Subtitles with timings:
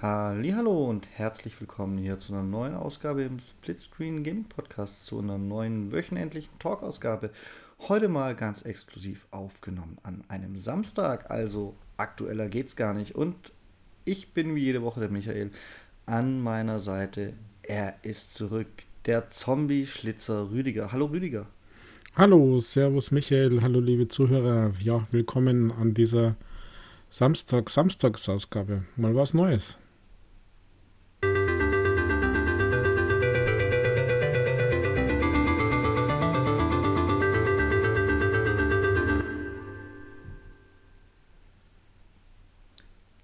[0.00, 5.38] Hallo und herzlich willkommen hier zu einer neuen Ausgabe im Splitscreen Gaming Podcast, zu einer
[5.38, 7.30] neuen wöchentlichen Talk-Ausgabe.
[7.80, 13.16] Heute mal ganz exklusiv aufgenommen an einem Samstag, also aktueller geht's gar nicht.
[13.16, 13.34] Und
[14.04, 15.50] ich bin wie jede Woche der Michael
[16.06, 17.32] an meiner Seite.
[17.64, 18.68] Er ist zurück,
[19.04, 20.92] der Zombie-Schlitzer Rüdiger.
[20.92, 21.46] Hallo Rüdiger.
[22.14, 24.70] Hallo, Servus Michael, hallo liebe Zuhörer.
[24.80, 26.36] Ja, willkommen an dieser
[27.10, 28.84] Samstag-Samstagsausgabe.
[28.94, 29.76] Mal was Neues.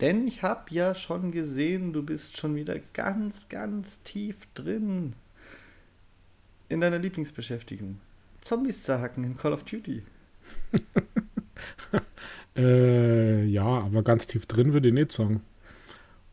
[0.05, 5.15] Denn ich habe ja schon gesehen, du bist schon wieder ganz, ganz tief drin
[6.69, 7.99] in deiner Lieblingsbeschäftigung.
[8.43, 10.03] Zombies zerhacken in Call of Duty.
[12.57, 15.41] äh, ja, aber ganz tief drin würde ich nicht sagen.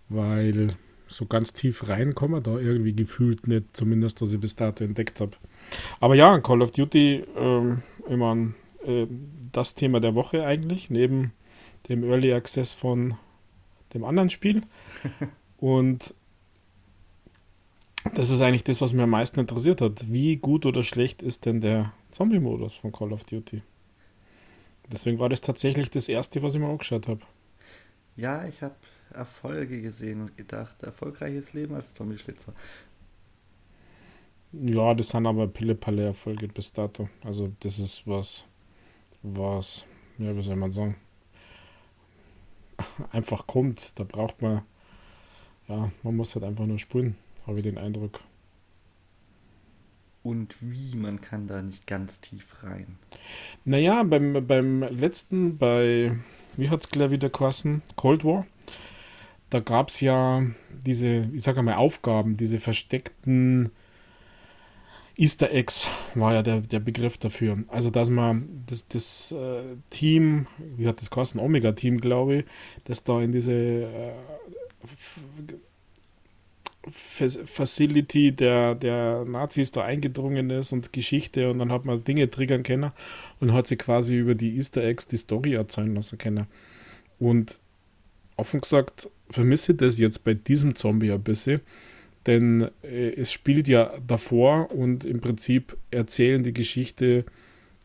[0.09, 0.75] Weil
[1.07, 5.37] so ganz tief reinkommen da irgendwie gefühlt nicht, zumindest was ich bis dato entdeckt habe.
[6.01, 8.35] Aber ja, Call of Duty, ähm, immer
[8.85, 9.07] äh,
[9.53, 11.31] das Thema der Woche eigentlich, neben
[11.87, 13.15] dem Early Access von
[13.93, 14.63] dem anderen Spiel.
[15.57, 16.13] Und
[18.15, 20.11] das ist eigentlich das, was mir am meisten interessiert hat.
[20.11, 23.61] Wie gut oder schlecht ist denn der Zombie-Modus von Call of Duty?
[24.91, 27.21] Deswegen war das tatsächlich das erste, was ich mir angeschaut habe.
[28.15, 28.75] Ja, ich habe
[29.13, 32.53] Erfolge gesehen und gedacht, erfolgreiches Leben als Zombie-Schlitzer.
[34.53, 37.07] Ja, das sind aber Pille-Palle-Erfolge bis dato.
[37.23, 38.45] Also das ist was,
[39.21, 39.85] was,
[40.17, 40.95] ja, wie soll man sagen,
[43.11, 43.93] einfach kommt.
[43.99, 44.61] Da braucht man,
[45.67, 47.15] ja, man muss halt einfach nur spulen,
[47.47, 48.19] habe ich den Eindruck.
[50.23, 52.97] Und wie, man kann da nicht ganz tief rein.
[53.65, 56.17] Naja, beim, beim letzten, bei,
[56.57, 58.45] wie hat es gleich wieder geheißen, Cold War,
[59.49, 60.43] da gab es ja
[60.85, 63.71] diese, ich sage mal, Aufgaben, diese versteckten
[65.21, 67.59] Easter Eggs war ja der, der Begriff dafür.
[67.67, 72.45] Also, dass man das, das äh, Team, wie hat das geheißen, Omega-Team, glaube ich,
[72.85, 74.13] das da in diese äh,
[76.91, 82.63] Facility der, der Nazis da eingedrungen ist und Geschichte und dann hat man Dinge triggern
[82.63, 82.91] können
[83.39, 86.47] und hat sie quasi über die Easter Eggs die Story erzählen lassen können.
[87.19, 87.59] Und
[88.37, 91.61] offen gesagt, vermisse ich das jetzt bei diesem Zombie ein bisschen
[92.27, 97.25] denn äh, es spielt ja davor und im Prinzip erzählen die Geschichte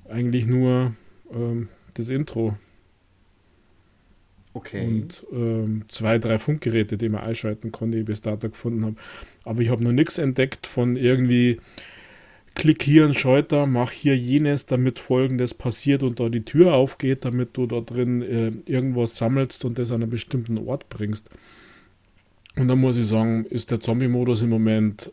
[0.08, 0.94] eigentlich nur
[1.32, 2.56] ähm, das Intro.
[4.52, 4.86] Okay.
[4.86, 8.96] Und ähm, zwei, drei Funkgeräte, die man einschalten konnte, die ich bis dato gefunden habe.
[9.44, 11.60] Aber ich habe noch nichts entdeckt von irgendwie
[12.54, 17.24] klick hier einen Schalter, mach hier jenes, damit folgendes passiert und da die Tür aufgeht,
[17.26, 21.30] damit du da drin äh, irgendwas sammelst und das an einen bestimmten Ort bringst.
[22.58, 25.12] Und dann muss ich sagen, ist der Zombie-Modus im Moment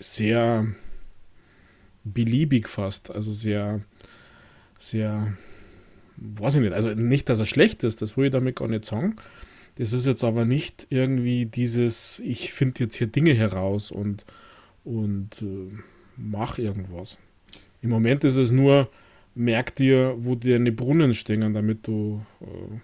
[0.00, 0.66] sehr
[2.04, 3.10] beliebig fast.
[3.10, 3.82] Also sehr,
[4.78, 5.36] sehr,
[6.16, 6.72] weiß ich nicht.
[6.72, 9.16] Also nicht, dass er schlecht ist, das will ich damit gar nicht sagen.
[9.76, 14.24] Das ist jetzt aber nicht irgendwie dieses, ich finde jetzt hier Dinge heraus und,
[14.84, 15.76] und äh,
[16.16, 17.18] mach irgendwas.
[17.82, 18.88] Im Moment ist es nur,
[19.34, 22.78] merk dir, wo deine Brunnen stehen, damit du äh,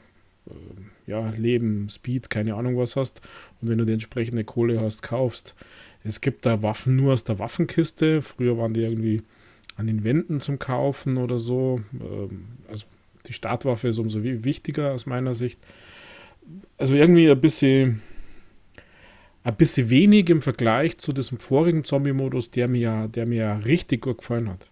[1.06, 3.20] ja, Leben, Speed, keine Ahnung was hast.
[3.60, 5.54] Und wenn du die entsprechende Kohle hast, kaufst.
[6.04, 8.22] Es gibt da Waffen nur aus der Waffenkiste.
[8.22, 9.22] Früher waren die irgendwie
[9.76, 11.80] an den Wänden zum Kaufen oder so.
[12.00, 12.86] Ähm, also
[13.26, 15.60] die Startwaffe ist umso wichtiger aus meiner Sicht.
[16.78, 18.00] Also irgendwie ein bisschen,
[19.44, 24.18] ein bisschen wenig im Vergleich zu diesem vorigen Zombie-Modus, der mir, der mir richtig gut
[24.18, 24.69] gefallen hat.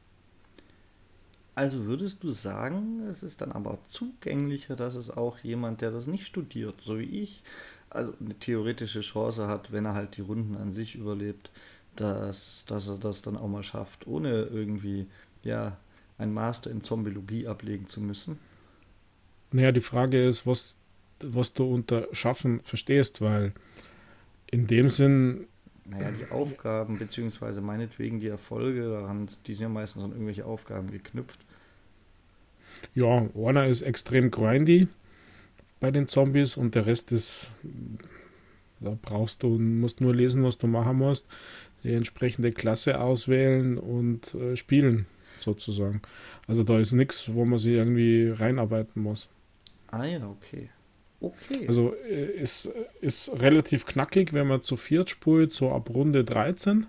[1.58, 6.06] Also würdest du sagen, es ist dann aber zugänglicher, dass es auch jemand, der das
[6.06, 7.42] nicht studiert, so wie ich,
[7.90, 11.50] also eine theoretische Chance hat, wenn er halt die Runden an sich überlebt,
[11.96, 15.06] dass, dass er das dann auch mal schafft, ohne irgendwie,
[15.42, 15.76] ja,
[16.16, 18.38] ein Master in Zombiologie ablegen zu müssen?
[19.50, 20.76] Naja, die Frage ist, was,
[21.18, 23.52] was du unter Schaffen verstehst, weil
[24.46, 25.48] in dem Sinn
[25.86, 30.92] naja, die Aufgaben, beziehungsweise meinetwegen die Erfolge, daran, die sind ja meistens an irgendwelche Aufgaben
[30.92, 31.40] geknüpft.
[32.94, 34.88] Ja, einer ist extrem grindy
[35.80, 37.50] bei den Zombies und der Rest ist,
[38.80, 41.26] da brauchst du, musst nur lesen, was du machen musst,
[41.84, 45.06] die entsprechende Klasse auswählen und äh, spielen,
[45.38, 46.02] sozusagen.
[46.46, 49.28] Also da ist nichts, wo man sich irgendwie reinarbeiten muss.
[49.90, 50.70] Ah ja, okay.
[51.20, 51.66] Okay.
[51.66, 52.70] Also äh, ist,
[53.00, 56.86] ist relativ knackig, wenn man zu viert spielt, so ab Runde 13,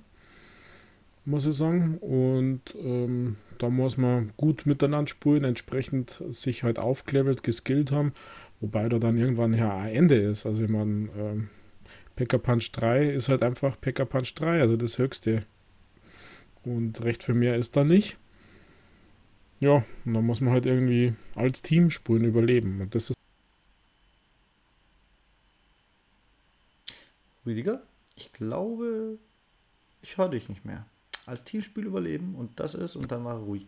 [1.25, 1.97] muss ich sagen.
[1.99, 8.13] Und ähm, da muss man gut miteinander spielen, entsprechend sich halt aufgelevelt, geskillt haben,
[8.61, 10.45] wobei da dann irgendwann ja ein Ende ist.
[10.45, 11.49] Also ich meine, ähm,
[12.15, 15.43] Packer Punch 3 ist halt einfach Packer Punch 3, also das höchste.
[16.63, 18.17] Und recht für mehr ist da nicht.
[19.61, 22.81] Ja, und dann muss man halt irgendwie als Team spulen überleben.
[22.81, 23.17] Und das ist.
[27.45, 27.81] Rüdiger,
[28.15, 29.17] ich glaube,
[30.01, 30.85] ich höre dich nicht mehr.
[31.29, 33.65] Als Teamspiel überleben und das ist und dann war ruhig.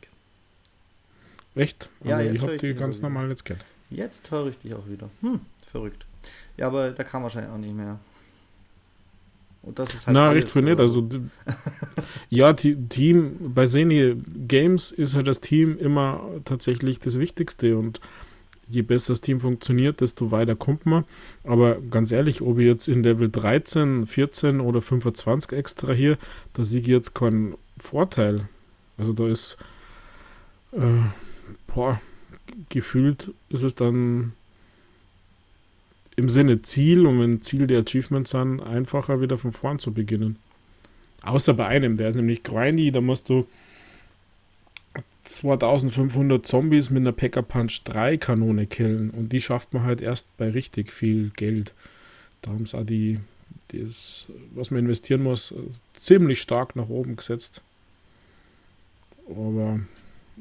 [1.56, 1.90] Echt?
[2.04, 3.66] Ja, Aber jetzt ich habe die ganz normal jetzt gehört.
[3.90, 5.10] Jetzt höre ich dich auch wieder.
[5.22, 6.06] Hm, verrückt.
[6.58, 8.00] Ja, aber da kam wahrscheinlich auch nicht mehr.
[9.63, 10.16] Und das ist halt.
[10.16, 10.80] Na, recht für nicht.
[10.80, 11.08] Also,
[12.30, 14.16] ja, Te- Team, bei Seni
[14.48, 18.00] Games ist halt das Team immer tatsächlich das Wichtigste und
[18.71, 21.03] je besser das Team funktioniert, desto weiter kommt man.
[21.44, 26.18] Aber ganz ehrlich, ob ich jetzt in Level 13, 14 oder 25 extra hier,
[26.53, 28.47] da sehe ich jetzt keinen Vorteil.
[28.97, 29.57] Also da ist,
[30.71, 30.79] äh,
[31.68, 32.00] boah,
[32.69, 34.33] gefühlt ist es dann
[36.15, 40.38] im Sinne Ziel und wenn Ziel die Achievements sind, einfacher wieder von vorn zu beginnen.
[41.23, 43.45] Außer bei einem, der ist nämlich grindy, da musst du
[45.23, 50.35] 2500 Zombies mit einer Packer Punch 3 Kanone killen und die schafft man halt erst
[50.38, 51.73] bei richtig viel Geld.
[52.41, 53.19] Da haben sie auch die,
[53.69, 55.53] das, was man investieren muss,
[55.94, 57.62] ziemlich stark nach oben gesetzt.
[59.29, 59.79] Aber,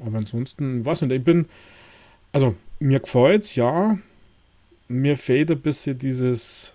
[0.01, 1.47] aber ansonsten, was nicht, ich bin,
[2.33, 3.99] also mir gefällt's, ja,
[4.89, 6.75] mir fehlt ein bisschen dieses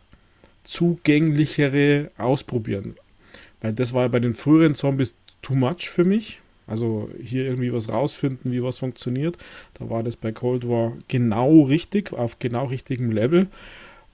[0.63, 2.95] zugänglichere Ausprobieren.
[3.61, 6.41] Weil das war ja bei den früheren Zombies too much für mich.
[6.67, 9.38] Also hier irgendwie was rausfinden, wie was funktioniert.
[9.75, 13.47] Da war das bei Cold War genau richtig, auf genau richtigem Level.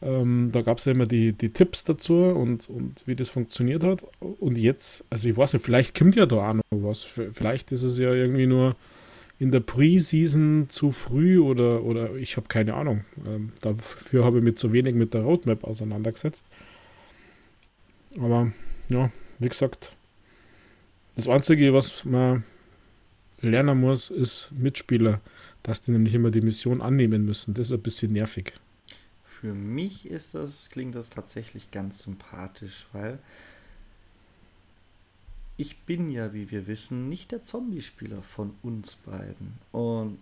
[0.01, 3.83] Ähm, da gab es ja immer die, die Tipps dazu und, und wie das funktioniert
[3.83, 4.03] hat.
[4.19, 7.01] Und jetzt, also ich weiß nicht, vielleicht kommt ja da auch noch was.
[7.01, 8.75] Vielleicht ist es ja irgendwie nur
[9.37, 13.05] in der Preseason zu früh oder, oder ich habe keine Ahnung.
[13.25, 16.45] Ähm, dafür habe ich mich zu wenig mit der Roadmap auseinandergesetzt.
[18.19, 18.51] Aber
[18.89, 19.95] ja, wie gesagt,
[21.21, 22.43] das Einzige, was man
[23.41, 25.21] lernen muss, ist Mitspieler,
[25.61, 27.53] dass die nämlich immer die Mission annehmen müssen.
[27.53, 28.53] Das ist ein bisschen nervig.
[29.23, 33.19] Für mich ist das, klingt das tatsächlich ganz sympathisch, weil
[35.57, 39.59] ich bin ja, wie wir wissen, nicht der Zombie-Spieler von uns beiden.
[39.71, 40.17] Und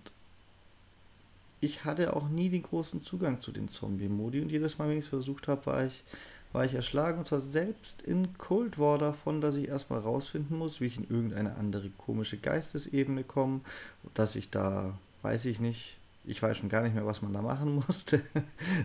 [1.61, 5.05] ich hatte auch nie den großen Zugang zu den Zombie-Modi und jedes Mal, wenn ich
[5.05, 6.03] es versucht habe, war ich,
[6.51, 10.81] war ich erschlagen und zwar selbst in Cold War davon, dass ich erstmal rausfinden muss,
[10.81, 13.61] wie ich in irgendeine andere komische Geistesebene komme,
[14.15, 17.41] dass ich da, weiß ich nicht, ich weiß schon gar nicht mehr, was man da
[17.41, 18.21] machen musste,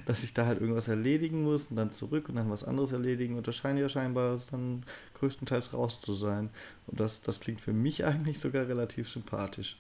[0.06, 3.36] dass ich da halt irgendwas erledigen muss und dann zurück und dann was anderes erledigen
[3.36, 4.82] und das scheint ja scheinbar dann
[5.18, 6.50] größtenteils raus zu sein.
[6.86, 9.76] Und das, das klingt für mich eigentlich sogar relativ sympathisch.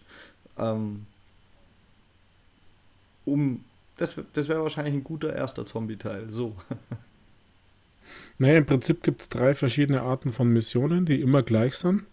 [0.58, 1.06] Ähm,
[3.24, 3.64] um,
[3.96, 6.56] das, das wäre wahrscheinlich ein guter erster Zombie-Teil, so.
[8.38, 12.04] Naja, im Prinzip gibt es drei verschiedene Arten von Missionen, die immer gleich sind.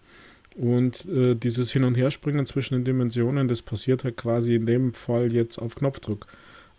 [0.56, 4.94] Und äh, dieses Hin- und Herspringen zwischen den Dimensionen, das passiert halt quasi in dem
[4.94, 6.28] Fall jetzt auf Knopfdruck.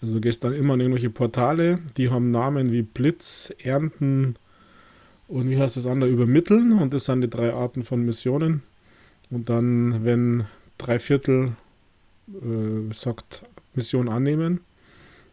[0.01, 4.35] Also du gehst dann immer in irgendwelche Portale, die haben Namen wie Blitz, Ernten
[5.29, 6.73] und wie heißt das andere, Übermitteln.
[6.73, 8.63] Und das sind die drei Arten von Missionen.
[9.31, 10.45] Und dann, wenn
[10.77, 11.53] drei Viertel
[12.29, 13.43] äh, sagt,
[13.75, 14.61] Mission annehmen,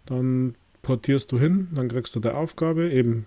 [0.06, 3.26] dann portierst du hin, dann kriegst du die Aufgabe, eben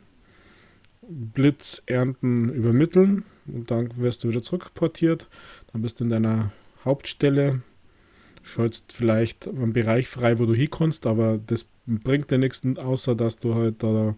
[1.02, 5.28] Blitz, Ernten, Übermitteln und dann wirst du wieder zurückportiert.
[5.72, 6.52] Dann bist du in deiner
[6.84, 7.62] Hauptstelle,
[8.42, 13.38] schaltest vielleicht einen Bereich frei, wo du hinkommst, aber das bringt dir nichts, außer dass
[13.38, 14.14] du halt da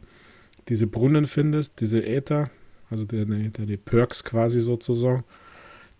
[0.69, 2.51] diese Brunnen findest, diese Äther,
[2.91, 5.25] also die, die, die Perks quasi sozusagen,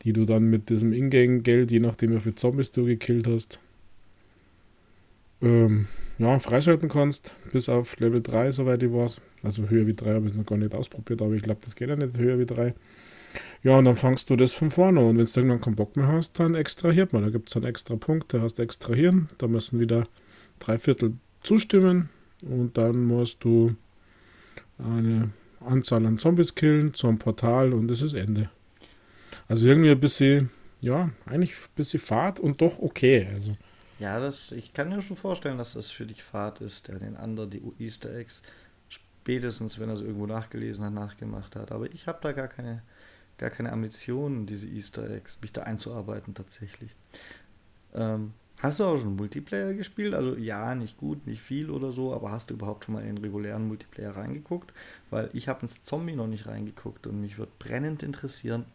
[0.03, 3.59] die du dann mit diesem Ingame-Geld, je nachdem wie viele Zombies du gekillt hast,
[5.43, 5.87] ähm,
[6.19, 9.21] ja, freischalten kannst, bis auf Level 3, soweit ich weiß.
[9.45, 11.89] Also höher wie 3 habe ich noch gar nicht ausprobiert, aber ich glaube, das geht
[11.89, 12.75] ja nicht höher wie 3.
[13.63, 15.07] Ja, und dann fangst du das von vorne an.
[15.07, 17.23] und wenn du irgendwann keinen Bock mehr hast, dann extrahiert man.
[17.23, 20.07] Da gibt es dann extra Punkte, hast extrahieren, da müssen wieder
[20.59, 22.09] drei Viertel zustimmen
[22.43, 23.75] und dann musst du
[24.79, 28.51] eine Anzahl an Zombies killen zum Portal und das ist Ende.
[29.49, 30.51] Also irgendwie ein bisschen,
[30.83, 33.29] ja, eigentlich ein bisschen Fahrt und doch okay.
[33.33, 33.57] Also
[33.99, 37.17] Ja, das, ich kann mir schon vorstellen, dass das für dich Fahrt ist, der den
[37.17, 38.43] anderen die Easter Eggs
[39.25, 41.73] spätestens, wenn er es irgendwo nachgelesen hat, nachgemacht hat.
[41.73, 42.83] Aber ich habe da gar keine,
[43.39, 46.95] gar keine Ambitionen, diese Easter Eggs, mich da einzuarbeiten tatsächlich.
[47.95, 50.13] Ähm, hast du auch schon Multiplayer gespielt?
[50.13, 53.17] Also ja, nicht gut, nicht viel oder so, aber hast du überhaupt schon mal in
[53.17, 54.75] den regulären Multiplayer reingeguckt?
[55.09, 58.67] Weil ich habe ins Zombie noch nicht reingeguckt und mich würde brennend interessieren,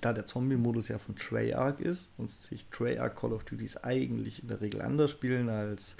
[0.00, 4.48] da der Zombie-Modus ja von Treyarch ist und sich Treyarch Call of Duties eigentlich in
[4.48, 5.94] der Regel anders spielen als,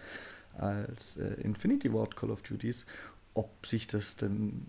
[0.57, 2.85] als äh, Infinity Ward Call of Duties,
[3.39, 4.67] ob sich das denn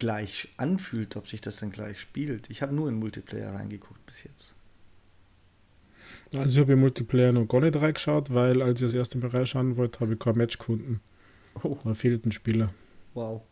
[0.00, 2.50] gleich anfühlt, ob sich das dann gleich spielt.
[2.50, 4.54] Ich habe nur in Multiplayer reingeguckt bis jetzt.
[6.32, 9.28] Also ich habe im Multiplayer noch gar nicht reingeschaut, weil als ich das erste Mal
[9.28, 11.00] reinschauen wollte, habe ich kein Match gefunden.
[11.62, 11.76] Oh.
[11.84, 12.74] Da fehlt ein Spieler.
[13.14, 13.42] Wow.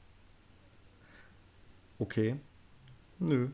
[2.00, 2.36] Okay.
[3.20, 3.50] Nö.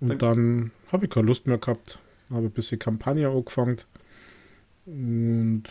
[0.00, 2.00] Und dann habe ich keine Lust mehr gehabt.
[2.30, 3.78] Habe ein bisschen Kampagne angefangen.
[4.86, 5.64] Und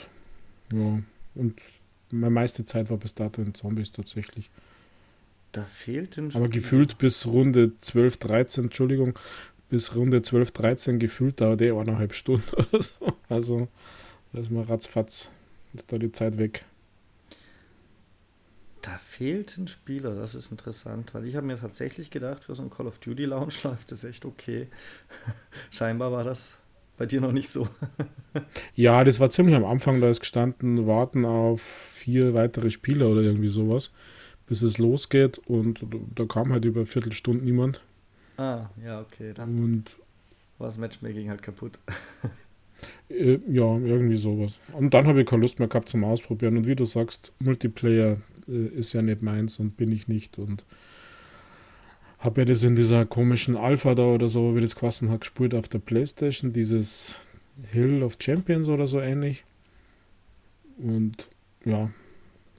[0.72, 1.02] ja,
[1.36, 1.62] und
[2.12, 4.50] meine meiste Zeit war bis dato in Zombies tatsächlich.
[5.52, 9.18] Da fehlt ein Aber gefühlt bis Runde 12, 13, Entschuldigung,
[9.70, 13.14] bis Runde 12, 13 gefühlt dauert eh eineinhalb Stunden oder so.
[13.30, 13.68] Also,
[14.34, 15.32] da ist mal ratzfatz,
[15.74, 16.66] ist da die Zeit weg.
[18.82, 22.62] Da fehlt ein Spieler, das ist interessant, weil ich habe mir tatsächlich gedacht, für so
[22.62, 24.68] ein Call of Duty Lounge läuft das echt okay.
[25.72, 26.58] Scheinbar war das
[26.98, 27.68] bei dir noch nicht so.
[28.76, 33.22] ja, das war ziemlich am Anfang, da ist gestanden, warten auf vier weitere Spieler oder
[33.22, 33.92] irgendwie sowas,
[34.48, 35.86] bis es losgeht und
[36.16, 37.82] da kam halt über Viertelstunde niemand.
[38.38, 39.98] Ah, ja, okay, dann Und
[40.58, 41.80] war das Matchmaking halt kaputt.
[43.10, 44.60] äh, ja, irgendwie sowas.
[44.74, 46.58] Und dann habe ich keine Lust mehr gehabt zum Ausprobieren.
[46.58, 50.38] Und wie du sagst, Multiplayer äh, ist ja nicht meins und bin ich nicht.
[50.38, 50.66] Und
[52.26, 55.54] habe ja das in dieser komischen Alpha da oder so, wie das Quassen hat, gespielt
[55.54, 57.20] auf der Playstation, dieses
[57.72, 59.46] Hill of Champions oder so ähnlich.
[60.78, 61.30] Und
[61.64, 61.90] ja,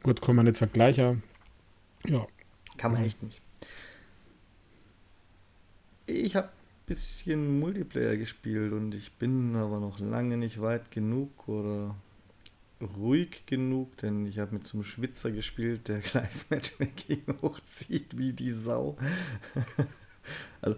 [0.03, 1.23] gut, kann man nicht vergleichen.
[2.07, 2.27] Ja.
[2.79, 3.41] Kann man echt nicht.
[6.07, 11.49] Ich habe ein bisschen Multiplayer gespielt und ich bin aber noch lange nicht weit genug
[11.49, 11.97] oder
[12.81, 18.33] ruhig genug, denn ich habe mit so einem Schwitzer gespielt, der gleich Matchmaking hochzieht wie
[18.33, 18.97] die Sau.
[20.61, 20.77] also,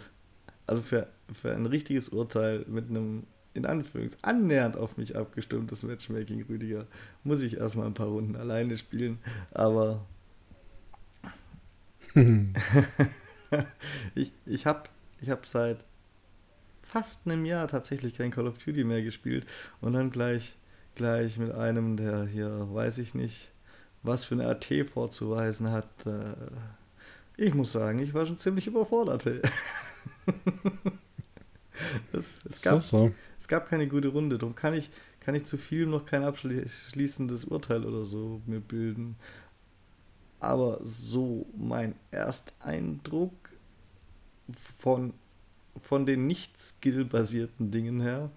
[0.67, 3.25] also für, für ein richtiges Urteil mit einem
[3.55, 6.87] in Anführungszeichen annähernd auf mich abgestimmtes Matchmaking, Rüdiger,
[7.25, 9.19] muss ich erstmal ein paar Runden alleine spielen,
[9.51, 10.07] aber
[14.15, 14.85] ich, ich habe
[15.21, 15.85] ich hab seit
[16.83, 19.47] fast einem Jahr tatsächlich kein Call of Duty mehr gespielt
[19.81, 20.58] und dann gleich
[20.99, 23.51] gleich mit einem, der hier, weiß ich nicht,
[24.03, 25.89] was für eine AT vorzuweisen hat.
[26.05, 26.35] Äh,
[27.39, 29.25] ich muss sagen, ich war schon ziemlich überfordert.
[32.13, 33.13] es, es, gab, so, so.
[33.41, 34.91] es gab keine gute Runde, darum kann ich,
[35.21, 39.17] kann ich zu viel noch kein abschließendes Urteil oder so mir bilden.
[40.41, 43.33] Aber so mein Ersteindruck
[44.79, 45.15] von,
[45.77, 48.31] von den nicht skill-basierten Dingen her,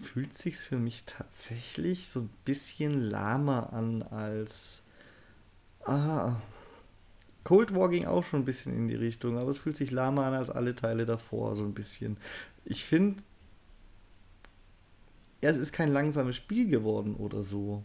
[0.00, 4.82] fühlt sich für mich tatsächlich so ein bisschen lahmer an als
[5.84, 6.36] ah,
[7.44, 10.24] Cold War ging auch schon ein bisschen in die Richtung, aber es fühlt sich lahmer
[10.26, 12.16] an als alle Teile davor, so ein bisschen.
[12.64, 13.22] Ich finde,
[15.40, 17.82] ja, es ist kein langsames Spiel geworden oder so.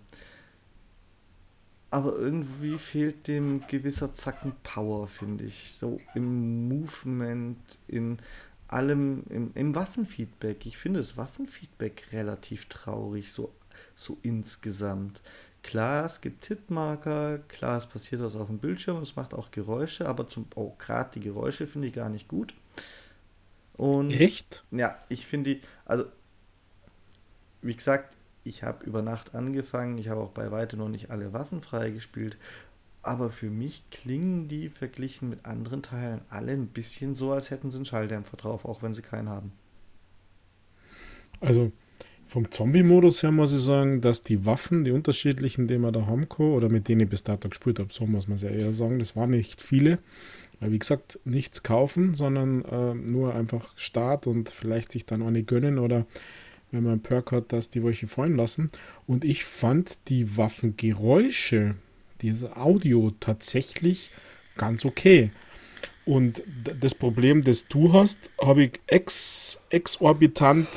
[1.89, 5.71] Aber irgendwie fehlt dem gewisser Zacken Power, finde ich.
[5.79, 7.57] So im Movement,
[7.87, 8.17] in
[8.67, 10.65] allem im, im Waffenfeedback.
[10.65, 13.53] Ich finde das Waffenfeedback relativ traurig, so,
[13.95, 15.21] so insgesamt.
[15.63, 20.07] Klar, es gibt Hitmarker, klar, es passiert was auf dem Bildschirm, es macht auch Geräusche,
[20.07, 22.53] aber zum, oh, gerade die Geräusche finde ich gar nicht gut.
[23.77, 24.63] Und Echt?
[24.71, 26.05] Ja, ich finde die, also
[27.61, 31.33] wie gesagt, ich habe über Nacht angefangen, ich habe auch bei weitem noch nicht alle
[31.33, 32.37] Waffen freigespielt,
[33.05, 37.71] aber für mich klingen die verglichen mit anderen Teilen alle ein bisschen so, als hätten
[37.71, 39.51] sie einen Schalldämpfer drauf, auch wenn sie keinen haben.
[41.39, 41.71] Also
[42.27, 46.27] vom Zombie-Modus her muss ich sagen, dass die Waffen, die unterschiedlichen, die man da haben
[46.27, 48.73] kann, oder mit denen ich bis dato gespielt habe, so muss man es ja eher
[48.73, 49.99] sagen, das waren nicht viele.
[50.59, 55.43] Weil wie gesagt, nichts kaufen, sondern äh, nur einfach Start und vielleicht sich dann eine
[55.43, 56.05] gönnen oder
[56.71, 58.71] wenn man einen Perk hat, dass die welche fallen lassen.
[59.05, 61.75] Und ich fand die Waffengeräusche
[62.21, 64.11] dieses Audio tatsächlich
[64.57, 65.31] ganz okay.
[66.05, 66.43] Und
[66.79, 70.67] das Problem, das du hast, habe ich ex, exorbitant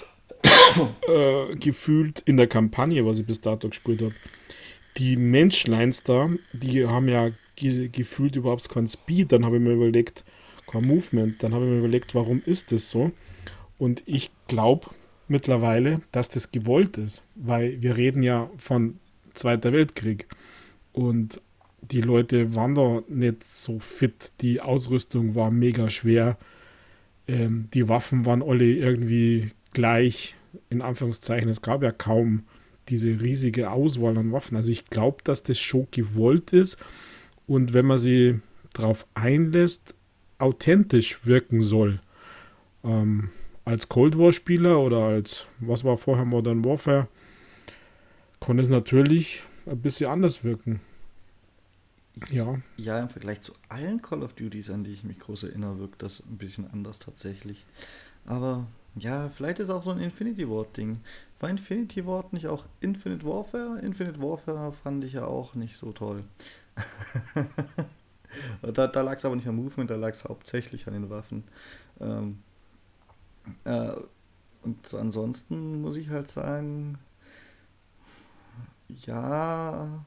[1.09, 4.15] äh, gefühlt in der Kampagne, was ich bis dato gespielt habe.
[4.97, 9.33] Die Menschleins da, die haben ja ge gefühlt überhaupt keinen Speed.
[9.33, 10.25] Dann habe ich mir überlegt,
[10.67, 11.43] kein Movement.
[11.43, 13.13] Dann habe ich mir überlegt, warum ist das so?
[13.79, 14.89] Und ich glaube
[15.29, 18.99] mittlerweile, dass das gewollt ist, weil wir reden ja von
[19.35, 20.27] Zweiter Weltkrieg.
[20.93, 21.41] Und
[21.81, 24.33] die Leute waren da nicht so fit.
[24.41, 26.39] Die Ausrüstung war mega schwer.
[27.27, 30.35] Ähm, die Waffen waren alle irgendwie gleich,
[30.71, 31.49] in Anführungszeichen.
[31.49, 32.45] Es gab ja kaum
[32.89, 34.57] diese riesige Auswahl an Waffen.
[34.57, 36.79] Also ich glaube, dass das schon gewollt ist
[37.47, 38.41] und wenn man sie
[38.75, 39.95] darauf einlässt,
[40.39, 42.01] authentisch wirken soll.
[42.85, 43.31] Ähm,
[43.65, 47.09] als Cold War-Spieler oder als, was war vorher Modern Warfare,
[48.41, 50.81] konnte es natürlich ein bisschen anders wirken.
[52.31, 52.57] Ja.
[52.77, 56.03] Ja, im Vergleich zu allen Call of Duties, an die ich mich groß erinnere, wirkt
[56.03, 57.65] das ein bisschen anders tatsächlich.
[58.27, 60.99] Aber ja, vielleicht ist auch so ein Infinity Ward-Ding.
[61.41, 63.79] War Infinity Ward nicht auch Infinite Warfare?
[63.81, 66.21] Infinite Warfare fand ich ja auch nicht so toll.
[68.63, 71.45] da da lag es aber nicht am Movement, da lag es hauptsächlich an den Waffen.
[72.01, 72.39] Ähm,
[73.65, 73.93] äh,
[74.63, 76.99] und ansonsten muss ich halt sagen,
[78.89, 80.05] ja,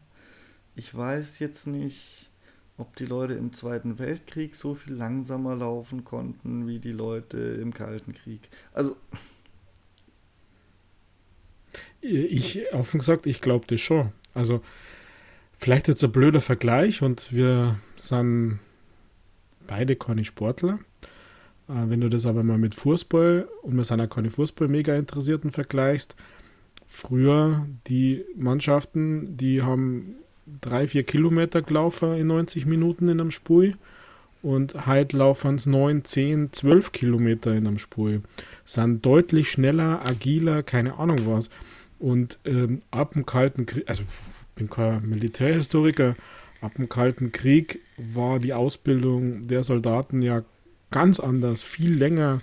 [0.75, 2.29] ich weiß jetzt nicht,
[2.77, 7.73] ob die Leute im Zweiten Weltkrieg so viel langsamer laufen konnten wie die Leute im
[7.73, 8.49] Kalten Krieg.
[8.73, 8.95] Also.
[12.01, 14.11] Ich, offen gesagt, ich glaube das schon.
[14.33, 14.61] Also,
[15.53, 18.59] vielleicht jetzt ein blöder Vergleich und wir sind
[19.67, 20.79] beide keine Sportler.
[21.69, 26.15] Äh, wenn du das aber mal mit Fußball und wir sind ja keine Fußball-Mega-Interessierten vergleichst,
[26.91, 30.17] früher die Mannschaften, die haben
[30.59, 33.75] drei, vier Kilometer gelaufen in 90 Minuten in einem Spui
[34.41, 38.19] und heute laufen es 9, 10, 12 Kilometer in einem Spui.
[38.65, 41.49] Sind deutlich schneller, agiler, keine Ahnung was.
[41.97, 46.15] Und ähm, ab dem Kalten Krieg, also ich bin kein Militärhistoriker,
[46.59, 50.43] ab dem Kalten Krieg war die Ausbildung der Soldaten ja
[50.89, 52.41] ganz anders, viel länger.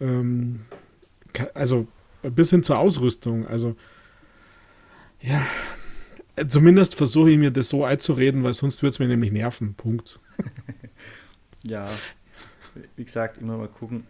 [0.00, 0.60] Ähm,
[1.52, 1.86] also
[2.22, 3.46] bis hin zur Ausrüstung.
[3.46, 3.76] Also
[5.20, 5.42] ja,
[6.46, 9.74] Zumindest versuche ich mir das so einzureden, weil sonst würde es mir nämlich nerven.
[9.74, 10.20] Punkt.
[11.64, 11.90] ja,
[12.96, 14.06] wie gesagt, immer mal gucken,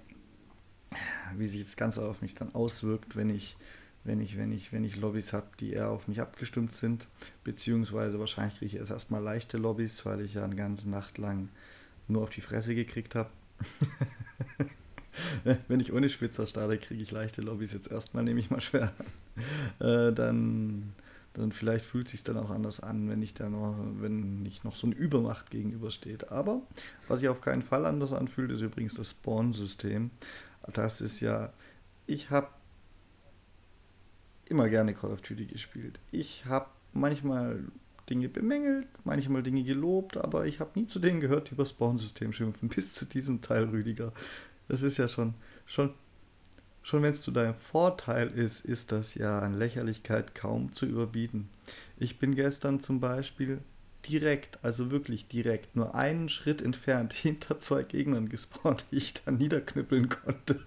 [1.37, 3.57] wie sich das Ganze auf mich dann auswirkt, wenn ich,
[4.05, 7.07] wenn ich, wenn ich, wenn ich Lobbys habe, die eher auf mich abgestimmt sind.
[7.45, 11.49] Beziehungsweise wahrscheinlich kriege ich erst erstmal leichte Lobbys, weil ich ja eine ganze Nacht lang
[12.09, 13.31] nur auf die Fresse gekriegt habe.
[15.69, 18.93] wenn ich ohne Spitzer starte, kriege ich leichte Lobbys jetzt erstmal, nehme ich mal schwer.
[19.81, 20.93] Äh, dann
[21.38, 24.65] dann vielleicht fühlt es sich dann auch anders an, wenn ich da noch, wenn nicht
[24.65, 26.33] noch so eine Übermacht gegenübersteht.
[26.33, 26.62] Aber
[27.07, 30.11] was sich auf keinen Fall anders anfühlt, ist übrigens das Spawn-System.
[30.73, 31.53] Das ist ja,
[32.07, 32.49] ich habe
[34.47, 36.01] immer gerne Call of Duty gespielt.
[36.11, 37.64] Ich habe manchmal
[38.11, 42.33] Dinge bemängelt, manchmal Dinge gelobt, aber ich habe nie zu denen gehört, die über Spawn-System
[42.33, 44.12] schimpfen, bis zu diesem Teil, Rüdiger.
[44.68, 45.35] Das ist ja schon,
[45.66, 45.94] schon
[46.88, 51.50] Schon wenn es zu deinem Vorteil ist, ist das ja an Lächerlichkeit kaum zu überbieten.
[51.98, 53.59] Ich bin gestern zum Beispiel
[54.09, 59.37] direkt, also wirklich direkt, nur einen Schritt entfernt hinter zwei Gegnern gespawnt, die ich dann
[59.37, 60.61] niederknüppeln konnte.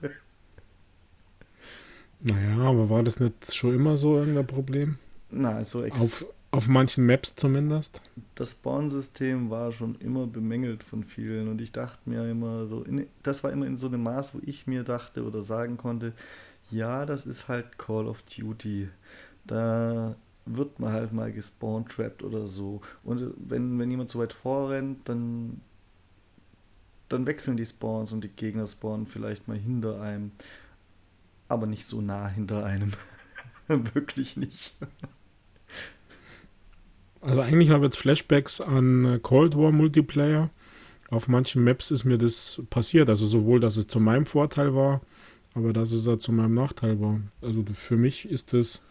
[2.20, 5.00] Naja, aber war das nicht schon immer so irgendein Problem?
[5.32, 8.02] Na, also auf, auf manchen Maps zumindest.
[8.36, 13.08] Das Spawn-System war schon immer bemängelt von vielen und ich dachte mir immer so, in,
[13.24, 16.14] das war immer in so einem Maß, wo ich mir dachte oder sagen konnte,
[16.70, 18.90] ja, das ist halt Call of Duty.
[19.46, 22.82] Da wird man halt mal gespawn-trapped oder so.
[23.04, 25.62] Und wenn, wenn jemand so weit vorrennt, dann,
[27.10, 30.32] dann wechseln die Spawns und die Gegner spawnen vielleicht mal hinter einem.
[31.48, 32.94] Aber nicht so nah hinter einem.
[33.68, 34.74] Wirklich nicht.
[37.22, 40.50] Also eigentlich habe ich jetzt Flashbacks an äh, Cold War Multiplayer.
[41.10, 43.10] Auf manchen Maps ist mir das passiert.
[43.10, 45.02] Also sowohl, dass es zu meinem Vorteil war,
[45.54, 47.22] aber dass es auch zu meinem Nachteil war.
[47.42, 48.82] Also für mich ist das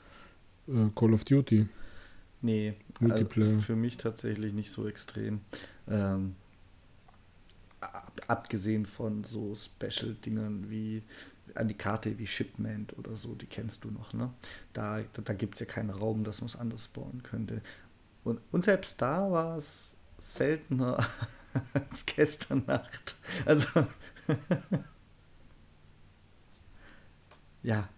[0.68, 1.66] äh, Call of Duty.
[2.42, 3.54] Nee, Multiplayer.
[3.54, 5.40] Also für mich tatsächlich nicht so extrem.
[5.88, 6.36] Ähm,
[7.80, 11.02] ab, abgesehen von so Special-Dingern wie
[11.54, 14.30] an die Karte wie Shipment oder so, die kennst du noch, ne?
[14.72, 17.60] Da, da, da gibt es ja keinen Raum, dass man es anders bauen könnte.
[18.24, 21.06] Und, und selbst da war es seltener
[21.74, 23.16] als gestern Nacht.
[23.46, 23.66] Also,
[27.62, 27.88] ja.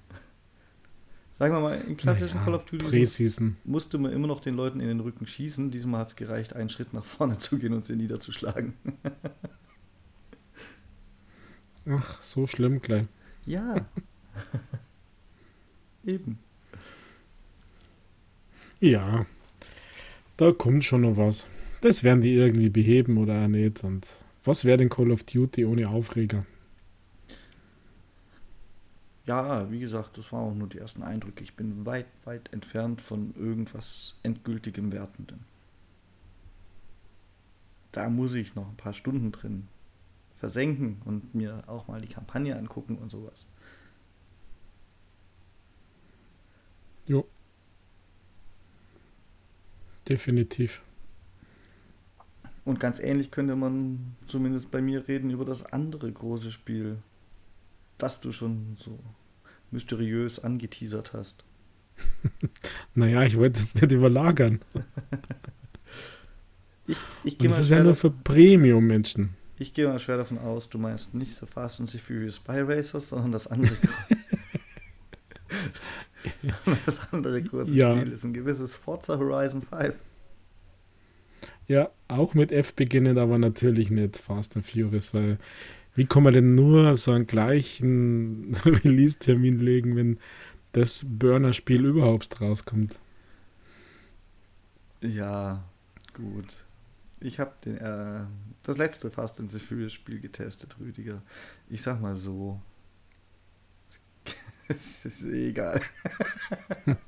[1.38, 4.78] Sagen wir mal, in klassischen naja, Call of Duty musste man immer noch den Leuten
[4.80, 5.72] in den Rücken schießen.
[5.72, 8.74] Diesmal hat es gereicht, einen Schritt nach vorne zu gehen und sie niederzuschlagen.
[11.88, 13.08] Ach, so schlimm gleich.
[13.44, 13.86] Ja.
[16.04, 16.38] Eben.
[18.78, 19.26] Ja,
[20.42, 21.46] da kommt schon noch was.
[21.82, 23.84] Das werden die irgendwie beheben oder auch nicht.
[23.84, 24.06] Und
[24.44, 26.44] was wäre denn Call of Duty ohne Aufreger?
[29.24, 31.44] Ja, wie gesagt, das waren auch nur die ersten Eindrücke.
[31.44, 35.44] Ich bin weit, weit entfernt von irgendwas endgültigem Wertenden.
[37.92, 39.68] Da muss ich noch ein paar Stunden drin
[40.38, 43.46] versenken und mir auch mal die Kampagne angucken und sowas.
[47.06, 47.24] Jo.
[50.08, 50.82] Definitiv.
[52.64, 56.98] Und ganz ähnlich könnte man zumindest bei mir reden über das andere große Spiel,
[57.98, 58.98] das du schon so
[59.70, 61.44] mysteriös angeteasert hast.
[62.94, 64.60] naja, ich wollte es nicht überlagern.
[66.86, 69.36] Ich, ich das ist ja nur für Premium-Menschen.
[69.58, 72.60] Ich gehe mal schwer davon aus, du meinst nicht so Fast and the Furious Spy
[72.60, 73.76] Racers, sondern das andere.
[76.86, 77.96] das andere große Ja.
[77.96, 79.94] Spiel ist ein gewisses Forza Horizon 5.
[81.68, 85.38] Ja, auch mit F beginnend, aber natürlich nicht Fast and Furious, weil
[85.94, 90.18] wie kann man denn nur so einen gleichen Release-Termin legen, wenn
[90.72, 92.98] das Burner-Spiel überhaupt rauskommt?
[95.02, 95.64] Ja,
[96.14, 96.46] gut.
[97.20, 98.26] Ich habe äh,
[98.64, 101.22] das letzte Fast and Furious Spiel getestet, Rüdiger.
[101.68, 102.60] Ich sag mal so.
[104.76, 105.80] Es ist eh egal.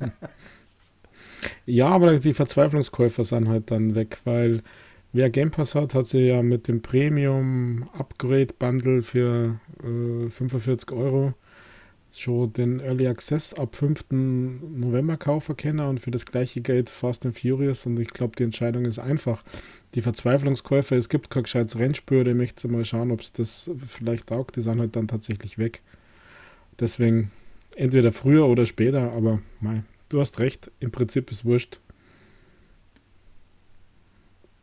[1.66, 4.62] Ja, aber die Verzweiflungskäufer sind halt dann weg, weil
[5.12, 10.92] wer Game Pass hat, hat sie ja mit dem Premium Upgrade Bundle für äh, 45
[10.92, 11.34] Euro
[12.12, 14.06] schon den Early Access ab 5.
[14.10, 18.44] November kaufen können und für das gleiche Geld Fast and Furious und ich glaube, die
[18.44, 19.42] Entscheidung ist einfach.
[19.94, 24.28] Die Verzweiflungskäufer, es gibt kein gescheites Rennspür, der möchte mal schauen, ob es das vielleicht
[24.28, 25.82] taugt, die sind halt dann tatsächlich weg.
[26.78, 27.30] Deswegen
[27.76, 31.80] entweder früher oder später, aber mei, du hast recht, im Prinzip ist wurscht.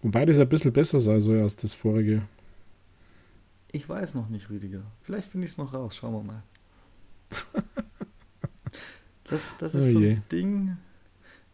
[0.01, 2.23] Wobei das ein bisschen besser sei so als das vorige.
[3.71, 4.83] Ich weiß noch nicht, Rüdiger.
[5.03, 5.95] Vielleicht finde ich es noch raus.
[5.95, 6.43] Schauen wir mal.
[9.31, 10.75] Das, das ist Oh so ein Ding.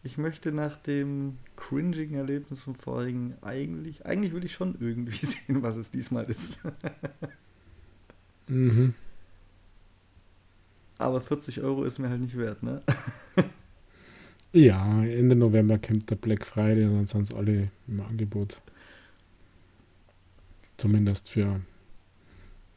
[0.02, 5.62] Ich möchte nach dem cringigen Erlebnis vom vorigen eigentlich, eigentlich will ich schon irgendwie sehen,
[5.62, 6.60] was es diesmal ist.
[8.48, 8.94] Mhm.
[10.98, 12.82] Aber 40 Euro ist mir halt nicht wert, ne?
[14.52, 18.60] Ja, Ende November kommt der Black Friday und dann sind es alle im Angebot.
[20.78, 21.66] Zumindest für ein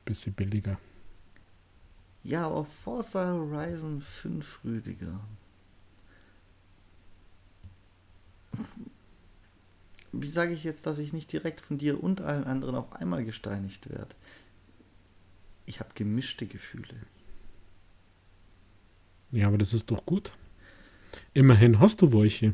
[0.03, 0.77] bisschen billiger.
[2.23, 5.21] Ja, aber Forza Horizon 5, Rüdiger.
[10.11, 13.23] Wie sage ich jetzt, dass ich nicht direkt von dir und allen anderen auf einmal
[13.23, 14.13] gesteinigt werde?
[15.65, 16.95] Ich habe gemischte Gefühle.
[19.31, 20.31] Ja, aber das ist doch gut.
[21.33, 22.53] Immerhin hast du welche.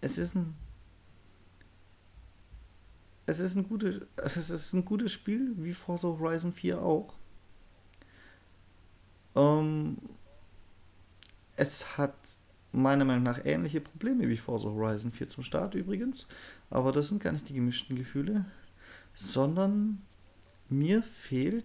[0.00, 0.54] Es ist ein.
[3.24, 7.14] Es ist ein gutes, es ist ein gutes Spiel, wie Forza Horizon 4 auch.
[9.36, 9.96] Ähm,
[11.56, 12.14] es hat
[12.72, 16.26] meiner Meinung nach ähnliche Probleme wie Forza Horizon 4 zum Start übrigens.
[16.68, 18.44] Aber das sind gar nicht die gemischten Gefühle,
[19.14, 20.02] sondern
[20.68, 21.64] mir fehlt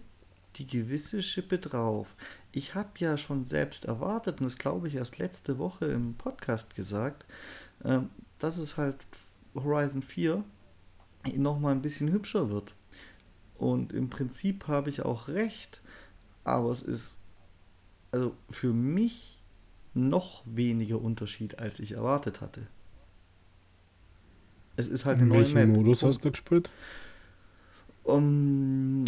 [0.56, 2.14] die gewisse Schippe drauf.
[2.58, 6.74] Ich habe ja schon selbst erwartet, und das glaube ich erst letzte Woche im Podcast
[6.74, 7.24] gesagt,
[7.84, 8.96] ähm, dass es halt
[9.54, 10.42] Horizon 4
[11.36, 12.74] nochmal ein bisschen hübscher wird.
[13.58, 15.80] Und im Prinzip habe ich auch recht,
[16.42, 17.14] aber es ist
[18.10, 19.40] also für mich
[19.94, 22.66] noch weniger Unterschied, als ich erwartet hatte.
[24.74, 25.76] Es ist halt eine In neue welchem Map.
[25.76, 26.70] Modus Und, hast du gespielt?
[28.02, 29.04] um,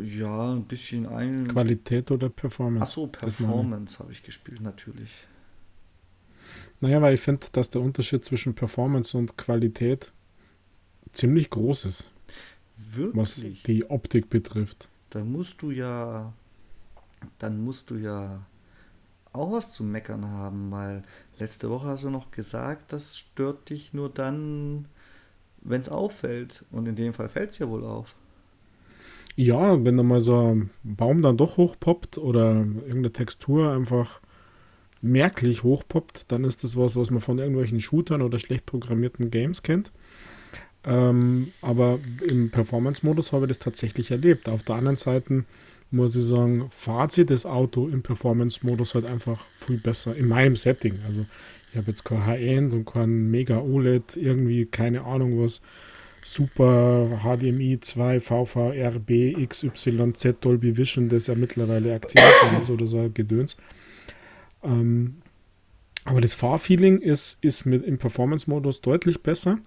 [0.00, 1.48] ja, ein bisschen ein.
[1.48, 2.82] Qualität oder Performance?
[2.82, 3.06] Achso.
[3.06, 5.10] Performance habe ich gespielt, natürlich.
[6.80, 10.12] Naja, weil ich finde, dass der Unterschied zwischen Performance und Qualität
[11.12, 12.10] ziemlich groß ist,
[13.12, 13.62] was Wirklich?
[13.64, 14.88] die Optik betrifft.
[15.10, 16.32] dann musst du ja,
[17.38, 18.46] dann musst du ja
[19.32, 21.02] auch was zu meckern haben, weil
[21.38, 24.86] letzte Woche hast du noch gesagt, das stört dich nur dann,
[25.60, 26.64] wenn es auffällt.
[26.70, 28.14] Und in dem Fall fällt es ja wohl auf.
[29.40, 34.20] Ja, wenn da mal so ein Baum dann doch hochpoppt oder irgendeine Textur einfach
[35.00, 39.62] merklich hochpoppt, dann ist das was, was man von irgendwelchen Shootern oder schlecht programmierten Games
[39.62, 39.92] kennt.
[40.82, 44.48] Ähm, aber im Performance-Modus habe ich das tatsächlich erlebt.
[44.48, 45.44] Auf der anderen Seite
[45.92, 50.98] muss ich sagen, Fazit das Auto im Performance-Modus halt einfach viel besser in meinem Setting.
[51.06, 51.24] Also
[51.70, 55.60] ich habe jetzt kein HN und kein Mega OLED, irgendwie keine Ahnung was.
[56.22, 62.22] Super HDMI 2 VVRB XYZ Dolby Vision, das ja mittlerweile aktiv
[62.60, 63.56] ist oder so Gedöns.
[64.62, 65.16] Ähm,
[66.04, 69.58] aber das Fahrfeeling ist, ist mit im Performance-Modus deutlich besser.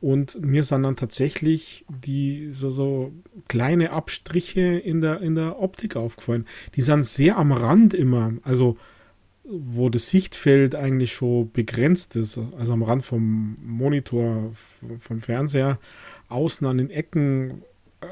[0.00, 3.12] Und mir sind dann tatsächlich die so, so
[3.48, 6.46] kleine Abstriche in der, in der Optik aufgefallen.
[6.76, 8.34] Die sind sehr am Rand immer.
[8.44, 8.76] Also
[9.50, 14.52] wo das Sichtfeld eigentlich schon begrenzt ist, also am Rand vom Monitor,
[14.98, 15.78] vom Fernseher,
[16.28, 17.62] außen an den Ecken,
[18.00, 18.06] äh,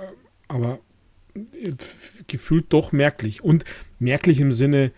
[0.48, 0.80] aber
[2.26, 3.44] gefühlt doch merklich.
[3.44, 3.64] Und
[3.98, 4.92] merklich im Sinne,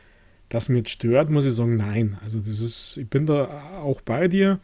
[0.48, 2.18] dass mir jetzt stört, muss ich sagen, nein.
[2.22, 4.60] Also das ist, ich bin da auch bei dir.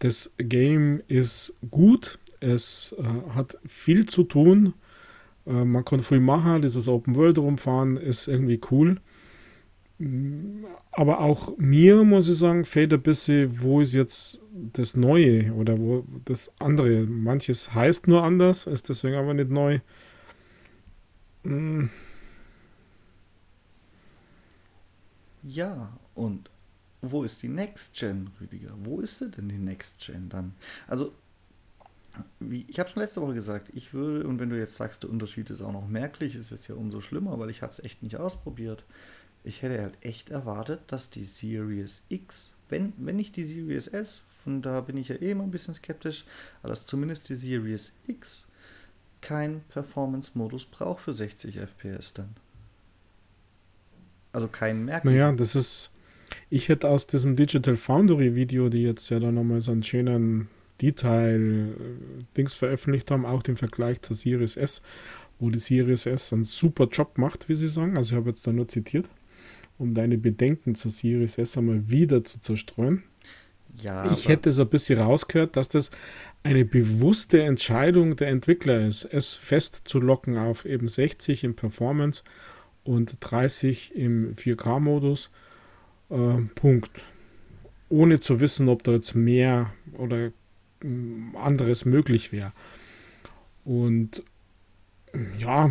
[0.00, 4.74] Das Game ist gut, es äh, hat viel zu tun,
[5.46, 9.00] äh, man kann viel machen, dieses Open World rumfahren ist irgendwie cool.
[10.92, 15.78] Aber auch mir, muss ich sagen, fehlt ein bisschen, wo ist jetzt das Neue oder
[15.78, 17.04] wo das andere.
[17.06, 19.80] Manches heißt nur anders, ist deswegen aber nicht neu.
[21.42, 21.90] Hm.
[25.42, 26.48] Ja, und
[27.00, 28.74] wo ist die Next Gen, Rüdiger?
[28.82, 30.54] Wo ist denn die Next Gen dann?
[30.86, 31.12] Also,
[32.40, 35.10] wie, ich habe schon letzte Woche gesagt, ich würde, und wenn du jetzt sagst, der
[35.10, 38.02] Unterschied ist auch noch merklich, ist es ja umso schlimmer, weil ich habe es echt
[38.02, 38.84] nicht ausprobiert.
[39.44, 44.22] Ich hätte halt echt erwartet, dass die Series X, wenn, wenn nicht die Series S,
[44.44, 46.24] von da bin ich ja eh immer ein bisschen skeptisch,
[46.62, 48.46] aber dass zumindest die Series X
[49.20, 52.34] keinen Performance-Modus braucht für 60 FPS dann.
[54.32, 55.08] Also keinen merken.
[55.08, 55.90] Naja, das ist.
[56.50, 60.48] Ich hätte aus diesem Digital Foundry Video, die jetzt ja da nochmal so einen schönen
[60.82, 64.82] Detail-Dings veröffentlicht haben, auch den Vergleich zur Series S,
[65.38, 67.96] wo die Series S einen super Job macht, wie sie sagen.
[67.96, 69.08] Also ich habe jetzt da nur zitiert,
[69.78, 73.04] um deine Bedenken zur Series S einmal wieder zu zerstreuen.
[73.80, 75.90] Ja, ich hätte so ein bisschen rausgehört, dass das
[76.42, 82.22] eine bewusste Entscheidung der Entwickler ist, es festzulocken auf eben 60 im Performance
[82.84, 85.30] und 30 im 4K-Modus.
[86.10, 87.12] Äh, Punkt.
[87.88, 90.32] Ohne zu wissen, ob da jetzt mehr oder äh,
[91.36, 92.52] anderes möglich wäre.
[93.64, 94.22] Und
[95.38, 95.70] ja,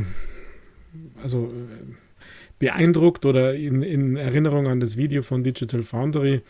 [1.21, 1.93] also äh,
[2.59, 6.41] beeindruckt oder in, in, Erinnerung an das Video von Digital Foundry,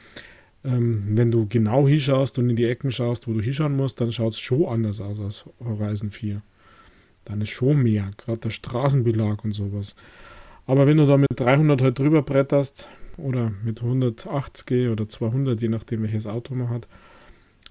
[0.64, 4.12] ähm, wenn du genau hinschaust und in die Ecken schaust, wo du hinschauen musst, dann
[4.12, 6.42] schaut es schon anders aus als Horizon 4.
[7.26, 9.96] Dann ist schon mehr, gerade der Straßenbelag und sowas.
[10.66, 15.70] Aber wenn du da mit 300 halt drüber bretterst oder mit 180 oder 200, je
[15.70, 16.88] nachdem welches Auto man hat,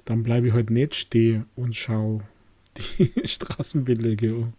[0.04, 2.22] dann bleibe ich halt nicht stehen und schaue
[2.76, 4.52] die Straßenbelege an.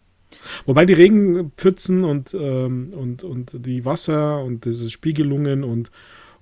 [0.65, 5.91] Wobei die Regenpfützen und, ähm, und, und die Wasser und diese Spiegelungen und,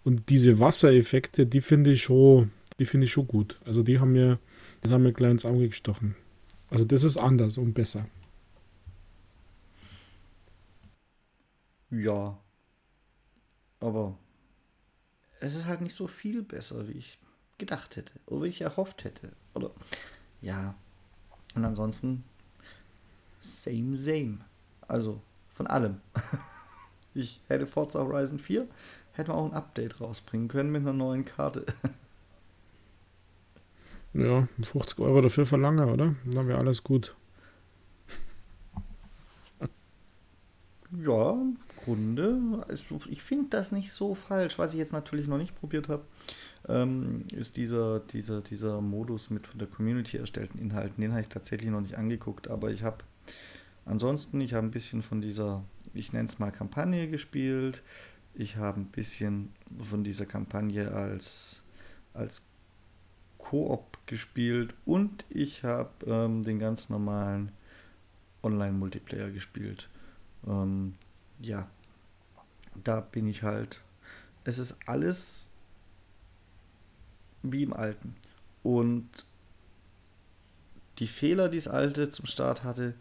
[0.03, 3.59] und diese Wassereffekte, die finde ich schon, ich schon gut.
[3.65, 4.39] Also die haben mir,
[4.81, 6.15] das haben mir gleich ins Auge gestochen.
[6.69, 8.05] Also das ist anders und besser.
[11.91, 12.37] Ja.
[13.79, 14.17] Aber
[15.39, 17.19] es ist halt nicht so viel besser, wie ich
[17.57, 18.13] gedacht hätte.
[18.25, 19.31] Oder wie ich erhofft hätte.
[19.53, 19.71] Oder
[20.41, 20.75] ja.
[21.53, 22.23] Und ansonsten
[23.45, 24.37] same, same.
[24.87, 25.21] Also
[25.55, 26.01] von allem.
[27.13, 28.67] ich hätte Forza Horizon 4,
[29.13, 31.65] hätte man auch ein Update rausbringen können mit einer neuen Karte.
[34.13, 36.15] ja, 50 Euro dafür verlangen, oder?
[36.25, 37.15] Dann wäre alles gut.
[41.03, 42.63] Ja, im Grunde.
[42.69, 44.57] Also ich finde das nicht so falsch.
[44.57, 46.03] Was ich jetzt natürlich noch nicht probiert habe,
[46.69, 51.01] ähm, ist dieser, dieser, dieser Modus mit von der Community erstellten Inhalten.
[51.01, 52.99] Den habe ich tatsächlich noch nicht angeguckt, aber ich habe
[53.85, 57.81] ansonsten, ich habe ein bisschen von dieser, ich nenne es mal Kampagne gespielt.
[58.33, 59.53] Ich habe ein bisschen
[59.89, 61.63] von dieser Kampagne als,
[62.13, 62.41] als
[63.37, 67.51] Koop gespielt und ich habe ähm, den ganz normalen
[68.43, 69.87] Online-Multiplayer gespielt.
[70.47, 70.95] Ähm,
[71.39, 71.69] ja,
[72.83, 73.81] da bin ich halt.
[74.43, 75.47] Es ist alles
[77.41, 78.15] wie im Alten.
[78.63, 79.09] Und
[80.99, 82.95] die Fehler, die das Alte zum Start hatte,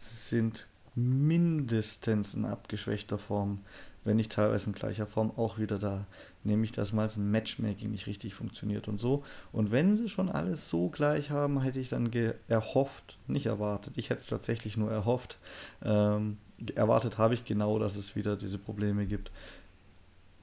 [0.00, 3.60] sind mindestens in abgeschwächter Form,
[4.02, 6.06] wenn nicht teilweise in gleicher Form auch wieder da.
[6.42, 9.22] Nämlich, dass mal das Matchmaking nicht richtig funktioniert und so.
[9.52, 12.10] Und wenn sie schon alles so gleich haben, hätte ich dann
[12.48, 15.38] erhofft, nicht erwartet, ich hätte es tatsächlich nur erhofft,
[15.84, 16.38] ähm,
[16.74, 19.30] erwartet habe ich genau, dass es wieder diese Probleme gibt,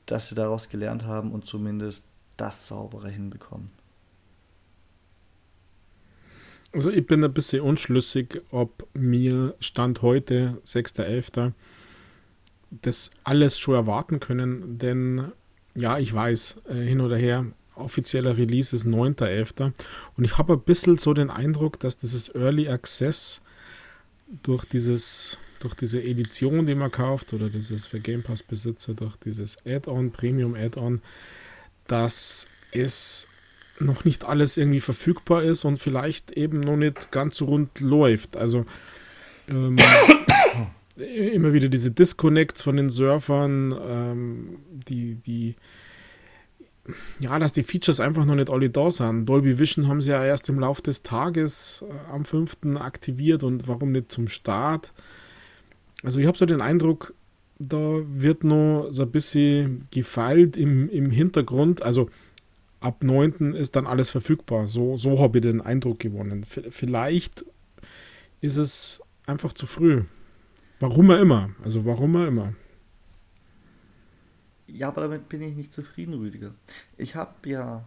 [0.06, 2.06] dass sie daraus gelernt haben und zumindest
[2.38, 3.72] das saubere hinbekommen.
[6.73, 11.53] Also ich bin ein bisschen unschlüssig, ob mir Stand heute, 6.11.,
[12.69, 15.32] das alles schon erwarten können, denn
[15.73, 19.71] ja, ich weiß, äh, hin oder her, offizieller Release ist 9.11.
[20.17, 23.41] Und ich habe ein bisschen so den Eindruck, dass dieses Early Access
[24.43, 29.15] durch dieses durch diese Edition, die man kauft, oder dieses für Game Pass Besitzer, durch
[29.17, 31.01] dieses Add-on, Premium Add-on,
[31.88, 33.27] dass es
[33.79, 38.37] noch nicht alles irgendwie verfügbar ist und vielleicht eben noch nicht ganz so rund läuft.
[38.37, 38.65] Also
[39.47, 39.77] ähm,
[40.95, 45.55] immer wieder diese Disconnects von den Surfern, ähm, die, die
[47.19, 49.25] ja, dass die Features einfach noch nicht alle da sind.
[49.25, 52.57] Dolby Vision haben sie ja erst im Laufe des Tages äh, am 5.
[52.75, 54.93] aktiviert und warum nicht zum Start?
[56.03, 57.13] Also ich habe so den Eindruck,
[57.59, 61.81] da wird noch so ein bisschen gefeilt im, im Hintergrund.
[61.81, 62.09] Also
[62.79, 63.53] ab 9.
[63.53, 64.67] ist dann alles verfügbar.
[64.67, 66.43] So, so habe ich den Eindruck gewonnen.
[66.43, 67.45] V vielleicht
[68.41, 70.03] ist es einfach zu früh.
[70.79, 71.49] Warum er immer.
[71.63, 72.53] Also warum er immer.
[74.67, 76.53] Ja, aber damit bin ich nicht zufrieden, Rüdiger.
[76.97, 77.85] Ich habe ja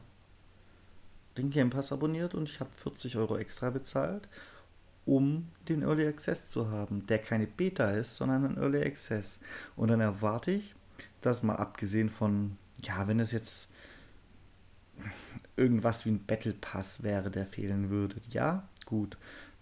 [1.36, 4.28] den Game Pass abonniert und ich habe 40 Euro extra bezahlt,
[5.04, 9.38] um den Early Access zu haben, der keine Beta ist, sondern ein Early Access.
[9.76, 10.74] Und dann erwarte ich,
[11.20, 13.69] dass mal abgesehen von, ja, wenn es jetzt
[15.56, 19.16] irgendwas wie ein Battle Pass wäre, der fehlen würde, ja, gut,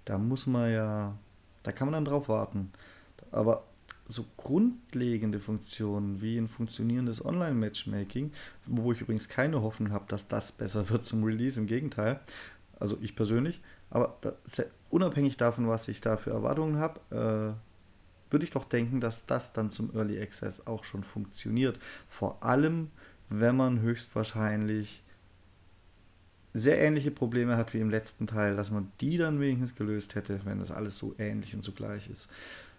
[0.05, 1.17] da muss man ja,
[1.63, 2.73] da kann man dann drauf warten.
[3.31, 3.65] Aber
[4.09, 8.33] so grundlegende Funktionen wie ein funktionierendes Online-Matchmaking,
[8.67, 12.21] wo ich übrigens keine Hoffnung habe, dass das besser wird zum Release, im Gegenteil,
[12.81, 14.19] also ich persönlich, aber
[14.91, 19.53] unabhängig davon, was ich da für Erwartungen habe, äh, würde ich doch denken, dass das
[19.53, 21.79] dann zum Early Access auch schon funktioniert.
[22.09, 22.91] Vor allem,
[23.31, 25.03] wenn man höchstwahrscheinlich
[26.59, 30.41] sehr ähnliche Probleme hat wie im letzten Teil, dass man die dann wenigstens gelöst hätte,
[30.45, 32.29] wenn das alles so ähnlich und so gleich ist.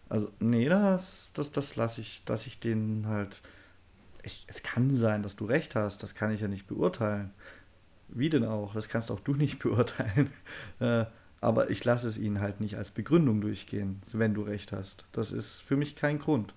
[0.09, 3.41] Also, nee, das, das, das lasse ich, dass ich den halt.
[4.23, 7.31] Ich, es kann sein, dass du recht hast, das kann ich ja nicht beurteilen.
[8.09, 8.73] Wie denn auch?
[8.73, 10.29] Das kannst auch du nicht beurteilen.
[10.79, 11.05] Äh,
[11.41, 15.05] aber ich lasse es ihnen halt nicht als Begründung durchgehen, wenn du recht hast.
[15.13, 16.53] Das ist für mich kein Grund.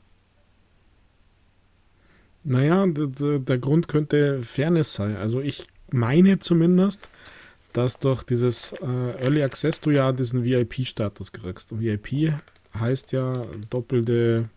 [2.44, 5.16] Naja, der, der Grund könnte Fairness sein.
[5.16, 7.08] Also ich meine zumindest,
[7.72, 11.72] dass durch dieses äh, Early Access du ja diesen VIP-Status kriegst.
[11.72, 12.32] Und VIP
[12.78, 14.48] heißt ja doppelte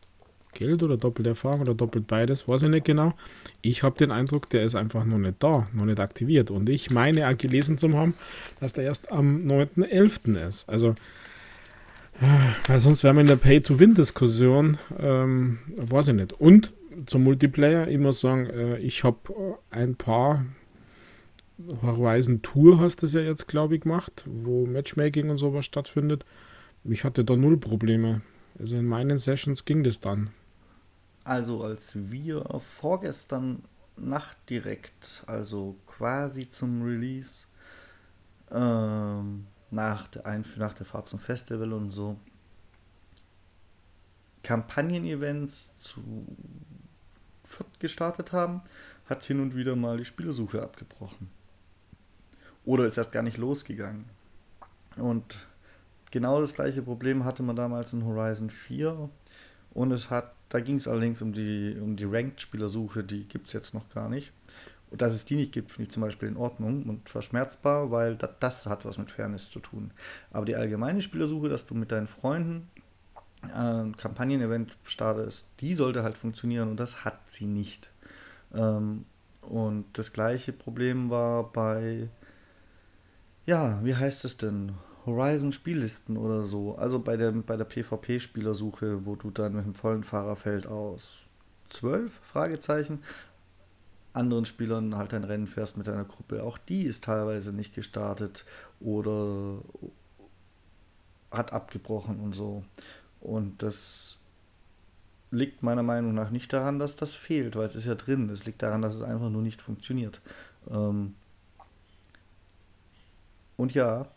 [0.56, 3.14] Geld oder doppelte Erfahrung oder doppelt beides, weiß ich nicht genau.
[3.62, 6.50] Ich habe den Eindruck, der ist einfach noch nicht da, noch nicht aktiviert.
[6.50, 8.16] Und ich meine auch gelesen zu haben,
[8.60, 10.48] dass der erst am 9.11.
[10.48, 10.68] ist.
[10.68, 10.96] Also,
[12.22, 16.34] äh, weil sonst wären wir in der Pay-to-Win-Diskussion, ähm, weiß ich nicht.
[16.34, 16.72] Und
[17.06, 19.18] zum Multiplayer, ich muss sagen, äh, ich habe
[19.70, 20.46] ein paar
[21.82, 26.26] Horizon Tour hast du es ja jetzt, glaube ich, gemacht, wo Matchmaking und sowas stattfindet.
[26.84, 28.22] Ich hatte da null Probleme.
[28.60, 30.32] Also in meinen Sessions ging das dann.
[31.24, 33.64] Also als wir vorgestern
[33.98, 37.46] Nacht direkt, also quasi zum Release,
[38.52, 42.18] ähm, nach, der Einf nach der Fahrt zum Festival und so,
[44.44, 46.02] Kampagnen-Events zu
[47.80, 48.62] gestartet haben,
[49.06, 51.30] hat hin und wieder mal die Spielsuche abgebrochen.
[52.66, 54.06] Oder ist erst gar nicht losgegangen.
[54.98, 55.36] Und
[56.12, 59.10] genau das gleiche Problem hatte man damals in Horizon 4.
[59.74, 63.54] Und es hat, da ging es allerdings um die, um die Ranked-Spielersuche, die gibt es
[63.54, 64.32] jetzt noch gar nicht.
[64.90, 68.16] Und dass es die nicht gibt, finde ich zum Beispiel in Ordnung und verschmerzbar, weil
[68.16, 69.92] das, das hat was mit Fairness zu tun.
[70.32, 72.70] Aber die allgemeine Spielersuche, dass du mit deinen Freunden
[73.54, 77.90] ein äh, Kampagnen-Event startest, die sollte halt funktionieren und das hat sie nicht.
[78.54, 79.06] Ähm,
[79.42, 82.10] und das gleiche Problem war bei,
[83.46, 84.74] ja, wie heißt es denn?
[85.06, 86.76] Horizon Spiellisten oder so.
[86.76, 91.20] Also bei der, bei der PvP-Spielersuche, wo du dann mit dem vollen Fahrerfeld aus
[91.70, 93.00] zwölf Fragezeichen
[94.16, 96.44] anderen Spielern halt ein Rennen fährst mit deiner Gruppe.
[96.44, 98.46] Auch die ist teilweise nicht gestartet
[98.80, 99.60] oder
[101.32, 102.64] hat abgebrochen und so.
[103.20, 104.20] Und das
[105.32, 108.30] liegt meiner Meinung nach nicht daran, dass das fehlt, weil es ist ja drin.
[108.30, 110.22] Es liegt daran, dass es einfach nur nicht funktioniert.
[110.70, 111.16] Ähm
[113.58, 114.08] und ja,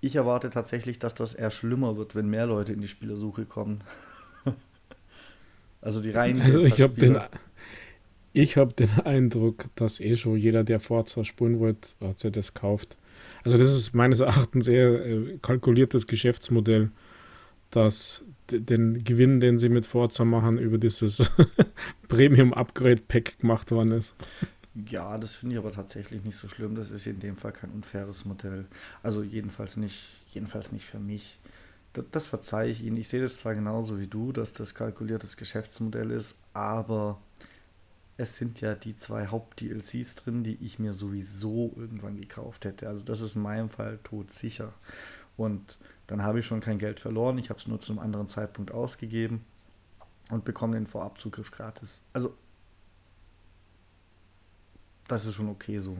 [0.00, 3.82] ich erwarte tatsächlich, dass das eher schlimmer wird, wenn mehr Leute in die Spielersuche kommen.
[5.80, 6.42] also die reinen.
[6.42, 7.18] Also ich habe den,
[8.34, 12.52] ich habe den Eindruck, dass eh schon jeder, der Forza spielen wollte, hat sich das
[12.52, 12.98] kauft.
[13.44, 16.90] Also das ist meines Erachtens eher äh, kalkuliertes Geschäftsmodell,
[17.70, 21.22] dass den Gewinn, den sie mit Forza machen, über dieses
[22.08, 24.14] Premium Upgrade Pack gemacht worden ist.
[24.74, 26.74] Ja, das finde ich aber tatsächlich nicht so schlimm.
[26.74, 28.66] Das ist in dem Fall kein unfaires Modell.
[29.02, 31.38] Also jedenfalls nicht, jedenfalls nicht für mich.
[31.92, 32.96] Das, das verzeihe ich Ihnen.
[32.96, 37.20] Ich sehe das zwar genauso wie du, dass das kalkuliertes Geschäftsmodell ist, aber
[38.16, 42.88] es sind ja die zwei Haupt-DLCs drin, die ich mir sowieso irgendwann gekauft hätte.
[42.88, 44.72] Also das ist in meinem Fall todsicher.
[45.36, 47.38] Und dann habe ich schon kein Geld verloren.
[47.38, 49.44] Ich habe es nur zu einem anderen Zeitpunkt ausgegeben
[50.30, 52.00] und bekomme den Vorabzugriff gratis.
[52.12, 52.36] Also
[55.08, 55.96] das ist schon okay so.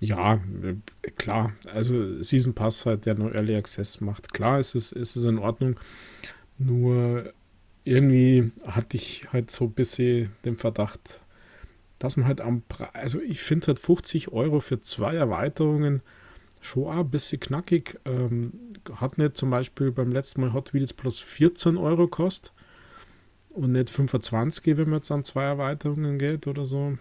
[0.00, 1.52] Ja, äh, klar.
[1.72, 4.32] Also Season Pass halt, der nur Early Access macht.
[4.32, 5.76] Klar ist es, ist es in Ordnung.
[6.58, 7.32] Nur
[7.84, 11.20] irgendwie hatte ich halt so ein bisschen den Verdacht,
[11.98, 16.02] dass man halt am Preis, also ich finde halt 50 Euro für zwei Erweiterungen
[16.60, 17.98] schon ein bisschen knackig.
[18.04, 18.52] Ähm,
[18.96, 22.52] hat nicht zum Beispiel beim letzten Mal Hot Wheels plus 14 Euro kostet
[23.50, 26.98] und nicht 25, wenn man jetzt an zwei Erweiterungen geht oder so.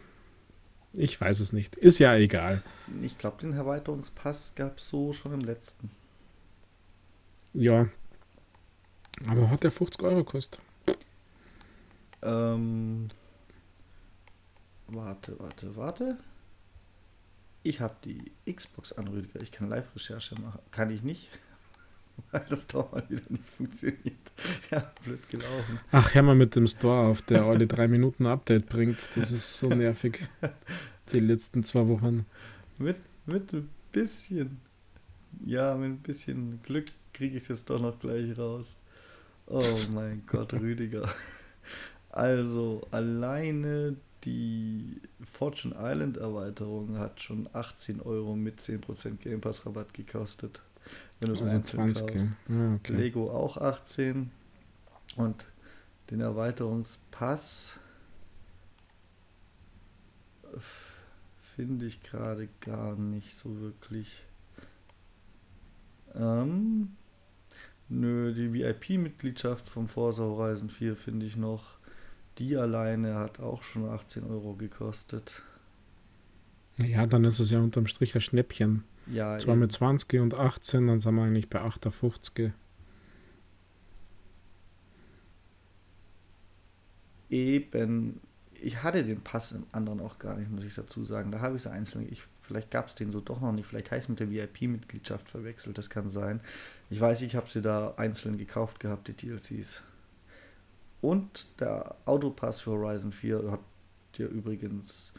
[0.97, 1.75] Ich weiß es nicht.
[1.75, 2.63] Ist ja egal.
[3.01, 5.91] Ich glaube, den Erweiterungspass gab es so schon im letzten.
[7.53, 7.87] Ja.
[9.27, 10.59] Aber hat der 50 Euro gekostet?
[12.21, 13.07] Ähm,
[14.87, 16.17] warte, warte, warte.
[17.63, 19.41] Ich habe die Xbox an, Rüdiger.
[19.41, 20.59] Ich kann Live-Recherche machen.
[20.71, 21.29] Kann ich nicht,
[22.31, 24.15] weil das Tor mal wieder nicht funktioniert.
[24.69, 25.79] Ja, blöd gelaufen.
[25.91, 28.97] Ach, hör mal mit dem Store auf, der alle drei Minuten Update bringt.
[29.15, 30.27] Das ist so nervig.
[31.13, 32.25] Die letzten zwei Wochen.
[32.77, 34.59] Mit, mit ein bisschen,
[35.45, 38.75] ja, mit ein bisschen Glück kriege ich das doch noch gleich raus.
[39.47, 39.63] Oh
[39.93, 41.07] mein Gott, Rüdiger.
[42.09, 43.95] Also, alleine
[44.25, 44.99] die
[45.31, 50.61] Fortune Island Erweiterung hat schon 18 Euro mit 10% Game Pass Rabatt gekostet.
[51.19, 52.07] Wenn du es Also einzeln 20.
[52.07, 52.27] kaufst.
[52.49, 52.93] Ja, okay.
[52.93, 54.31] Lego auch 18
[55.15, 55.45] und
[56.09, 57.79] den Erweiterungspass
[61.55, 64.25] finde ich gerade gar nicht so wirklich.
[66.13, 66.95] Ähm,
[67.89, 71.77] nö, die VIP-Mitgliedschaft vom Forza Horizon 4 finde ich noch.
[72.37, 75.41] Die alleine hat auch schon 18 Euro gekostet.
[76.77, 78.83] Ja, dann ist es ja unterm Strich ein Schnäppchen.
[79.07, 79.61] Ja, Zwar eben.
[79.61, 82.51] mit 20 und 18, dann sind wir eigentlich bei 58.
[87.29, 88.19] Eben.
[88.53, 91.31] Ich hatte den Pass im anderen auch gar nicht, muss ich dazu sagen.
[91.31, 92.07] Da habe ich es einzeln.
[92.11, 93.67] Ich, vielleicht gab es den so doch noch nicht.
[93.67, 95.77] Vielleicht heißt mit der VIP-Mitgliedschaft verwechselt.
[95.77, 96.39] Das kann sein.
[96.89, 99.83] Ich weiß, ich habe sie da einzeln gekauft gehabt, die DLCs.
[101.01, 103.59] Und der Autopass für Horizon 4 hat
[104.17, 105.13] dir übrigens,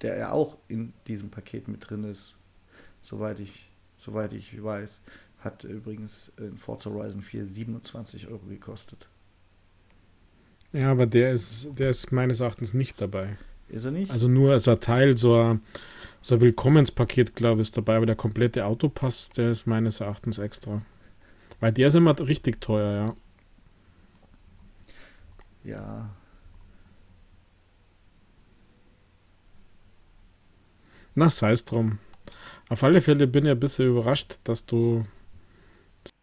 [0.00, 2.36] der ja auch in diesem Paket mit drin ist,
[3.06, 5.00] soweit ich, soweit ich weiß,
[5.38, 9.08] hat übrigens in Forza Horizon 4 27 Euro gekostet.
[10.72, 13.38] Ja, aber der ist, der ist meines Erachtens nicht dabei.
[13.68, 14.10] Ist er nicht?
[14.10, 15.60] Also nur als ein Teil, so ein,
[16.20, 20.38] so ein Willkommenspaket, glaube ich, ist dabei, aber der komplette Autopass, der ist meines Erachtens
[20.38, 20.82] extra.
[21.60, 23.14] Weil der ist immer richtig teuer, ja.
[25.64, 26.10] Ja,
[31.18, 31.98] Na, sei es drum.
[32.68, 35.04] Auf alle Fälle bin ich ein bisschen überrascht, dass du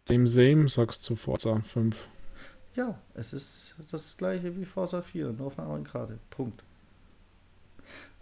[0.08, 2.08] same same sagst zu Forza 5.
[2.74, 6.18] ja, es ist das gleiche wie Forza 4, nur auf einer anderen Karte.
[6.30, 6.62] Punkt.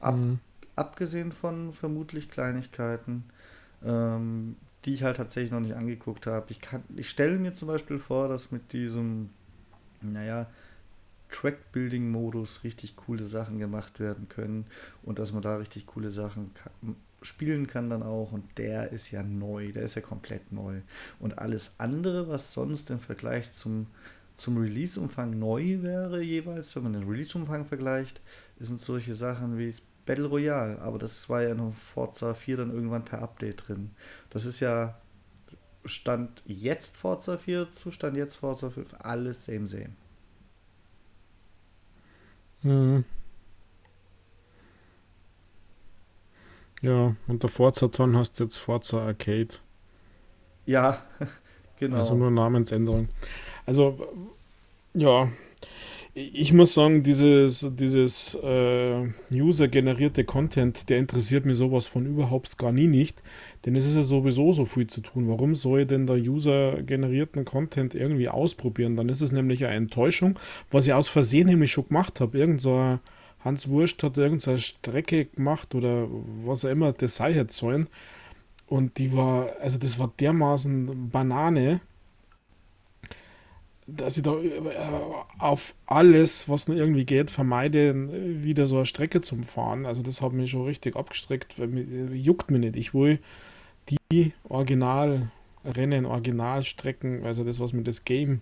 [0.01, 0.41] Ab, Mhm.
[0.75, 3.25] Abgesehen von vermutlich Kleinigkeiten,
[3.85, 6.47] ähm, die ich halt tatsächlich noch nicht angeguckt habe.
[6.51, 9.31] Ich, kann, ich stelle mir zum Beispiel vor, dass mit diesem,
[10.01, 10.47] naja,
[11.31, 14.67] Track-Building-Modus richtig coole Sachen gemacht werden können
[15.03, 16.51] und dass man da richtig coole Sachen
[17.23, 20.81] spielen kann dann auch und der ist ja neu, der ist ja komplett neu
[21.19, 23.87] und alles andere, was sonst im Vergleich zum,
[24.37, 28.21] zum Release-Umfang neu wäre jeweils, wenn man den Release-Umfang vergleicht,
[28.59, 33.05] sind solche Sachen wie Battle Royale, aber das war ja in Forza 4 dann irgendwann
[33.05, 33.91] per Update drin.
[34.31, 35.01] Das ist ja
[35.85, 39.93] Stand jetzt Forza 4 zu Stand jetzt Forza 5, alles same same.
[42.63, 43.05] Mhm.
[46.83, 49.55] Ja, und der Forza-Ton hast du jetzt Forza Arcade.
[50.67, 51.03] Ja,
[51.79, 51.97] genau.
[51.97, 53.09] Also nur Namensänderung.
[53.65, 54.09] Also,
[54.93, 55.31] ja,
[56.15, 62.73] ich muss sagen, dieses, dieses äh, user-generierte Content, der interessiert mich sowas von überhaupt gar
[62.73, 63.23] nie nicht,
[63.65, 65.29] denn es ist ja sowieso so viel zu tun.
[65.29, 68.97] Warum soll ich denn da user-generierten Content irgendwie ausprobieren?
[68.97, 70.39] Dann ist es nämlich eine Enttäuschung,
[70.71, 72.37] was ich aus Versehen nämlich schon gemacht habe.
[72.37, 73.01] Irgend so ein
[73.45, 76.07] Hans Wurst hat irgendeine Strecke gemacht oder
[76.45, 77.89] was auch immer das sei jetzt sollen.
[78.67, 81.81] Und die war, also das war dermaßen Banane,
[83.87, 84.63] dass ich da äh,
[85.39, 89.87] auf alles, was nur irgendwie geht, vermeide, wieder so eine Strecke zum Fahren.
[89.87, 92.77] Also das hat mich schon richtig abgestreckt, weil mich, juckt mich nicht.
[92.77, 93.19] Ich will
[94.11, 98.41] die Originalrennen, Originalstrecken, also das, was mir das Game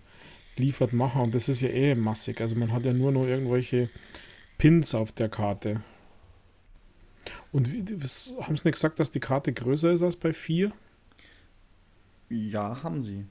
[0.57, 1.21] liefert, machen.
[1.21, 2.39] Und das ist ja eh massig.
[2.39, 3.89] Also man hat ja nur noch irgendwelche
[4.61, 5.81] Pins auf der Karte.
[7.51, 10.71] Und haben sie nicht gesagt, dass die Karte größer ist als bei 4?
[12.29, 13.25] ja, haben sie.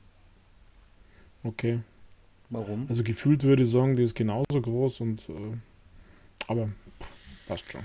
[1.44, 1.82] Okay.
[2.48, 2.86] Warum?
[2.88, 5.56] Also gefühlt würde ich sagen, die ist genauso groß und äh,
[6.48, 6.68] aber
[7.46, 7.84] passt schon.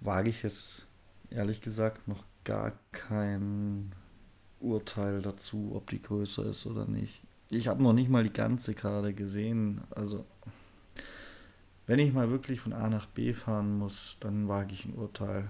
[0.00, 0.86] Wage ich jetzt
[1.30, 3.92] ehrlich gesagt noch gar kein
[4.60, 7.22] Urteil dazu, ob die größer ist oder nicht.
[7.54, 9.82] Ich habe noch nicht mal die ganze Karte gesehen.
[9.90, 10.24] Also,
[11.86, 15.48] wenn ich mal wirklich von A nach B fahren muss, dann wage ich ein Urteil.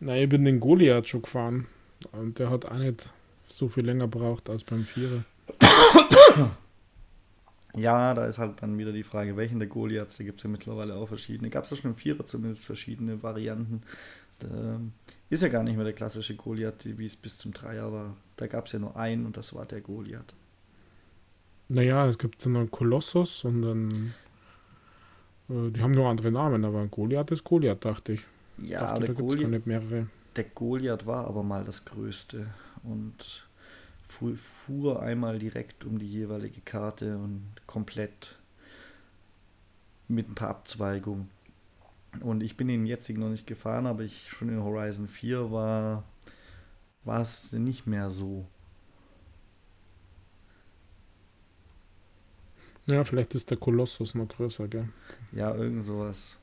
[0.00, 1.66] Na, ich bin den Goliath schon gefahren
[2.12, 3.10] und der hat auch nicht
[3.48, 5.24] so viel länger braucht als beim Vierer.
[7.74, 10.50] Ja, da ist halt dann wieder die Frage, welchen der Goliaths, da gibt es ja
[10.50, 11.48] mittlerweile auch verschiedene.
[11.48, 13.82] Gab es ja schon im Vierer zumindest verschiedene Varianten.
[14.42, 14.92] ähm,
[15.30, 18.16] ist ja gar nicht mehr der klassische Goliath, wie es bis zum Dreier war.
[18.36, 20.34] Da gab es ja nur einen und das war der Goliath.
[21.72, 24.14] Naja, es gibt so einen Kolossus und dann.
[25.48, 28.22] Äh, die haben nur andere Namen, aber Goliath ist Goliath, dachte ich.
[28.58, 30.06] Ja, dachte, der da Goliath, mehrere.
[30.36, 32.46] der Goliath war aber mal das Größte
[32.82, 33.46] und
[34.06, 38.36] fu- fuhr einmal direkt um die jeweilige Karte und komplett
[40.08, 41.30] mit ein paar Abzweigungen.
[42.20, 45.50] Und ich bin in den jetzigen noch nicht gefahren, aber ich schon in Horizon 4
[45.50, 46.04] war,
[47.04, 48.44] war es nicht mehr so.
[52.92, 54.86] Ja, vielleicht ist der Kolossus noch größer, gell?
[55.32, 56.36] Ja, irgend sowas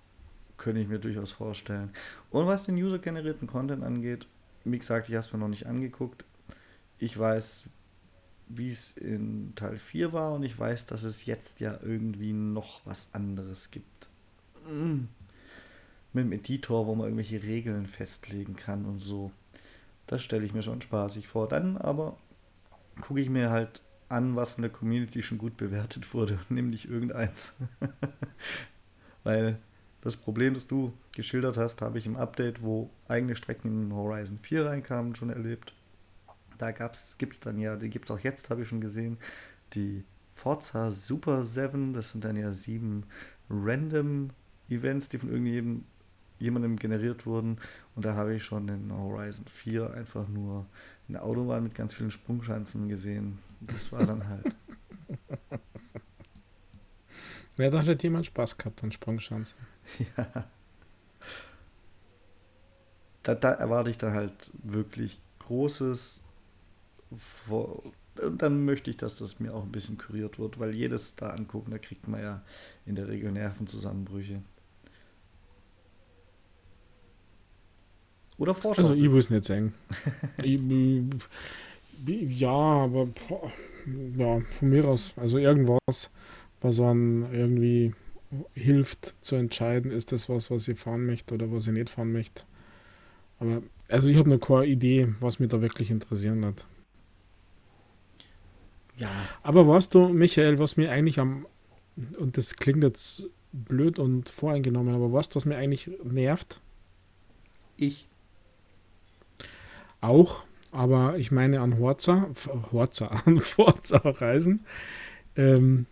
[0.57, 1.91] könnte ich mir durchaus vorstellen.
[2.31, 4.25] Und was den user-generierten Content angeht,
[4.65, 6.25] wie gesagt, ich habe es mir noch nicht angeguckt.
[6.97, 7.65] Ich weiß,
[8.47, 12.81] wie es in Teil 4 war und ich weiß, dass es jetzt ja irgendwie noch
[12.83, 14.09] was anderes gibt.
[14.67, 15.05] Mm.
[16.13, 19.31] Mit dem Editor, wo man irgendwelche Regeln festlegen kann und so.
[20.07, 21.47] Das stelle ich mir schon spaßig vor.
[21.47, 22.17] Dann aber
[23.01, 27.53] gucke ich mir halt an, was von der Community schon gut bewertet wurde, nämlich irgendeins.
[29.23, 29.59] Weil
[30.01, 34.39] das Problem, das du geschildert hast, habe ich im Update, wo eigene Strecken in Horizon
[34.39, 35.73] 4 reinkamen, schon erlebt.
[36.57, 39.17] Da gibt es dann ja, die gibt es auch jetzt, habe ich schon gesehen,
[39.73, 40.03] die
[40.33, 43.03] Forza Super 7, das sind dann ja sieben
[43.49, 44.29] random
[44.69, 45.85] Events, die von irgendjemandem
[46.39, 47.57] jemandem generiert wurden.
[47.95, 50.65] Und da habe ich schon in Horizon 4 einfach nur
[51.07, 53.39] eine Autobahn mit ganz vielen Sprungschanzen gesehen.
[53.61, 54.55] Das war dann halt.
[57.59, 59.59] Ja, da hat jemand Spaß gehabt an Sprungchancen.
[60.17, 60.45] ja.
[63.21, 66.21] Da, da erwarte ich dann halt wirklich Großes.
[67.45, 67.83] Vor,
[68.21, 71.31] und dann möchte ich, dass das mir auch ein bisschen kuriert wird, weil jedes da
[71.31, 72.41] angucken, da kriegt man ja
[72.85, 74.41] in der Regel Nervenzusammenbrüche.
[78.37, 78.85] Oder Forschung.
[78.85, 79.73] Also, ich es nicht sagen.
[80.43, 81.03] ich, ich,
[82.05, 83.51] ja, aber boah,
[84.17, 86.09] ja, von mir aus, also irgendwas,
[86.61, 87.93] was einem irgendwie
[88.53, 92.11] hilft zu entscheiden, ist das was, was ich fahren möchte oder was ich nicht fahren
[92.11, 92.43] möchte.
[93.39, 96.65] Aber, also ich habe noch keine Idee, was mich da wirklich interessieren hat.
[98.97, 99.09] ja,
[99.43, 101.45] Aber weißt du, Michael, was mir eigentlich am,
[102.17, 106.61] und das klingt jetzt blöd und voreingenommen, aber weißt du, was mir eigentlich nervt?
[107.77, 108.07] ich.
[110.01, 112.29] Auch, aber ich meine an Horza,
[112.71, 114.65] Horza, an Forza-Reisen.
[115.35, 115.85] Ähm,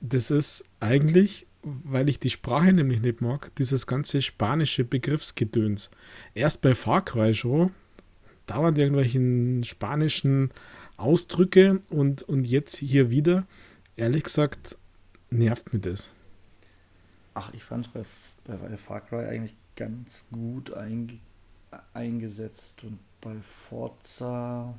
[0.00, 5.90] das ist eigentlich, weil ich die Sprache nämlich nicht mag, dieses ganze spanische Begriffsgedöns.
[6.34, 7.70] Erst bei Far Cry schon,
[8.46, 10.50] dauernd irgendwelchen spanischen
[10.96, 13.46] Ausdrücke und, und jetzt hier wieder,
[13.96, 14.76] ehrlich gesagt,
[15.30, 16.12] nervt mich das.
[17.34, 18.04] Ach, ich fand es bei,
[18.44, 21.18] bei, bei Far Cry eigentlich ganz gut einge,
[21.94, 24.74] eingesetzt und bei Forza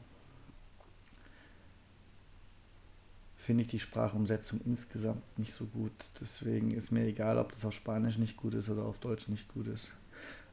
[3.38, 5.92] finde ich die Sprachumsetzung insgesamt nicht so gut.
[6.22, 9.52] Deswegen ist mir egal, ob das auf Spanisch nicht gut ist oder auf Deutsch nicht
[9.52, 9.94] gut ist.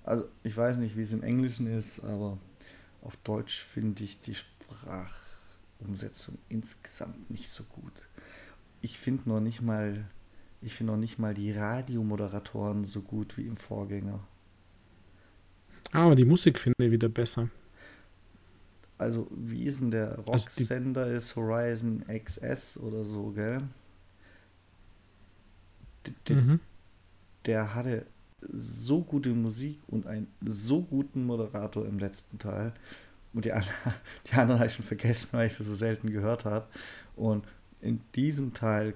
[0.02, 2.38] Also ich weiß nicht, wie es im Englischen ist, aber
[3.02, 7.92] auf Deutsch finde ich die Sprachumsetzung insgesamt nicht so gut.
[8.80, 10.06] Ich finde noch nicht mal,
[10.62, 14.20] ich finde noch nicht mal die Radiomoderatoren so gut wie im Vorgänger.
[15.92, 17.50] Ah, Aber die Musik finde ich wieder besser.
[19.00, 23.62] Also, wie ist denn der Also Rocksender ist Horizon XS oder so, gell?
[26.06, 26.60] D- d- Mhm.
[27.46, 28.06] Der hatte
[28.52, 32.72] so gute Musik und einen so guten Moderator im letzten Teil.
[33.32, 33.94] Und die, anderen-
[34.28, 36.66] die anderen habe ich schon vergessen, weil ich sie so selten gehört habe.
[37.16, 37.46] Und
[37.80, 38.94] in diesem Teil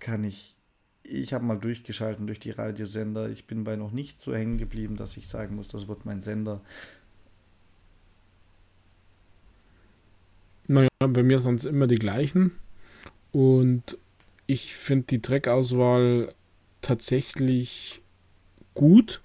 [0.00, 0.56] kann ich,
[1.04, 3.30] ich habe mal durchgeschalten durch die Radiosender.
[3.30, 6.22] Ich bin bei noch nicht so hängen geblieben, dass ich sagen muss, das wird mein
[6.22, 6.62] Sender.
[10.68, 12.52] Naja, bei mir sind es immer die gleichen.
[13.32, 13.98] Und
[14.46, 16.32] ich finde die Trackauswahl
[16.82, 18.02] tatsächlich
[18.74, 19.20] gut.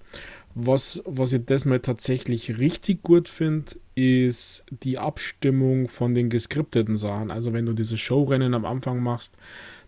[0.54, 6.96] Was, was ich das mal tatsächlich richtig gut finde, ist die Abstimmung von den geskripteten
[6.96, 7.30] Sachen.
[7.30, 9.34] Also wenn du diese Showrennen am Anfang machst,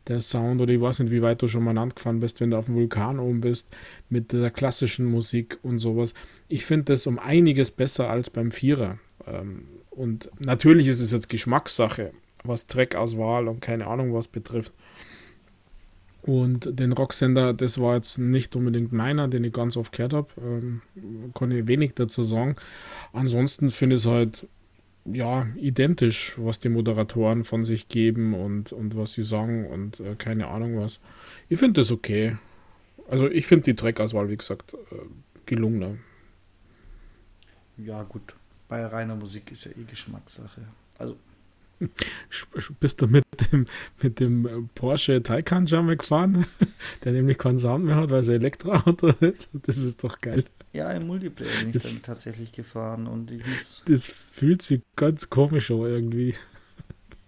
[0.07, 2.59] der Sound oder ich weiß nicht, wie weit du schon mal angefahren bist, wenn du
[2.59, 3.69] auf dem Vulkan oben bist,
[4.09, 6.15] mit der klassischen Musik und sowas.
[6.49, 8.99] Ich finde das um einiges besser als beim Vierer.
[9.27, 14.73] Ähm, und natürlich ist es jetzt Geschmackssache, was Trackauswahl und keine Ahnung was betrifft.
[16.23, 20.29] Und den Rocksender, das war jetzt nicht unbedingt meiner, den ich ganz oft gehört habe.
[20.39, 20.81] Ähm,
[21.35, 22.57] kann ich wenig dazu sagen.
[23.13, 24.49] Ansonsten finde ich es halt
[25.05, 30.15] ja identisch, was die Moderatoren von sich geben und, und was sie sagen und äh,
[30.17, 30.99] keine Ahnung was.
[31.51, 32.39] Ich finde das okay.
[33.07, 34.97] Also ich finde die Trackauswahl, wie gesagt, äh,
[35.45, 35.97] gelungener.
[37.77, 38.35] Ja, gut.
[38.69, 40.63] Bei reiner Musik ist ja eh Geschmackssache.
[40.99, 41.17] Also.
[42.81, 43.67] Bist du mit dem,
[44.01, 46.47] mit dem Porsche Taycan schon mal gefahren,
[47.05, 49.51] der nämlich keinen Sound mehr hat, weil es ein Elektroauto ist?
[49.67, 50.45] Das ist doch geil.
[50.73, 53.83] Ja, im Multiplayer bin ich das, damit tatsächlich gefahren und ich muss.
[53.87, 56.35] Das fühlt sich ganz komisch an irgendwie.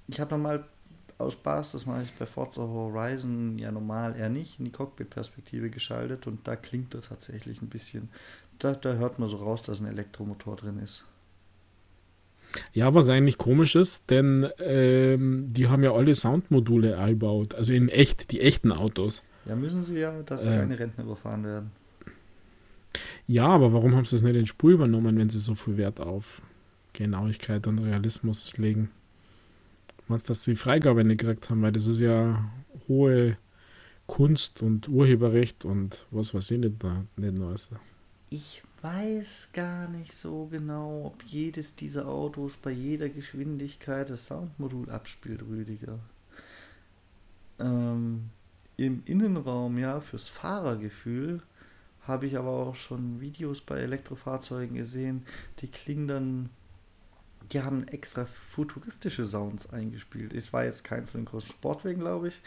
[0.09, 0.65] Ich habe nochmal
[1.19, 5.71] aus Spaß, das mache ich bei Forza Horizon ja normal eher nicht, in die Cockpit-Perspektive
[5.71, 8.11] geschaltet und da klingt er tatsächlich ein bisschen.
[8.59, 11.05] Da, da hört man so raus, dass ein Elektromotor drin ist.
[12.73, 17.89] Ja, was eigentlich komisch ist, denn ähm, die haben ja alle Soundmodule eingebaut, also in
[17.89, 19.23] echt, die echten Autos.
[19.45, 21.71] Ja, müssen sie ja, dass äh, keine Rentner überfahren werden.
[23.27, 26.01] Ja, aber warum haben sie das nicht in Spur übernommen, wenn sie so viel Wert
[26.01, 26.43] auf
[26.93, 28.91] Genauigkeit und Realismus legen?
[30.09, 32.49] Meinst du, dass sie Freigabe nicht gekriegt haben, weil das ist ja
[32.89, 33.37] hohe
[34.07, 37.71] Kunst und Urheberrecht und was weiß ich nicht, da, nicht Neues.
[38.31, 44.91] Ich weiß gar nicht so genau, ob jedes dieser Autos bei jeder Geschwindigkeit das Soundmodul
[44.91, 45.99] abspielt, Rüdiger.
[47.59, 48.31] Ähm,
[48.77, 51.43] Im Innenraum, ja, fürs Fahrergefühl
[52.03, 55.25] habe ich aber auch schon Videos bei Elektrofahrzeugen gesehen,
[55.59, 56.51] die klingen dann
[57.53, 60.33] die haben extra futuristische Sounds eingespielt.
[60.33, 62.43] Es war jetzt kein von den großen Sportwagen, glaube ich.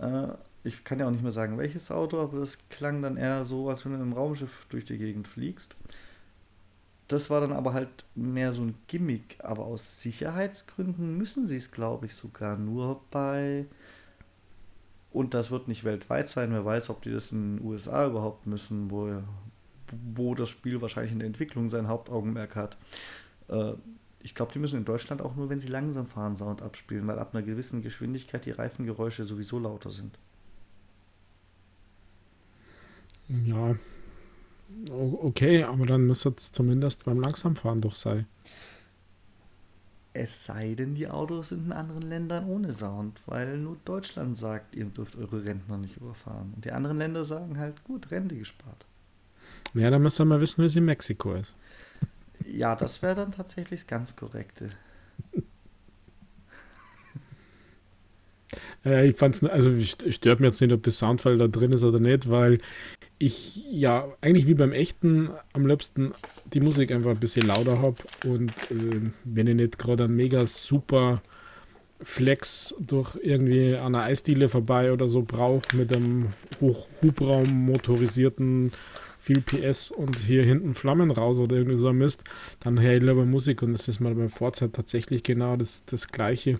[0.00, 0.28] Äh,
[0.64, 3.68] ich kann ja auch nicht mehr sagen, welches Auto, aber das klang dann eher so,
[3.68, 5.76] als wenn du einem Raumschiff durch die Gegend fliegst.
[7.06, 9.36] Das war dann aber halt mehr so ein Gimmick.
[9.40, 13.66] Aber aus Sicherheitsgründen müssen sie es, glaube ich, sogar nur bei.
[15.12, 16.50] Und das wird nicht weltweit sein.
[16.50, 19.22] Wer weiß, ob die das in den USA überhaupt müssen, wo,
[20.14, 22.78] wo das Spiel wahrscheinlich in der Entwicklung sein Hauptaugenmerk hat.
[23.48, 23.74] Äh,
[24.20, 27.18] ich glaube, die müssen in Deutschland auch nur, wenn sie langsam fahren, Sound abspielen, weil
[27.18, 30.18] ab einer gewissen Geschwindigkeit die Reifengeräusche sowieso lauter sind.
[33.46, 33.74] Ja,
[34.90, 38.26] okay, aber dann müsste es zumindest beim Langsamfahren doch sein.
[40.12, 44.76] Es sei denn, die Autos sind in anderen Ländern ohne Sound, weil nur Deutschland sagt,
[44.76, 46.52] ihr dürft eure Rentner nicht überfahren.
[46.54, 48.86] Und die anderen Länder sagen halt, gut, Rente gespart.
[49.74, 51.54] Ja, dann müsst ihr mal wissen, wie es in Mexiko ist.
[52.46, 54.70] Ja, das wäre dann tatsächlich das ganz korrekte.
[58.84, 61.98] Äh, ich fand's, also stört mir jetzt nicht, ob das Soundfall da drin ist oder
[61.98, 62.60] nicht, weil
[63.18, 66.12] ich ja eigentlich wie beim echten am liebsten
[66.52, 70.46] die Musik einfach ein bisschen lauter habe und äh, wenn ich nicht gerade ein mega
[70.46, 71.22] super
[72.02, 78.72] Flex durch irgendwie an einer Eisdiele vorbei oder so brauche mit einem Hochhubraum motorisierten
[79.24, 82.24] viel PS und hier hinten Flammen raus oder irgendwie so ein Mist,
[82.60, 86.08] dann höre ich lieber Musik und das ist mal beim Forza tatsächlich genau das, das
[86.08, 86.58] gleiche.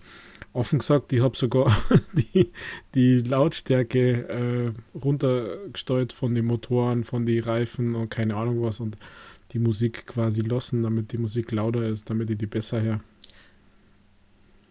[0.54, 1.76] Offen gesagt, ich habe sogar
[2.12, 2.52] die,
[2.94, 8.96] die Lautstärke äh, runtergesteuert von den Motoren, von den Reifen und keine Ahnung was und
[9.50, 13.00] die Musik quasi lassen, damit die Musik lauter ist, damit ich die besser höre.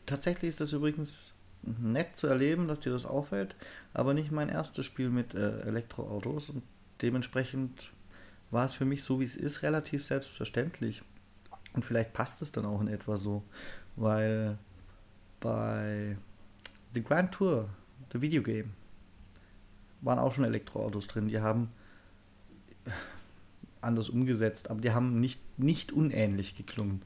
[0.05, 3.55] Tatsächlich ist das übrigens nett zu erleben, dass dir das auffällt,
[3.93, 6.63] aber nicht mein erstes Spiel mit äh, Elektroautos und
[7.01, 7.91] dementsprechend
[8.51, 11.01] war es für mich so, wie es ist, relativ selbstverständlich.
[11.73, 13.43] Und vielleicht passt es dann auch in etwa so,
[13.97, 14.57] weil
[15.43, 16.17] bei
[16.93, 17.69] The Grand Tour,
[18.13, 18.71] The Video Game,
[20.01, 21.27] waren auch schon Elektroautos drin.
[21.27, 21.69] Die haben
[23.81, 27.01] anders umgesetzt, aber die haben nicht, nicht unähnlich geklungen.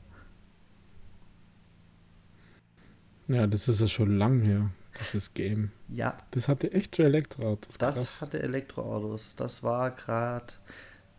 [3.27, 4.69] Ja, das ist ja schon lang her
[4.99, 5.71] dieses Game.
[5.89, 6.15] Ja.
[6.31, 7.77] Das hatte echt schon Elektroautos.
[7.79, 8.21] Das krass.
[8.21, 9.35] hatte Elektroautos.
[9.35, 10.53] Das war gerade,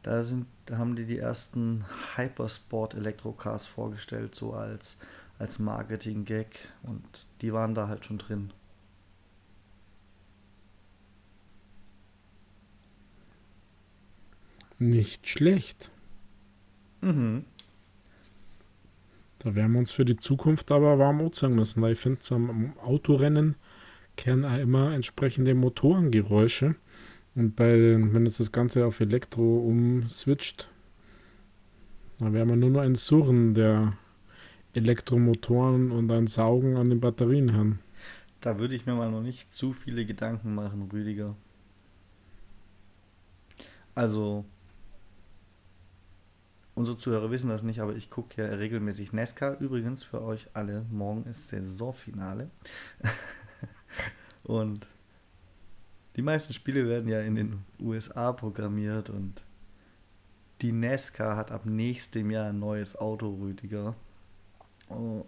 [0.03, 1.85] da sind, da haben die die ersten
[2.17, 4.97] Hypersport Elektrocars vorgestellt, so als,
[5.39, 8.53] als Marketing-Gag und die waren da halt schon drin.
[14.79, 15.91] Nicht schlecht.
[17.01, 17.45] Mhm.
[19.41, 22.77] Da werden wir uns für die Zukunft aber warm anziehen müssen, weil ich finde, am
[22.79, 23.55] Autorennen
[24.17, 26.75] kennen auch immer entsprechende Motorengeräusche.
[27.35, 30.69] Und bei, wenn jetzt das Ganze auf Elektro umswitcht,
[32.19, 33.97] dann werden wir nur noch ein Surren der
[34.75, 37.81] Elektromotoren und ein Saugen an den Batterien haben.
[38.41, 41.35] Da würde ich mir mal noch nicht zu viele Gedanken machen, Rüdiger.
[43.95, 44.45] Also,
[46.75, 49.59] unsere Zuhörer wissen das nicht, aber ich gucke ja regelmäßig NASCAR.
[49.59, 52.51] Übrigens für euch alle, morgen ist Saisonfinale.
[54.45, 54.89] Und
[56.17, 59.41] die meisten Spiele werden ja in den USA programmiert und
[60.63, 63.95] die NASCAR hat ab nächstem Jahr ein neues Auto, Rüdiger.
[64.91, 65.27] Oh,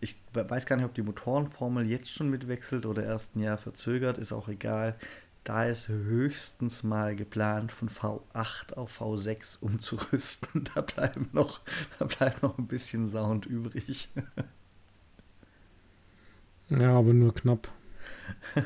[0.00, 4.18] ich weiß gar nicht, ob die Motorenformel jetzt schon mitwechselt oder erst ein Jahr verzögert,
[4.18, 4.96] ist auch egal.
[5.44, 10.64] da ist höchstens mal geplant, von V8 auf V6 umzurüsten.
[10.74, 11.60] Da, bleiben noch,
[11.98, 14.10] da bleibt noch ein bisschen Sound übrig.
[16.68, 17.68] Ja, aber nur knapp.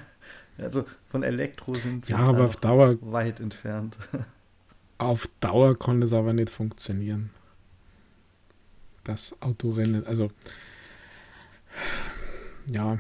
[0.59, 3.97] Also von Elektro sind wir ja, aber auf Dauer, weit entfernt.
[4.99, 7.31] Auf Dauer kann das aber nicht funktionieren.
[9.05, 10.31] Das Autorennen, also
[12.71, 12.99] ja,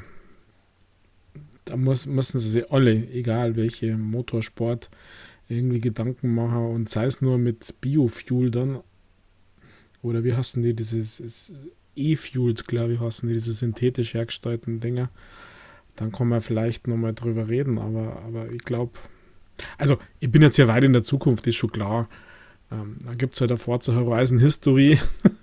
[1.64, 4.90] da muss, müssen sie sich alle, egal welche Motorsport,
[5.48, 8.80] irgendwie Gedanken machen und sei es nur mit Biofuel dann.
[10.02, 11.52] Oder wie heißen die dieses
[11.94, 15.10] E-Fuels, glaube ich, heißen die, diese synthetisch hergestellten Dinger.
[15.96, 18.98] Dann kann man vielleicht nochmal drüber reden, aber, aber ich glaube,
[19.78, 22.08] also ich bin jetzt ja weit in der Zukunft, ist schon klar.
[22.70, 24.98] Ähm, da gibt es halt eine Forza Horizon History.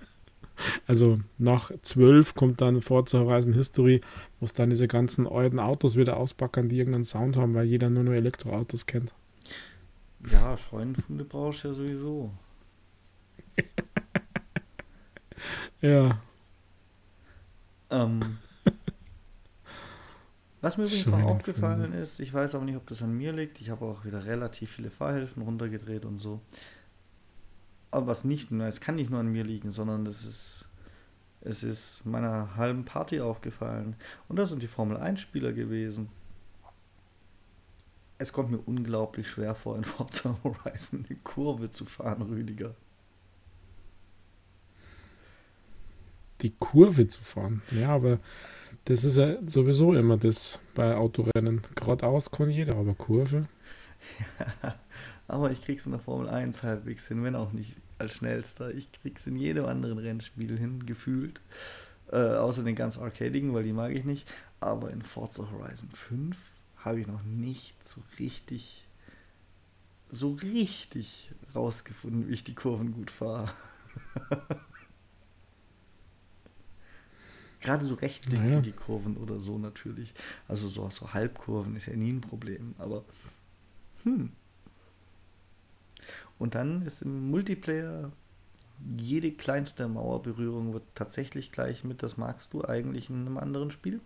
[0.90, 4.02] Also nach 12 kommt dann Forza Horizon History,
[4.40, 7.92] wo es dann diese ganzen alten Autos wieder auspacken, die irgendeinen Sound haben, weil jeder
[7.92, 9.14] nur nur Elektroautos kennt.
[10.32, 12.32] Ja, Scheunenfunde brauchst du ja sowieso.
[15.82, 16.20] ja.
[17.92, 18.40] Ähm,
[20.62, 23.62] was mir übrigens noch aufgefallen ist, ich weiß aber nicht, ob das an mir liegt,
[23.62, 26.42] ich habe auch wieder relativ viele Fahrhilfen runtergedreht und so
[27.92, 30.69] aber was nicht nur, es kann nicht nur an mir liegen, sondern es ist,
[31.42, 33.96] es ist meiner halben Party aufgefallen.
[34.28, 36.10] Und das sind die Formel 1 Spieler gewesen.
[38.18, 42.76] Es kommt mir unglaublich schwer vor, in Forza Horizon eine Kurve zu fahren, Rüdiger.
[46.42, 47.62] Die Kurve zu fahren?
[47.72, 48.20] Ja, aber
[48.86, 51.62] das ist ja sowieso immer das bei Autorennen.
[51.76, 53.48] Geradeaus kann jeder, aber Kurve.
[54.64, 54.76] Ja,
[55.28, 58.74] aber ich krieg's in der Formel 1 halbwegs hin, wenn auch nicht als schnellster.
[58.74, 61.42] Ich krieg's in jedem anderen Rennspiel hin, gefühlt.
[62.12, 64.32] Äh, außer den ganz arcadigen, weil die mag ich nicht.
[64.60, 66.38] Aber in Forza Horizon 5
[66.78, 68.88] habe ich noch nicht so richtig,
[70.10, 73.52] so richtig rausgefunden, wie ich die Kurven gut fahre.
[77.62, 78.62] Gerade so rechtlich naja.
[78.62, 80.14] die Kurven oder so natürlich.
[80.48, 82.74] Also so, so Halbkurven ist ja nie ein Problem.
[82.78, 83.04] Aber
[84.04, 84.32] hm,
[86.38, 88.12] und dann ist im Multiplayer
[88.98, 94.00] jede kleinste Mauerberührung wird tatsächlich gleich mit, das magst du eigentlich in einem anderen Spiel,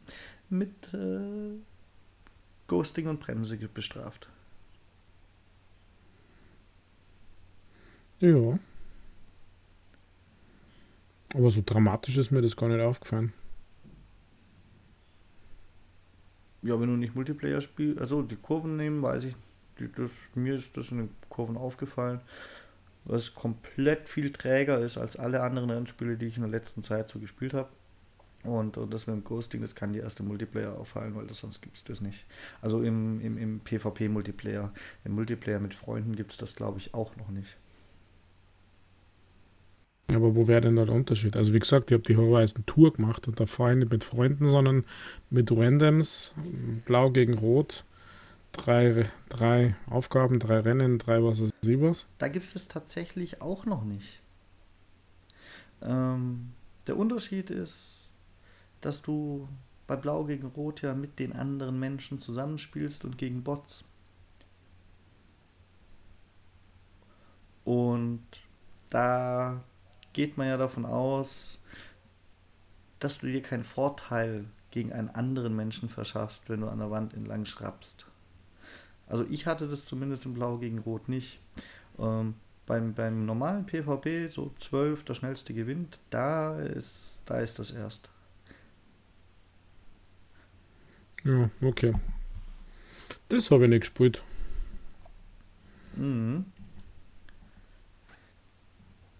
[0.49, 1.57] mit äh,
[2.67, 4.29] Ghosting und Bremse bestraft.
[8.19, 8.57] Ja.
[11.33, 13.33] Aber so dramatisch ist mir das gar nicht aufgefallen.
[16.61, 19.35] Ja, wenn du nicht Multiplayer spielst, also die Kurven nehmen, weiß ich
[19.77, 22.21] das, mir ist das in den Kurven aufgefallen,
[23.05, 27.09] was komplett viel träger ist als alle anderen Rennspiele, die ich in der letzten Zeit
[27.09, 27.69] so gespielt habe.
[28.43, 31.61] Und, und das mit dem Ghosting, das kann die erste Multiplayer auffallen, weil das, sonst
[31.61, 32.25] gibt es das nicht.
[32.61, 34.73] Also im, im, im PvP-Multiplayer.
[35.05, 37.57] Im Multiplayer mit Freunden gibt es das, glaube ich, auch noch nicht.
[40.13, 41.37] Aber wo wäre denn da der Unterschied?
[41.37, 44.03] Also wie gesagt, ich habe die Horizon Tour gemacht und da fahre ich nicht mit
[44.03, 44.83] Freunden, sondern
[45.29, 46.33] mit Randoms,
[46.85, 47.85] blau gegen rot
[48.53, 52.05] drei, drei Aufgaben, drei Rennen, drei was ist was?
[52.19, 54.21] Da gibt es tatsächlich auch noch nicht.
[55.81, 56.53] Ähm,
[56.87, 58.11] der Unterschied ist,
[58.79, 59.49] dass du
[59.87, 63.83] bei Blau gegen Rot ja mit den anderen Menschen zusammenspielst und gegen Bots.
[67.65, 68.23] Und
[68.89, 69.61] da
[70.13, 71.59] geht man ja davon aus,
[72.99, 77.13] dass du dir keinen Vorteil gegen einen anderen Menschen verschaffst, wenn du an der Wand
[77.13, 78.05] entlang schrappst.
[79.13, 81.39] Also ich hatte das zumindest in Blau gegen Rot nicht.
[81.99, 82.33] Ähm,
[82.65, 88.09] beim, beim normalen PvP, so 12, der schnellste gewinnt, da ist, da ist das erst.
[91.23, 91.93] Ja, okay.
[93.29, 94.23] Das habe ich nicht gespielt.
[95.95, 96.45] Mhm.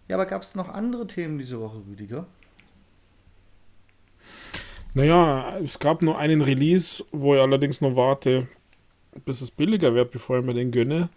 [0.08, 2.26] Ja, aber gab es noch andere Themen diese Woche, Rüdiger?
[4.96, 8.48] Naja, es gab nur einen Release, wo ich allerdings noch warte,
[9.26, 11.10] bis es billiger wird, bevor ich mir den gönne.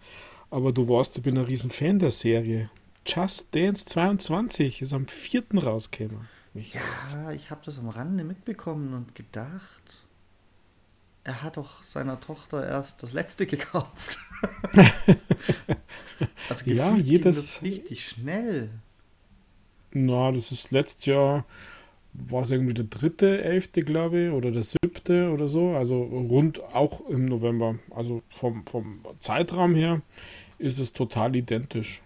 [0.49, 2.69] Aber du weißt, ich bin ein riesen Fan der Serie.
[3.05, 5.43] Just Dance 22 ist am 4.
[5.55, 6.27] rausgekommen.
[6.53, 10.03] Ja, ich habe das am Rande mitbekommen und gedacht,
[11.23, 14.17] er hat doch seiner Tochter erst das letzte gekauft.
[16.49, 18.69] also ja, jedes das richtig schnell.
[19.91, 21.45] Na, das ist letztes Jahr
[22.17, 25.75] war es irgendwie der dritte, elfte, glaube ich, oder der siebte oder so.
[25.75, 27.75] Also rund auch im November.
[27.91, 30.01] Also vom, vom Zeitraum her
[30.57, 32.01] ist es total identisch.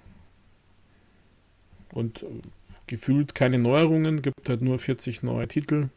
[1.93, 2.28] Und äh,
[2.88, 5.89] gefühlt keine Neuerungen, gibt halt nur 40 neue Titel.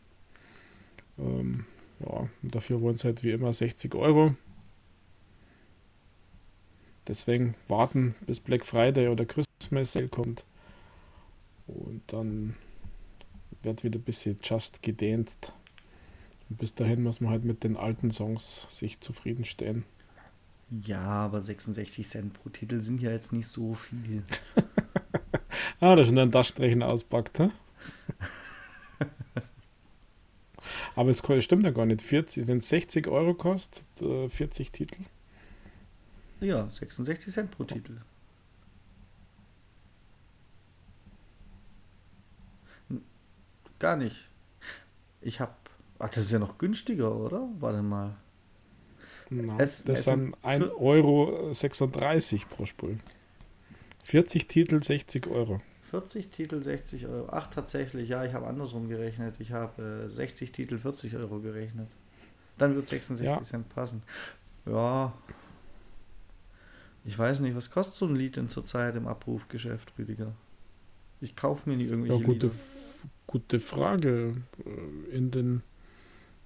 [1.19, 1.65] Ähm,
[2.01, 4.35] ja, dafür wollen es halt wie immer 60 Euro.
[7.07, 10.45] deswegen warten, bis Black Friday oder Christmas Sale kommt.
[11.67, 12.57] Und dann
[13.65, 15.37] wird wieder ein bisschen just gedehnt.
[16.49, 19.85] Und bis dahin muss man halt mit den alten Songs sich zufriedenstellen.
[20.83, 24.23] Ja, aber 66 Cent pro Titel sind ja jetzt nicht so viel.
[25.81, 27.51] ah, da ist schon ein Taschenrechner auspackt, hä?
[30.97, 32.03] aber es stimmt ja gar nicht.
[32.03, 35.03] 40, wenn es 60 Euro kostet, 40 äh, Titel.
[36.41, 37.99] Ja, 66 Cent pro Titel.
[43.79, 44.29] Gar nicht.
[45.21, 45.53] Ich habe.
[45.99, 47.49] Ach, das ist ja noch günstiger, oder?
[47.61, 48.17] Warte mal.
[49.31, 51.55] Na, es, das es sind 1,36 Euro
[52.51, 52.99] pro Spul.
[54.05, 55.61] 40 Titel, 60 Euro.
[55.91, 57.29] 40 Titel, 60 Euro.
[57.31, 59.37] Ach, tatsächlich, ja, ich habe andersrum gerechnet.
[59.39, 61.89] Ich habe äh, 60 Titel, 40 Euro gerechnet.
[62.59, 63.43] Dann wird 66 ja.
[63.43, 64.03] Cent passen.
[64.67, 65.13] Ja.
[67.05, 70.33] Ich weiß nicht, was kostet so ein Lied denn zurzeit im Abrufgeschäft, Rüdiger?
[71.25, 72.51] Ich kaufe mir nie irgendwelche ja, gute,
[73.27, 74.35] gute Frage.
[74.65, 75.63] Äh, in den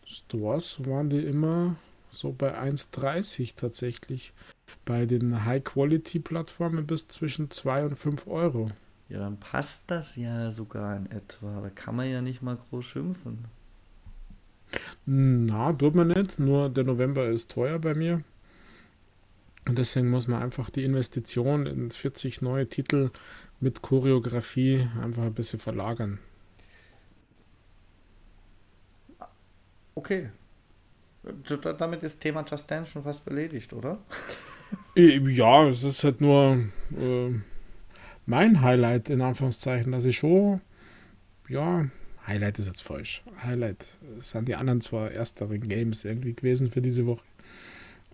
[0.04, 1.74] Stores waren die immer
[2.10, 4.32] so bei 1,30 tatsächlich.
[4.84, 8.70] Bei den High-Quality-Plattformen bis zwischen 2 und 5 Euro.
[9.08, 11.60] Ja, dann passt das ja sogar in etwa.
[11.60, 13.46] Da kann man ja nicht mal groß schimpfen.
[15.06, 16.38] Na, tut man nicht.
[16.38, 18.22] Nur der November ist teuer bei mir.
[19.66, 23.10] Und deswegen muss man einfach die Investition in 40 neue Titel
[23.61, 26.18] mit Choreografie einfach ein bisschen verlagern.
[29.94, 30.30] Okay.
[31.78, 33.98] Damit ist Thema Just Dance schon fast erledigt, oder?
[34.94, 37.30] Ja, es ist halt nur äh,
[38.26, 40.61] mein Highlight in Anführungszeichen, dass ich schon,
[41.48, 41.88] ja,
[42.26, 43.22] Highlight ist jetzt falsch.
[43.42, 43.86] Highlight
[44.18, 47.24] sind die anderen zwar ersteren Games irgendwie gewesen für diese Woche.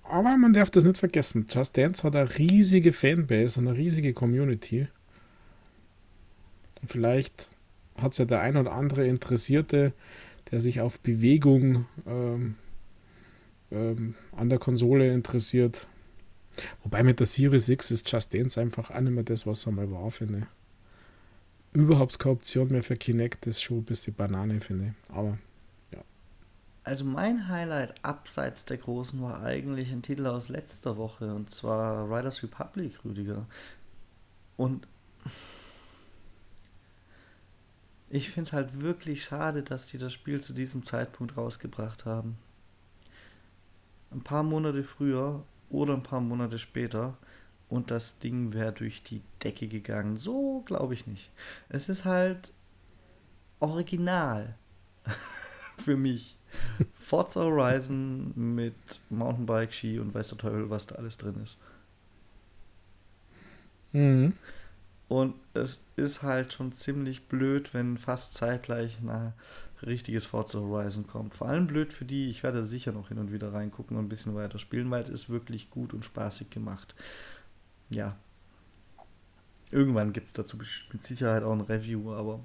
[0.04, 1.46] Aber man darf das nicht vergessen.
[1.50, 4.86] Just Dance hat eine riesige Fanbase und eine riesige Community.
[6.84, 7.48] Und vielleicht
[7.96, 9.94] hat es ja der ein oder andere Interessierte,
[10.50, 12.56] der sich auf Bewegung ähm,
[13.70, 15.88] ähm, an der Konsole interessiert.
[16.82, 19.72] Wobei mit der Series X ist Just Dance einfach auch nicht mehr das, was er
[19.72, 20.46] mal war, finde.
[21.72, 25.16] Überhaupt keine Option mehr für Kinect, das ist schon ein bisschen Banane, finde ich.
[25.16, 25.38] Aber
[25.90, 26.04] ja.
[26.82, 32.14] Also mein Highlight abseits der Großen war eigentlich ein Titel aus letzter Woche und zwar
[32.14, 33.46] Riders Republic, Rüdiger.
[34.58, 34.86] Und
[38.14, 42.38] ich finde es halt wirklich schade, dass die das Spiel zu diesem Zeitpunkt rausgebracht haben.
[44.12, 47.18] Ein paar Monate früher oder ein paar Monate später
[47.68, 50.16] und das Ding wäre durch die Decke gegangen.
[50.16, 51.32] So glaube ich nicht.
[51.68, 52.52] Es ist halt
[53.58, 54.54] original
[55.78, 56.36] für mich.
[57.00, 58.76] Forza Horizon mit
[59.10, 61.58] Mountainbike, Ski und weiß der Teufel, was da alles drin ist.
[63.90, 64.34] Mhm.
[65.08, 69.32] Und es ist halt schon ziemlich blöd, wenn fast zeitgleich ein
[69.82, 71.34] richtiges Forza Horizon kommt.
[71.34, 74.08] Vor allem blöd für die, ich werde sicher noch hin und wieder reingucken und ein
[74.08, 76.94] bisschen weiter spielen, weil es ist wirklich gut und spaßig gemacht.
[77.90, 78.16] Ja.
[79.70, 80.56] Irgendwann gibt es dazu
[80.92, 82.40] mit Sicherheit auch ein Review, aber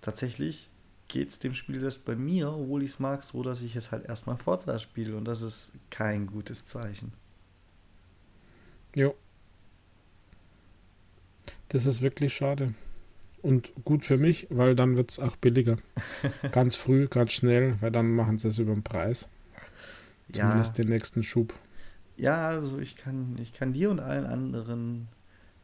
[0.00, 0.68] tatsächlich
[1.08, 3.92] geht es dem Spiel selbst bei mir, obwohl ich es mag, so, dass ich es
[3.92, 7.12] halt erstmal Forza spiele und das ist kein gutes Zeichen.
[8.94, 9.14] Jo.
[11.72, 12.74] Das ist wirklich schade.
[13.40, 15.78] Und gut für mich, weil dann wird es auch billiger.
[16.52, 19.28] ganz früh, ganz schnell, weil dann machen sie es über den Preis.
[20.30, 20.84] Zumindest ja.
[20.84, 21.54] den nächsten Schub.
[22.18, 25.08] Ja, also ich kann, ich kann dir und allen anderen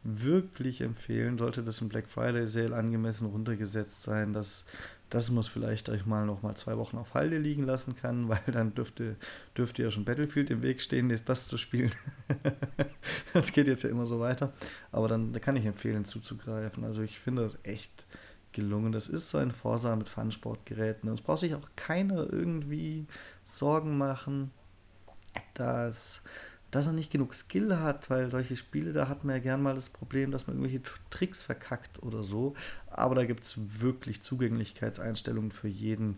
[0.02, 4.64] wirklich empfehlen, sollte das im Black Friday Sale angemessen runtergesetzt sein, dass
[5.10, 8.28] dass man es vielleicht euch mal noch mal zwei Wochen auf Halde liegen lassen kann,
[8.28, 9.16] weil dann dürfte,
[9.56, 11.92] dürfte ja schon Battlefield im Weg stehen, das zu spielen.
[13.32, 14.52] das geht jetzt ja immer so weiter.
[14.92, 16.84] Aber dann da kann ich empfehlen, zuzugreifen.
[16.84, 18.06] Also ich finde das echt
[18.52, 18.92] gelungen.
[18.92, 21.08] Das ist so ein Forsa mit Fun-Sportgeräten.
[21.08, 23.06] Und es braucht sich auch keiner irgendwie
[23.44, 24.50] Sorgen machen,
[25.54, 26.22] dass
[26.70, 29.74] dass er nicht genug Skill hat, weil solche Spiele, da hat man ja gern mal
[29.74, 32.54] das Problem, dass man irgendwelche Tricks verkackt oder so.
[32.90, 36.16] Aber da gibt es wirklich Zugänglichkeitseinstellungen für jeden.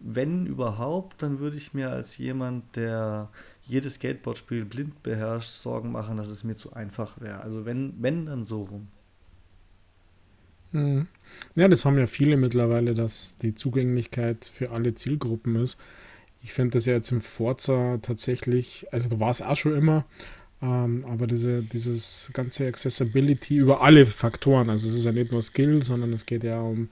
[0.00, 3.30] Wenn überhaupt, dann würde ich mir als jemand, der
[3.66, 7.40] jedes Skateboard-Spiel blind beherrscht, Sorgen machen, dass es mir zu einfach wäre.
[7.40, 8.88] Also wenn, wenn, dann so rum.
[10.72, 11.06] Mhm.
[11.54, 15.78] Ja, das haben ja viele mittlerweile, dass die Zugänglichkeit für alle Zielgruppen ist.
[16.44, 20.04] Ich finde das ja jetzt im Forza tatsächlich, also da war es auch schon immer,
[20.60, 25.40] ähm, aber diese, dieses ganze Accessibility über alle Faktoren, also es ist ja nicht nur
[25.40, 26.90] Skill, sondern es geht ja um,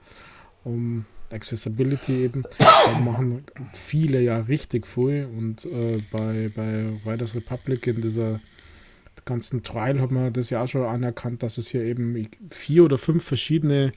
[0.63, 2.43] um Accessibility eben.
[2.57, 3.43] Da machen
[3.73, 8.41] viele ja richtig viel und äh, bei, bei Riders Republic in dieser
[9.23, 12.97] ganzen Trial hat man das ja auch schon anerkannt, dass es hier eben vier oder
[12.97, 13.91] fünf verschiedene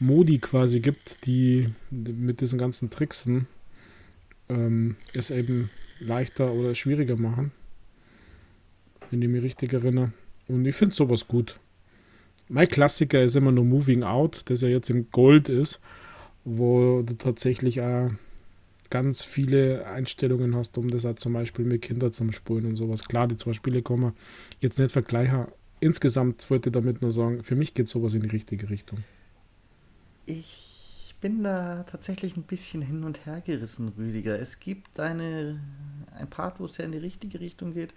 [0.00, 3.46] Modi quasi gibt, die mit diesen ganzen Tricksen
[4.48, 5.70] ähm, es eben
[6.00, 7.52] leichter oder schwieriger machen.
[9.10, 10.12] Wenn ich mich richtig erinnere.
[10.48, 11.60] Und ich finde sowas gut.
[12.48, 15.80] Mein Klassiker ist immer nur Moving Out, das ja jetzt im Gold ist,
[16.44, 18.10] wo du tatsächlich auch
[18.90, 23.04] ganz viele Einstellungen hast, um das auch zum Beispiel mit Kindern zum Spulen und sowas.
[23.04, 24.12] Klar, die zwei Spiele kommen
[24.60, 25.46] jetzt nicht vergleichen.
[25.80, 29.00] Insgesamt wollte ich damit nur sagen, für mich geht sowas in die richtige Richtung.
[30.24, 30.67] Ich
[31.20, 34.38] bin da tatsächlich ein bisschen hin und her gerissen, Rüdiger.
[34.38, 35.60] Es gibt eine,
[36.16, 37.92] ein Part, wo es ja in die richtige Richtung geht.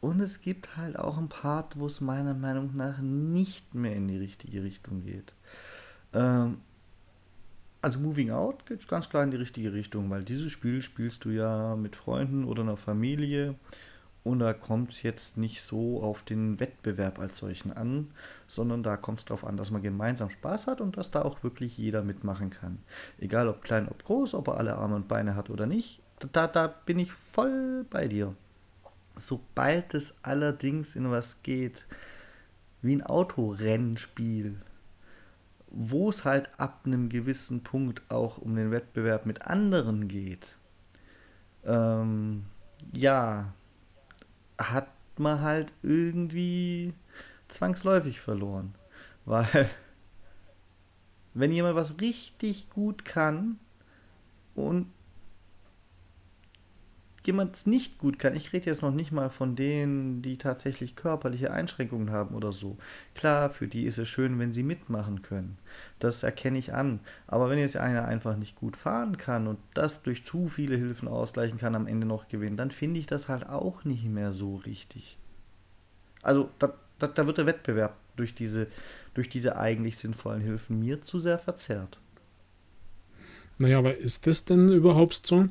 [0.00, 4.08] Und es gibt halt auch ein Part, wo es meiner Meinung nach nicht mehr in
[4.08, 5.32] die richtige Richtung geht.
[6.12, 6.58] Ähm,
[7.82, 11.30] also Moving Out geht ganz klar in die richtige Richtung, weil dieses Spiel spielst du
[11.30, 13.54] ja mit Freunden oder einer Familie
[14.26, 18.10] und da kommt es jetzt nicht so auf den Wettbewerb als solchen an,
[18.48, 21.44] sondern da kommt es darauf an, dass man gemeinsam Spaß hat und dass da auch
[21.44, 22.78] wirklich jeder mitmachen kann.
[23.18, 26.02] Egal ob klein, ob groß, ob er alle Arme und Beine hat oder nicht,
[26.32, 28.34] da, da bin ich voll bei dir.
[29.16, 31.86] Sobald es allerdings in was geht,
[32.82, 34.60] wie ein Autorennspiel,
[35.68, 40.56] wo es halt ab einem gewissen Punkt auch um den Wettbewerb mit anderen geht,
[41.64, 42.46] ähm,
[42.92, 43.52] ja,
[44.58, 44.88] hat
[45.18, 46.92] man halt irgendwie
[47.48, 48.74] zwangsläufig verloren.
[49.24, 49.68] Weil
[51.34, 53.58] wenn jemand was richtig gut kann
[54.54, 54.90] und
[57.26, 60.96] jemand es nicht gut kann, ich rede jetzt noch nicht mal von denen, die tatsächlich
[60.96, 62.76] körperliche Einschränkungen haben oder so.
[63.14, 65.58] Klar, für die ist es schön, wenn sie mitmachen können.
[65.98, 67.00] Das erkenne ich an.
[67.26, 71.08] Aber wenn jetzt einer einfach nicht gut fahren kann und das durch zu viele Hilfen
[71.08, 74.56] ausgleichen kann, am Ende noch gewinnen, dann finde ich das halt auch nicht mehr so
[74.56, 75.18] richtig.
[76.22, 78.66] Also da, da, da wird der Wettbewerb durch diese,
[79.14, 81.98] durch diese eigentlich sinnvollen Hilfen mir zu sehr verzerrt.
[83.58, 85.48] Naja, aber ist das denn überhaupt so?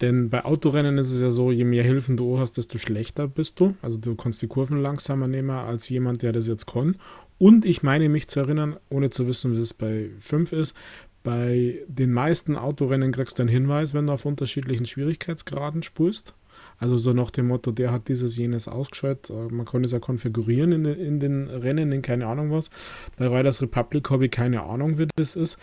[0.00, 3.60] Denn bei Autorennen ist es ja so, je mehr Hilfen du hast, desto schlechter bist
[3.60, 3.76] du.
[3.82, 6.96] Also du kannst die Kurven langsamer nehmen als jemand, der das jetzt kann.
[7.38, 10.74] Und ich meine mich zu erinnern, ohne zu wissen, wie es bei 5 ist,
[11.22, 16.34] bei den meisten Autorennen kriegst du einen Hinweis, wenn du auf unterschiedlichen Schwierigkeitsgraden spulst.
[16.78, 19.28] Also so nach dem Motto, der hat dieses, jenes ausgeschaltet.
[19.28, 22.70] Äh, man kann es ja konfigurieren in, in den Rennen, in keine Ahnung was.
[23.18, 25.58] Bei Riders Republic habe ich keine Ahnung, wie das ist.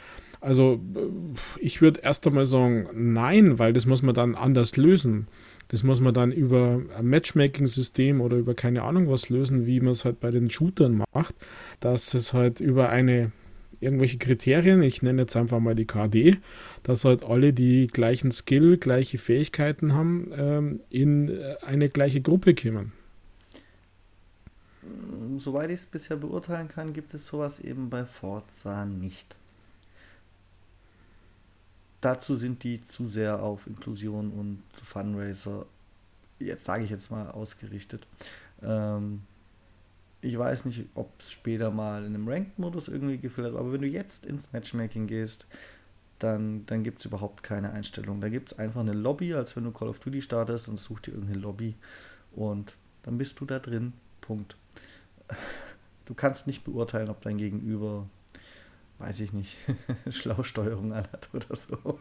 [0.48, 0.80] Also
[1.60, 5.28] ich würde erst einmal sagen, nein, weil das muss man dann anders lösen.
[5.68, 9.92] Das muss man dann über ein Matchmaking-System oder über keine Ahnung was lösen, wie man
[9.92, 11.36] es halt bei den Shootern macht,
[11.82, 13.34] dass es halt über eine
[13.82, 16.38] irgendwelche Kriterien, ich nenne jetzt einfach mal die KD,
[16.82, 22.56] dass halt alle die gleichen Skill, gleiche Fähigkeiten haben, ähm, in äh, eine gleiche Gruppe
[22.56, 22.94] kommen.
[25.40, 29.37] Soweit ich es bisher beurteilen kann, gibt es sowas eben bei Forza nicht
[32.02, 35.66] dazu sind die zu sehr auf Inklusion und Fundraiser,
[36.40, 38.08] jetzt sage ich jetzt mal, ausgerichtet.
[38.62, 39.24] Ähm,
[40.22, 43.82] ich weiß nicht, ob es später mal in einem Ranked-Modus irgendwie gefüllt hat, aber wenn
[43.82, 45.46] du jetzt ins Matchmaking gehst,
[46.20, 48.22] dann, dann gibt es überhaupt keine Einstellung.
[48.22, 51.08] Da gibt es einfach eine Lobby, als wenn du Call of Duty startest und suchst
[51.08, 51.76] dir irgendeine Lobby
[52.36, 52.74] und
[53.04, 53.94] dann bist du da drin.
[54.22, 54.56] Punkt.
[56.06, 58.08] Du kannst nicht beurteilen, ob dein Gegenüber
[59.00, 59.58] weiß ich nicht,
[60.10, 62.00] Schlausteuerung anhat oder so.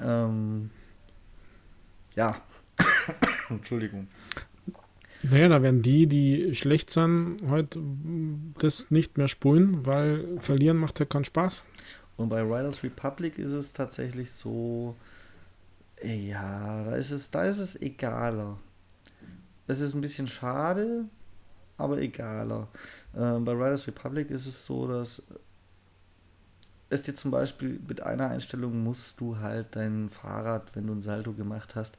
[0.00, 0.70] Ähm,
[2.16, 2.40] ja,
[3.48, 4.08] Entschuldigung.
[5.22, 7.80] Naja, da werden die, die schlecht sind, heute
[8.58, 11.64] das nicht mehr spulen, weil verlieren macht ja keinen Spaß.
[12.16, 14.96] Und bei Riders Republic ist es tatsächlich so,
[16.02, 18.58] ja, da ist es, da ist es egaler.
[19.66, 21.06] Es ist ein bisschen schade,
[21.76, 22.68] aber egaler.
[23.14, 25.22] Äh, bei Riders Republic ist es so, dass
[26.90, 31.02] es dir zum Beispiel mit einer Einstellung musst du halt dein Fahrrad, wenn du ein
[31.02, 31.96] Salto gemacht hast,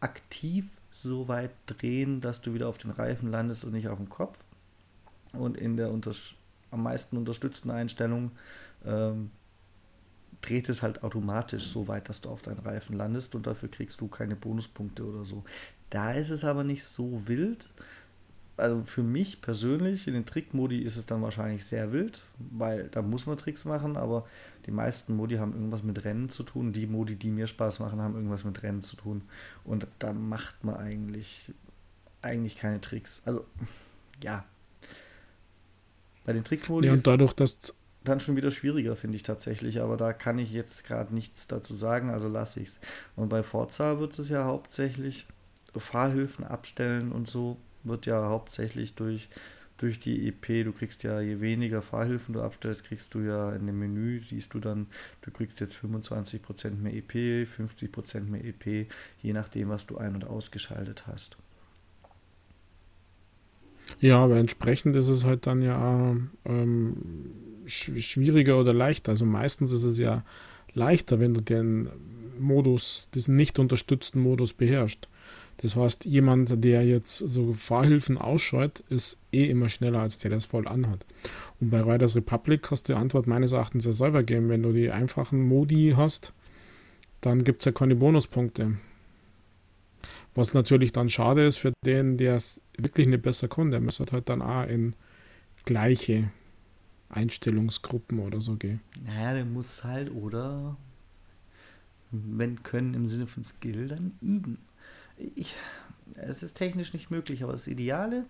[0.00, 4.08] aktiv so weit drehen, dass du wieder auf den Reifen landest und nicht auf dem
[4.08, 4.38] Kopf.
[5.32, 5.92] Und in der
[6.70, 8.30] am meisten unterstützten Einstellung
[8.84, 9.30] ähm,
[10.40, 14.00] dreht es halt automatisch so weit, dass du auf deinen Reifen landest und dafür kriegst
[14.00, 15.44] du keine Bonuspunkte oder so.
[15.90, 17.68] Da ist es aber nicht so wild,
[18.56, 23.02] also für mich persönlich, in den Trickmodi ist es dann wahrscheinlich sehr wild, weil da
[23.02, 24.26] muss man Tricks machen, aber
[24.64, 26.72] die meisten Modi haben irgendwas mit Rennen zu tun.
[26.72, 29.22] Die Modi, die mir Spaß machen, haben irgendwas mit Rennen zu tun.
[29.64, 31.52] Und da macht man eigentlich,
[32.22, 33.22] eigentlich keine Tricks.
[33.26, 33.44] Also,
[34.22, 34.44] ja.
[36.24, 39.80] Bei den Trickmodi ja, und dadurch, dass dann schon wieder schwieriger, finde ich tatsächlich.
[39.80, 42.80] Aber da kann ich jetzt gerade nichts dazu sagen, also lasse ich es.
[43.16, 45.26] Und bei Forza wird es ja hauptsächlich
[45.76, 49.28] Fahrhilfen abstellen und so wird ja hauptsächlich durch,
[49.78, 53.66] durch die EP, du kriegst ja, je weniger Fahrhilfen du abstellst, kriegst du ja in
[53.66, 54.86] dem Menü, siehst du dann,
[55.22, 58.88] du kriegst jetzt 25% mehr EP, 50% mehr EP,
[59.22, 61.36] je nachdem, was du ein- und ausgeschaltet hast.
[64.00, 66.96] Ja, aber entsprechend ist es halt dann ja ähm,
[67.66, 69.12] schwieriger oder leichter.
[69.12, 70.24] Also meistens ist es ja
[70.74, 71.88] leichter, wenn du den
[72.38, 75.08] Modus, diesen nicht unterstützten Modus beherrschst.
[75.58, 80.38] Das heißt, jemand, der jetzt so Fahrhilfen ausscheut, ist eh immer schneller als der, der
[80.38, 81.06] es voll anhat.
[81.60, 84.50] Und bei Riders Republic hast du die Antwort meines Erachtens ja selber geben.
[84.50, 86.34] Wenn du die einfachen Modi hast,
[87.22, 88.76] dann gibt es ja keine Bonuspunkte.
[90.34, 93.70] Was natürlich dann schade ist für den, der es wirklich nicht besser kann.
[93.70, 94.94] Der müsste halt dann auch in
[95.64, 96.30] gleiche
[97.08, 98.80] Einstellungsgruppen oder so gehen.
[99.02, 100.76] Naja, der muss halt, oder
[102.10, 104.58] wenn können im Sinne von Skill, dann üben.
[105.18, 105.56] Ich,
[106.14, 108.26] es ist technisch nicht möglich, aber das Ideale,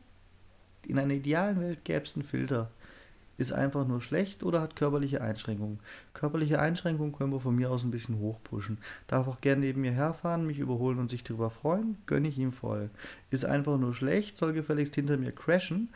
[0.86, 2.70] in einer idealen Welt gäbe es einen Filter.
[3.38, 5.80] Ist einfach nur schlecht oder hat körperliche Einschränkungen.
[6.14, 8.78] Körperliche Einschränkungen können wir von mir aus ein bisschen hochpushen.
[9.08, 12.52] Darf auch gerne neben mir herfahren, mich überholen und sich darüber freuen, gönne ich ihm
[12.52, 12.88] voll.
[13.30, 15.90] Ist einfach nur schlecht, soll gefälligst hinter mir crashen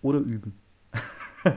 [0.00, 0.54] oder üben.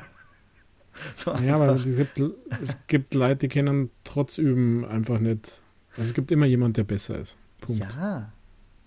[1.15, 2.21] so ja, aber es gibt,
[2.61, 5.61] es gibt Leute, die können trotz Üben einfach nicht.
[5.91, 7.37] Also es gibt immer jemand, der besser ist.
[7.61, 7.81] Punkt.
[7.95, 8.29] Ja,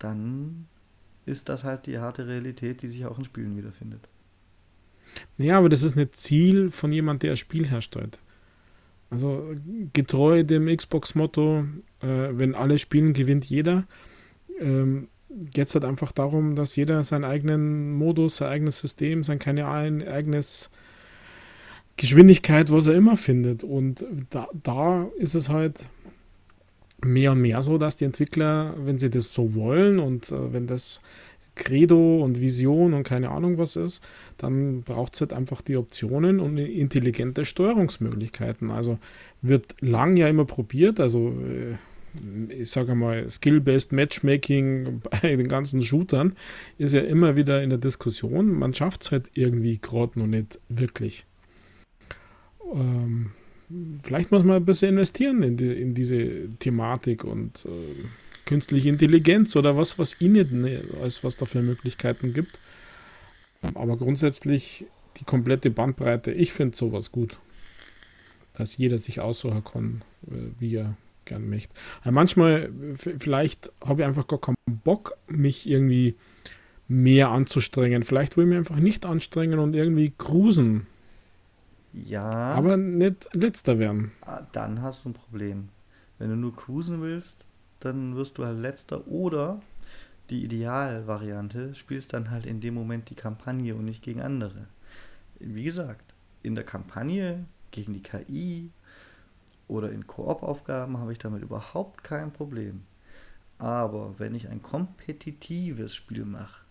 [0.03, 0.67] dann
[1.25, 4.07] ist das halt die harte Realität, die sich auch in Spielen wiederfindet.
[5.37, 8.19] Ja, aber das ist nicht Ziel von jemand, der ein Spiel herstellt.
[9.09, 9.53] Also
[9.93, 11.65] getreu dem Xbox-Motto,
[12.01, 13.85] äh, wenn alle spielen, gewinnt jeder.
[14.59, 19.39] Ähm, geht es halt einfach darum, dass jeder seinen eigenen Modus, sein eigenes System, sein
[19.39, 20.69] keine ein eigenes
[21.95, 23.63] Geschwindigkeit, was er immer findet.
[23.63, 25.85] Und da, da ist es halt
[27.03, 30.67] mehr und mehr so, dass die Entwickler, wenn sie das so wollen und äh, wenn
[30.67, 31.01] das
[31.55, 34.01] Credo und Vision und keine Ahnung was ist,
[34.37, 38.71] dann braucht es halt einfach die Optionen und intelligente Steuerungsmöglichkeiten.
[38.71, 38.97] Also
[39.41, 41.75] wird lang ja immer probiert, also äh,
[42.49, 46.35] ich sage mal, Skill-Based Matchmaking bei den ganzen Shootern
[46.77, 48.51] ist ja immer wieder in der Diskussion.
[48.51, 51.25] Man schafft es halt irgendwie gerade noch nicht wirklich.
[52.73, 53.31] Ähm,
[54.01, 58.05] vielleicht muss man ein bisschen investieren in, die, in diese Thematik und äh,
[58.45, 62.59] künstliche Intelligenz oder was, was Ihnen ne, als was da für Möglichkeiten gibt.
[63.73, 64.85] Aber grundsätzlich
[65.17, 67.37] die komplette Bandbreite, ich finde sowas gut.
[68.55, 70.95] Dass jeder sich aussuchen kann, äh, wie er
[71.25, 71.73] gern möchte.
[72.01, 76.15] Aber manchmal, vielleicht habe ich einfach gar keinen Bock, mich irgendwie
[76.87, 78.03] mehr anzustrengen.
[78.03, 80.85] Vielleicht will ich mich einfach nicht anstrengen und irgendwie grusen.
[81.93, 82.53] Ja.
[82.53, 84.11] Aber nicht letzter werden.
[84.21, 85.69] Ah, dann hast du ein Problem.
[86.17, 87.45] Wenn du nur cruisen willst,
[87.79, 89.61] dann wirst du halt letzter oder
[90.29, 94.67] die Idealvariante spielst dann halt in dem Moment die Kampagne und nicht gegen andere.
[95.39, 98.71] Wie gesagt, in der Kampagne gegen die KI
[99.67, 102.83] oder in Koop-Aufgaben habe ich damit überhaupt kein Problem.
[103.57, 106.62] Aber wenn ich ein kompetitives Spiel mache,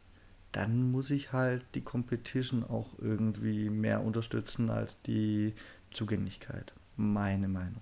[0.53, 5.55] dann muss ich halt die Competition auch irgendwie mehr unterstützen als die
[5.91, 6.75] Zugänglichkeit.
[6.97, 7.81] Meine Meinung.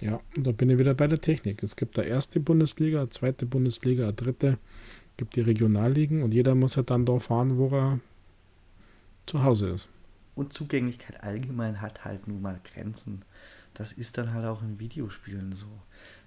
[0.00, 1.62] Ja, und da bin ich wieder bei der Technik.
[1.62, 4.58] Es gibt eine erste Bundesliga, zweite Bundesliga, eine dritte,
[5.16, 8.00] gibt die Regionalligen und jeder muss halt dann da fahren, wo er
[9.24, 9.88] zu Hause ist.
[10.34, 13.22] Und Zugänglichkeit allgemein hat halt nun mal Grenzen.
[13.72, 15.66] Das ist dann halt auch in Videospielen so.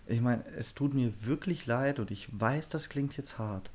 [0.08, 3.70] Ich meine, es tut mir wirklich leid und ich weiß, das klingt jetzt hart,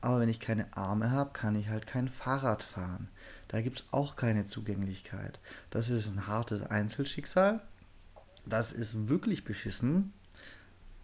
[0.00, 3.08] aber wenn ich keine Arme habe, kann ich halt kein Fahrrad fahren.
[3.48, 5.40] Da gibt es auch keine Zugänglichkeit.
[5.70, 7.60] Das ist ein hartes Einzelschicksal.
[8.46, 10.12] Das ist wirklich beschissen.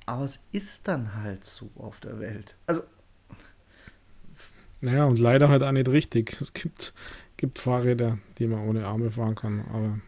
[0.06, 2.56] Aber es ist dann halt so auf der Welt.
[2.66, 2.82] Also.
[4.80, 6.40] Naja, und leider halt auch nicht richtig.
[6.40, 6.92] Es gibt,
[7.36, 9.64] gibt Fahrräder, die man ohne Arme fahren kann.
[9.72, 9.98] Aber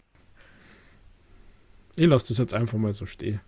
[1.96, 3.40] ich lasse das jetzt einfach mal so stehen.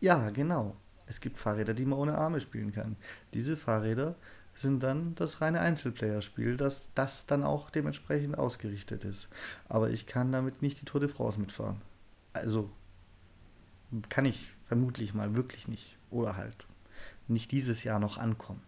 [0.00, 0.76] Ja, genau.
[1.06, 2.96] Es gibt Fahrräder, die man ohne Arme spielen kann.
[3.34, 4.14] Diese Fahrräder
[4.54, 9.28] sind dann das reine Einzelplayer-Spiel, das, das dann auch dementsprechend ausgerichtet ist.
[9.68, 11.80] Aber ich kann damit nicht die Tour de France mitfahren.
[12.32, 12.70] Also
[14.08, 15.96] kann ich vermutlich mal wirklich nicht.
[16.10, 16.66] Oder halt
[17.28, 18.62] nicht dieses Jahr noch ankommen.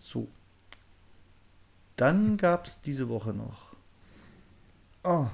[0.00, 0.28] So.
[1.96, 3.74] Dann gab es diese Woche noch.
[5.02, 5.26] Oh.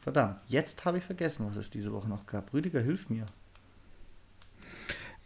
[0.00, 2.52] Verdammt, jetzt habe ich vergessen, was es diese Woche noch gab.
[2.52, 3.26] Rüdiger, hilf mir.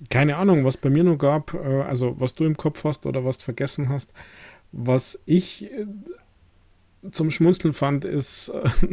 [0.08, 3.24] Keine Ahnung, was bei mir noch gab, äh, also was du im Kopf hast oder
[3.24, 4.12] was du vergessen hast.
[4.72, 5.86] Was ich äh,
[7.10, 8.50] zum Schmunzeln fand, ist,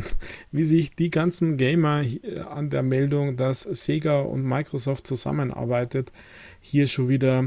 [0.51, 2.03] wie sich die ganzen Gamer
[2.49, 6.11] an der Meldung, dass Sega und Microsoft zusammenarbeitet,
[6.59, 7.45] hier schon wieder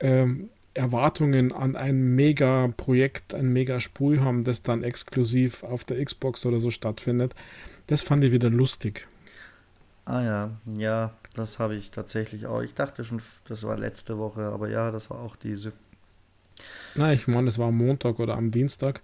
[0.00, 6.60] ähm, Erwartungen an ein Mega-Projekt, ein Mega-Sprüh haben, das dann exklusiv auf der Xbox oder
[6.60, 7.34] so stattfindet.
[7.86, 9.06] Das fand ich wieder lustig.
[10.04, 12.62] Ah ja, ja, das habe ich tatsächlich auch.
[12.62, 15.72] Ich dachte schon, das war letzte Woche, aber ja, das war auch diese.
[16.94, 19.02] Na, ich meine, es war am Montag oder am Dienstag.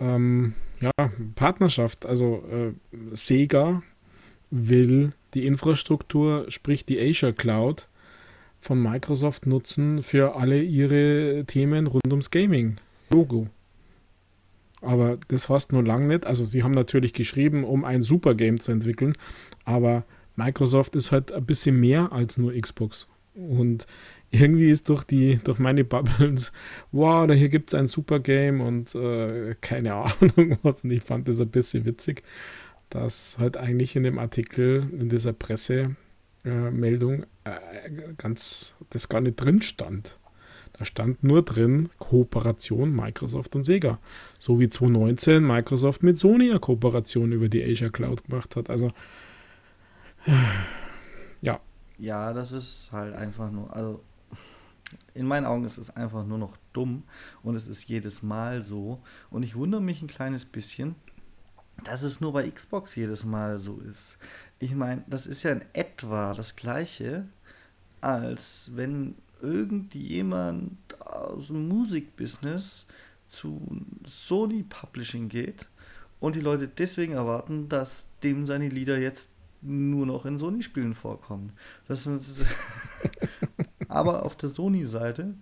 [0.00, 0.90] Ähm, ja,
[1.36, 2.04] Partnerschaft.
[2.04, 2.72] Also äh,
[3.12, 3.82] Sega
[4.50, 7.88] will die Infrastruktur, sprich die Azure Cloud,
[8.64, 12.78] von Microsoft nutzen für alle ihre Themen rund ums Gaming.
[13.10, 13.48] Logo.
[14.80, 16.26] Aber das heißt nur lang nicht.
[16.26, 19.12] Also sie haben natürlich geschrieben, um ein Supergame zu entwickeln,
[19.66, 23.06] aber Microsoft ist halt ein bisschen mehr als nur Xbox.
[23.34, 23.86] Und
[24.30, 26.52] irgendwie ist durch die, durch meine Bubbles,
[26.90, 30.84] wow, da hier gibt es ein Supergame und äh, keine Ahnung was.
[30.84, 32.22] Und ich fand das ein bisschen witzig,
[32.88, 35.96] dass halt eigentlich in dem Artikel, in dieser Presse,
[36.44, 40.18] Meldung äh, ganz das gar nicht drin stand.
[40.74, 43.98] Da stand nur drin Kooperation Microsoft und Sega.
[44.38, 48.70] So wie 2019 Microsoft mit Sony eine Kooperation über die Azure Cloud gemacht hat.
[48.70, 48.92] Also
[51.40, 51.60] ja.
[51.98, 54.00] Ja, das ist halt einfach nur, also
[55.14, 57.04] in meinen Augen ist es einfach nur noch dumm
[57.42, 59.00] und es ist jedes Mal so.
[59.30, 60.96] Und ich wundere mich ein kleines bisschen,
[61.82, 64.18] dass es nur bei Xbox jedes Mal so ist.
[64.58, 67.26] Ich meine, das ist ja in etwa das gleiche,
[68.00, 72.86] als wenn irgendjemand aus dem Musikbusiness
[73.28, 73.60] zu
[74.06, 75.66] Sony Publishing geht
[76.20, 79.28] und die Leute deswegen erwarten, dass dem seine Lieder jetzt
[79.60, 81.52] nur noch in Sony-Spielen vorkommen.
[81.88, 82.44] Das ist,
[83.88, 85.34] aber auf der Sony-Seite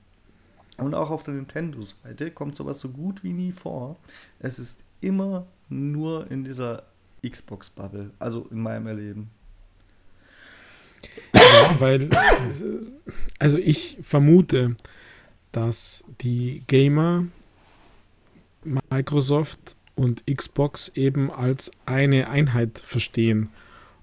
[0.79, 3.97] und auch auf der Nintendo-Seite kommt sowas so gut wie nie vor.
[4.39, 6.85] Es ist immer nur in dieser
[7.27, 9.31] Xbox-Bubble, also in meinem Erleben.
[11.35, 12.09] Ja, weil,
[13.39, 14.77] also ich vermute,
[15.51, 17.27] dass die Gamer
[18.91, 23.51] Microsoft und Xbox eben als eine Einheit verstehen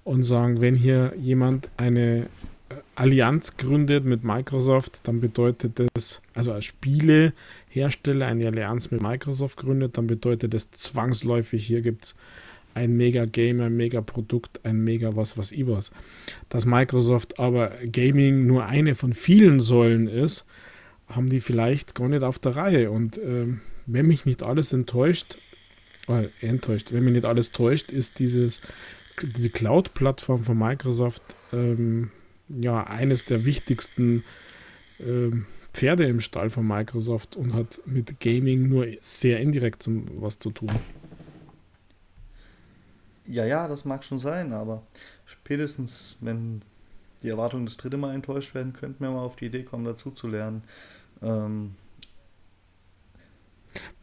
[0.04, 2.28] und sagen, wenn hier jemand eine
[2.94, 9.96] Allianz gründet mit Microsoft, dann bedeutet das, also als Spielehersteller eine Allianz mit Microsoft gründet,
[9.96, 12.14] dann bedeutet das zwangsläufig, hier gibt es
[12.74, 15.90] ein mega Game, ein mega Produkt, ein mega was, was ich was.
[16.48, 20.44] Dass Microsoft aber Gaming nur eine von vielen Säulen ist,
[21.08, 22.90] haben die vielleicht gar nicht auf der Reihe.
[22.90, 23.46] Und äh,
[23.86, 25.38] wenn mich nicht alles enttäuscht,
[26.06, 28.60] äh, enttäuscht, wenn mich nicht alles täuscht, ist dieses,
[29.20, 31.22] diese Cloud-Plattform von Microsoft
[31.52, 32.12] ähm,
[32.58, 34.24] ja eines der wichtigsten
[34.98, 40.50] ähm, Pferde im Stall von Microsoft und hat mit Gaming nur sehr indirekt was zu
[40.50, 40.70] tun.
[43.26, 44.82] Ja, ja, das mag schon sein, aber
[45.24, 46.62] spätestens, wenn
[47.22, 50.10] die Erwartungen das dritte Mal enttäuscht werden, könnten wir mal auf die Idee kommen, dazu
[50.10, 50.64] zu lernen.
[51.22, 51.76] Ähm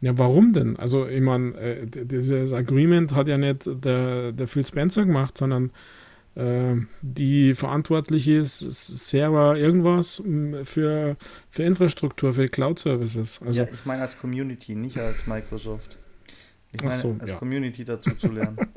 [0.00, 0.76] ja, warum denn?
[0.76, 5.66] Also, ich meine, äh, dieses Agreement hat ja nicht der, der Phil Spencer gemacht, sondern
[5.66, 5.72] äh,
[7.02, 10.22] die verantwortlich ist, Server irgendwas
[10.62, 11.16] für,
[11.50, 13.40] für Infrastruktur, für Cloud-Services.
[13.44, 15.96] Also, ja, ich meine als Community, nicht als Microsoft.
[16.72, 17.36] Ich meine so, als ja.
[17.36, 18.56] Community dazu zu lernen.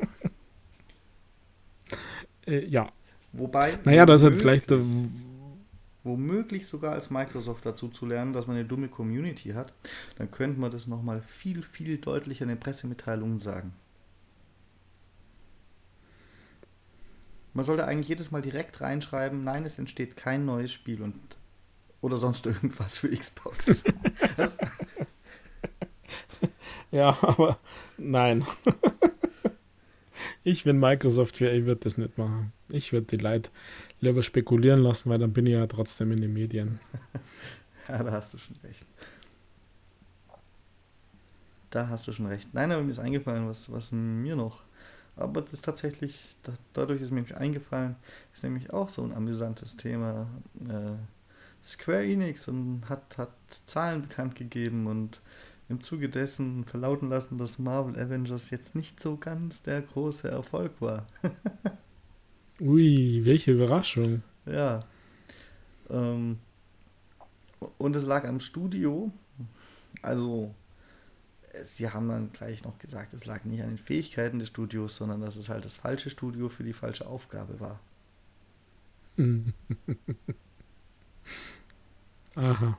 [2.47, 2.91] Äh, ja.
[3.33, 3.77] Wobei.
[3.83, 4.71] Naja, das hat vielleicht.
[4.71, 4.79] Äh,
[6.03, 9.73] womöglich sogar als Microsoft dazu zu lernen, dass man eine dumme Community hat,
[10.17, 13.73] dann könnte man das nochmal viel, viel deutlicher in den Pressemitteilungen sagen.
[17.53, 21.15] Man sollte eigentlich jedes Mal direkt reinschreiben, nein, es entsteht kein neues Spiel und
[22.01, 23.83] oder sonst irgendwas für Xbox.
[26.91, 27.59] ja, aber
[27.97, 28.45] nein.
[30.43, 32.51] Ich, wenn Microsoft wäre, ich würde das nicht machen.
[32.69, 33.51] Ich würde die Leute
[33.99, 36.79] lieber spekulieren lassen, weil dann bin ich ja trotzdem in den Medien.
[37.87, 38.83] ja, da hast du schon recht.
[41.69, 42.51] Da hast du schon recht.
[42.53, 44.63] Nein, aber mir ist eingefallen, was, was mir noch.
[45.21, 47.95] Aber das ist tatsächlich, da, dadurch ist mir eingefallen,
[48.33, 50.27] ist nämlich auch so ein amüsantes Thema.
[50.67, 50.95] Äh,
[51.63, 53.31] Square Enix und hat, hat
[53.65, 55.21] Zahlen bekannt gegeben und
[55.69, 60.73] im Zuge dessen verlauten lassen, dass Marvel Avengers jetzt nicht so ganz der große Erfolg
[60.81, 61.07] war.
[62.59, 64.21] Ui, welche Überraschung.
[64.45, 64.81] Ja.
[65.89, 66.39] Ähm,
[67.77, 69.11] und es lag am Studio.
[70.01, 70.53] Also,
[71.65, 75.21] sie haben dann gleich noch gesagt, es lag nicht an den Fähigkeiten des Studios, sondern
[75.21, 77.79] dass es halt das falsche Studio für die falsche Aufgabe war.
[82.35, 82.77] Aha.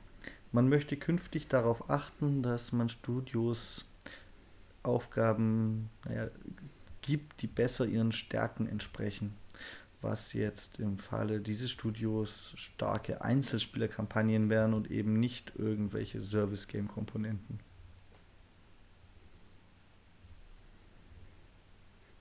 [0.51, 3.85] Man möchte künftig darauf achten, dass man Studios
[4.83, 6.27] Aufgaben naja,
[7.01, 9.35] gibt, die besser ihren Stärken entsprechen.
[10.01, 17.59] Was jetzt im Falle dieses Studios starke Einzelspielerkampagnen wären und eben nicht irgendwelche Service-Game-Komponenten.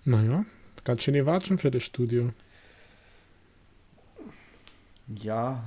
[0.05, 0.45] Naja,
[0.83, 2.33] ganz schön Watschen für das Studio.
[5.07, 5.62] Ja,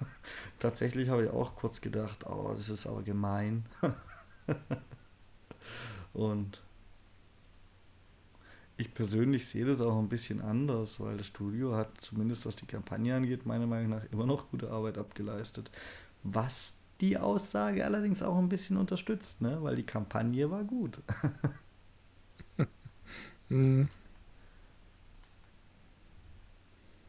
[0.58, 3.64] tatsächlich habe ich auch kurz gedacht, oh, das ist aber gemein.
[6.12, 6.62] Und
[8.76, 12.66] ich persönlich sehe das auch ein bisschen anders, weil das Studio hat zumindest was die
[12.66, 15.70] Kampagne angeht, meiner Meinung nach immer noch gute Arbeit abgeleistet.
[16.22, 19.62] Was die Aussage allerdings auch ein bisschen unterstützt, ne?
[19.62, 21.00] weil die Kampagne war gut.
[23.52, 23.88] mhm.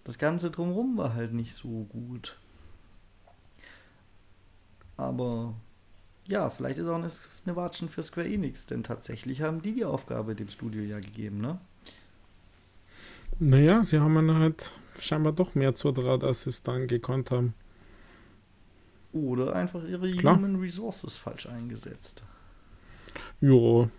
[0.03, 2.38] Das Ganze drumherum war halt nicht so gut.
[4.98, 5.53] Aber
[6.28, 7.10] ja, vielleicht ist auch eine,
[7.45, 11.40] eine Watschen für Square Enix, denn tatsächlich haben die die Aufgabe dem Studio ja gegeben,
[11.40, 11.60] ne?
[13.40, 17.56] Naja, sie haben halt scheinbar doch mehr zutraut, als sie es dann gekonnt haben.
[19.11, 20.36] Oder einfach ihre klar.
[20.36, 22.24] Human Resources falsch eingesetzt.
[23.41, 23.90] Ja,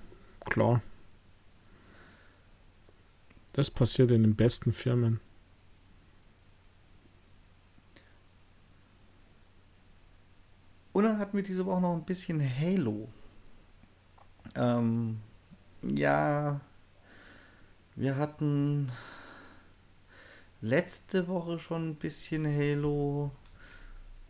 [0.46, 0.82] klar.
[3.54, 5.20] Das passiert in den besten Firmen.
[10.92, 13.08] Und dann hatten wir diese Woche noch ein bisschen Halo.
[14.56, 15.20] Ähm,
[15.82, 16.60] ja,
[17.94, 18.90] wir hatten
[20.60, 23.30] letzte Woche schon ein bisschen Halo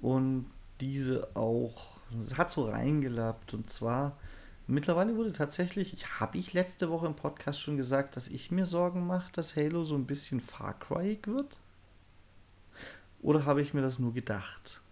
[0.02, 1.96] und diese auch.
[2.26, 4.18] Es hat so reingelappt und zwar
[4.66, 8.66] mittlerweile wurde tatsächlich, ich habe ich letzte Woche im Podcast schon gesagt, dass ich mir
[8.66, 11.56] Sorgen mache, dass Halo so ein bisschen Far Cry wird.
[13.22, 14.82] Oder habe ich mir das nur gedacht?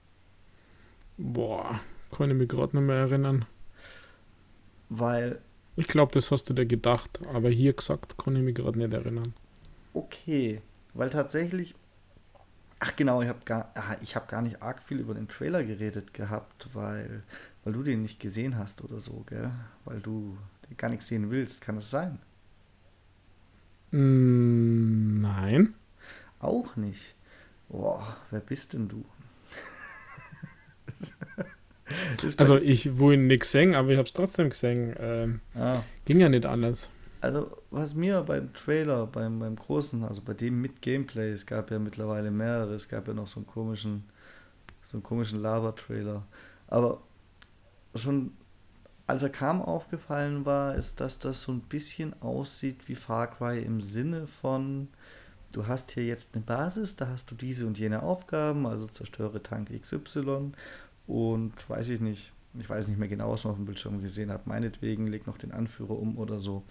[1.18, 1.80] Boah,
[2.10, 3.44] kann ich mich gerade nicht mehr erinnern.
[4.88, 5.40] Weil.
[5.76, 8.92] Ich glaube, das hast du dir gedacht, aber hier gesagt, kann ich mich gerade nicht
[8.92, 9.34] erinnern.
[9.94, 10.60] Okay,
[10.94, 11.74] weil tatsächlich.
[12.78, 16.12] Ach genau, ich habe gar, ah, hab gar nicht arg viel über den Trailer geredet
[16.14, 17.22] gehabt, weil,
[17.64, 19.50] weil du den nicht gesehen hast oder so, gell?
[19.84, 20.36] Weil du
[20.76, 21.60] gar nichts sehen willst.
[21.60, 22.18] Kann das sein?
[23.90, 25.74] Mm, nein.
[26.40, 27.14] Auch nicht.
[27.68, 29.04] Boah, wer bist denn du?
[32.36, 34.94] also ich will nichts sehen, aber ich habe es trotzdem gesehen.
[34.98, 35.82] Ähm, ah.
[36.04, 36.90] Ging ja nicht anders.
[37.20, 41.70] Also was mir beim Trailer, beim, beim großen, also bei dem mit Gameplay, es gab
[41.70, 44.04] ja mittlerweile mehrere, es gab ja noch so einen komischen,
[44.90, 46.26] so einen komischen Lava-Trailer.
[46.66, 47.00] Aber
[47.94, 48.32] schon
[49.06, 53.60] als er kam aufgefallen war, ist, dass das so ein bisschen aussieht wie Far Cry
[53.60, 54.88] im Sinne von,
[55.52, 59.42] du hast hier jetzt eine Basis, da hast du diese und jene Aufgaben, also zerstöre
[59.42, 60.52] Tank XY
[61.06, 64.30] und weiß ich nicht, ich weiß nicht mehr genau, was man auf dem Bildschirm gesehen
[64.30, 64.46] hat.
[64.46, 66.62] Meinetwegen leg noch den Anführer um oder so,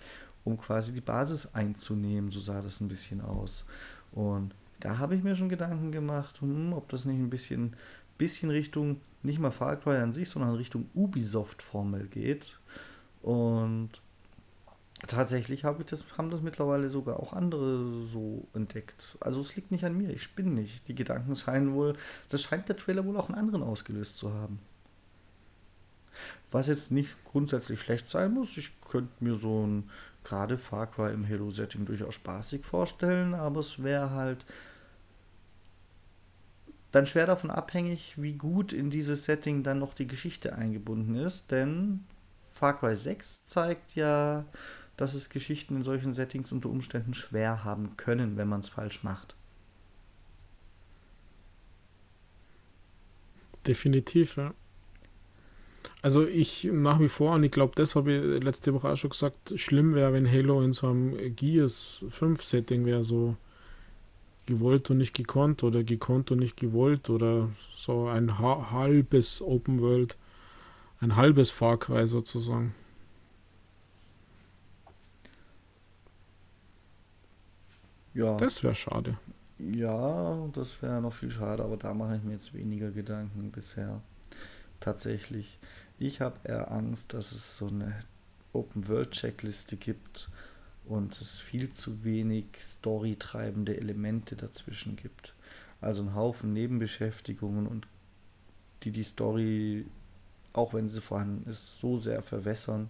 [0.43, 2.31] um quasi die Basis einzunehmen.
[2.31, 3.65] So sah das ein bisschen aus.
[4.11, 7.75] Und da habe ich mir schon Gedanken gemacht, hm, ob das nicht ein bisschen,
[8.21, 12.59] bisschen Richtung, nicht mal Far Cry an sich, sondern Richtung Ubisoft-Formel geht.
[13.23, 13.89] Und
[15.07, 19.17] tatsächlich habe ich das, haben das mittlerweile sogar auch andere so entdeckt.
[19.21, 20.87] Also es liegt nicht an mir, ich spinne nicht.
[20.87, 21.95] Die Gedanken scheinen wohl,
[22.29, 24.59] das scheint der Trailer wohl auch einen anderen ausgelöst zu haben.
[26.51, 28.55] Was jetzt nicht grundsätzlich schlecht sein muss.
[28.55, 29.89] Ich könnte mir so ein
[30.23, 34.45] gerade Far Cry im Halo-Setting durchaus spaßig vorstellen, aber es wäre halt
[36.91, 41.51] dann schwer davon abhängig, wie gut in dieses Setting dann noch die Geschichte eingebunden ist,
[41.51, 42.03] denn
[42.53, 44.45] Far Cry 6 zeigt ja,
[44.97, 49.03] dass es Geschichten in solchen Settings unter Umständen schwer haben können, wenn man es falsch
[49.03, 49.35] macht.
[53.65, 54.53] Definitiv, ja.
[56.01, 59.11] Also ich nach wie vor, und ich glaube, das habe ich letzte Woche auch schon
[59.11, 63.37] gesagt, schlimm wäre, wenn Halo in so einem Gears 5 Setting wäre, so
[64.51, 70.17] gewollt und nicht gekonnt oder gekonnt und nicht gewollt oder so ein halbes Open World,
[70.99, 72.75] ein halbes Far Cry sozusagen.
[78.13, 78.35] Ja.
[78.35, 79.17] Das wäre schade.
[79.57, 84.01] Ja, das wäre noch viel schade, aber da mache ich mir jetzt weniger Gedanken bisher.
[84.81, 85.59] Tatsächlich.
[85.97, 87.99] Ich habe eher Angst, dass es so eine
[88.51, 90.29] Open-World-Checkliste gibt
[90.91, 95.33] und es viel zu wenig storytreibende Elemente dazwischen gibt.
[95.79, 97.87] Also ein Haufen Nebenbeschäftigungen und
[98.83, 99.85] die die Story,
[100.53, 102.89] auch wenn sie vorhanden ist, so sehr verwässern,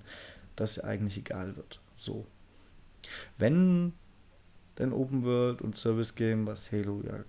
[0.56, 1.80] dass sie eigentlich egal wird.
[1.98, 2.26] So.
[3.38, 3.94] Wenn
[4.78, 7.24] denn Open World und Service Game, was Halo ja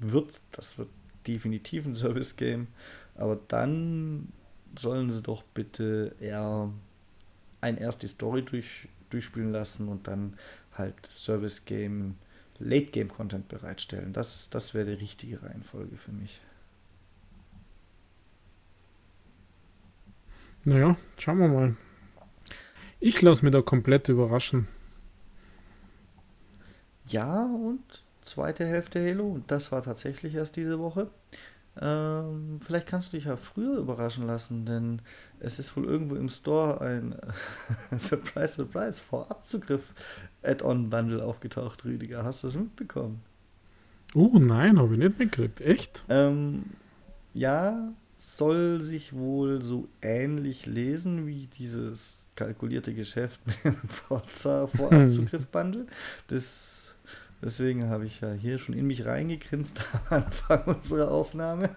[0.00, 0.88] wird, das wird
[1.26, 2.66] definitiv ein Service Game,
[3.14, 4.32] Aber dann
[4.76, 6.68] sollen sie doch bitte eher
[7.60, 10.34] ein erst die Story durch, durchspielen lassen und dann
[10.72, 12.16] halt Service Game,
[12.58, 14.12] Late Game Content bereitstellen.
[14.12, 16.40] Das, das wäre die richtige Reihenfolge für mich.
[20.64, 21.76] Naja, schauen wir mal.
[22.98, 24.66] Ich lasse mich da komplett überraschen.
[27.06, 31.10] Ja, und zweite Hälfte Halo, und das war tatsächlich erst diese Woche.
[31.80, 35.02] Ähm, vielleicht kannst du dich ja früher überraschen lassen, denn
[35.40, 37.16] es ist wohl irgendwo im Store ein
[37.98, 39.92] Surprise, Surprise Vorabzugriff
[40.42, 42.24] Add-on-Bundle aufgetaucht, Rüdiger.
[42.24, 43.22] Hast du das mitbekommen?
[44.14, 45.60] Oh nein, habe ich nicht mitgekriegt.
[45.60, 46.04] Echt?
[46.08, 46.64] Ähm,
[47.32, 55.86] ja, soll sich wohl so ähnlich lesen wie dieses kalkulierte Geschäft mit dem Forza Vorabzugriff-Bundle.
[56.28, 56.83] Das
[57.44, 61.76] Deswegen habe ich ja hier schon in mich reingegrinst am Anfang unserer Aufnahme.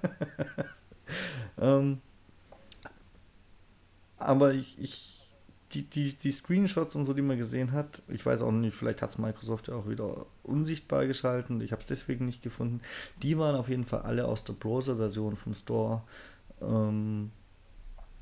[1.59, 1.99] ähm,
[4.17, 5.29] aber ich, ich
[5.73, 9.01] die, die, die Screenshots und so, die man gesehen hat, ich weiß auch nicht, vielleicht
[9.01, 12.79] hat es Microsoft ja auch wieder unsichtbar geschalten, ich habe es deswegen nicht gefunden.
[13.21, 16.03] Die waren auf jeden Fall alle aus der Browser-Version vom Store.
[16.61, 17.31] Ähm,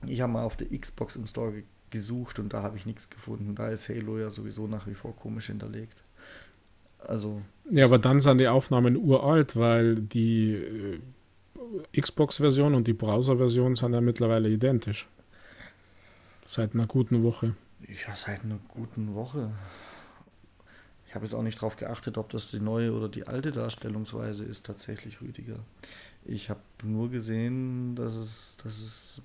[0.07, 1.61] ich habe mal auf der Xbox im Store
[1.91, 3.53] gesucht und da habe ich nichts gefunden.
[3.53, 6.04] Da ist Halo ja sowieso nach wie vor komisch hinterlegt.
[7.07, 7.41] Also.
[7.69, 10.99] Ja, aber dann sind die Aufnahmen uralt, weil die äh,
[11.99, 15.07] Xbox-Version und die Browser-Version sind ja mittlerweile identisch.
[16.45, 17.55] Seit einer guten Woche.
[17.81, 19.51] Ja, seit einer guten Woche.
[21.07, 24.43] Ich habe jetzt auch nicht darauf geachtet, ob das die neue oder die alte Darstellungsweise
[24.43, 25.59] ist, tatsächlich, Rüdiger.
[26.25, 29.21] Ich habe nur gesehen, dass es, dass es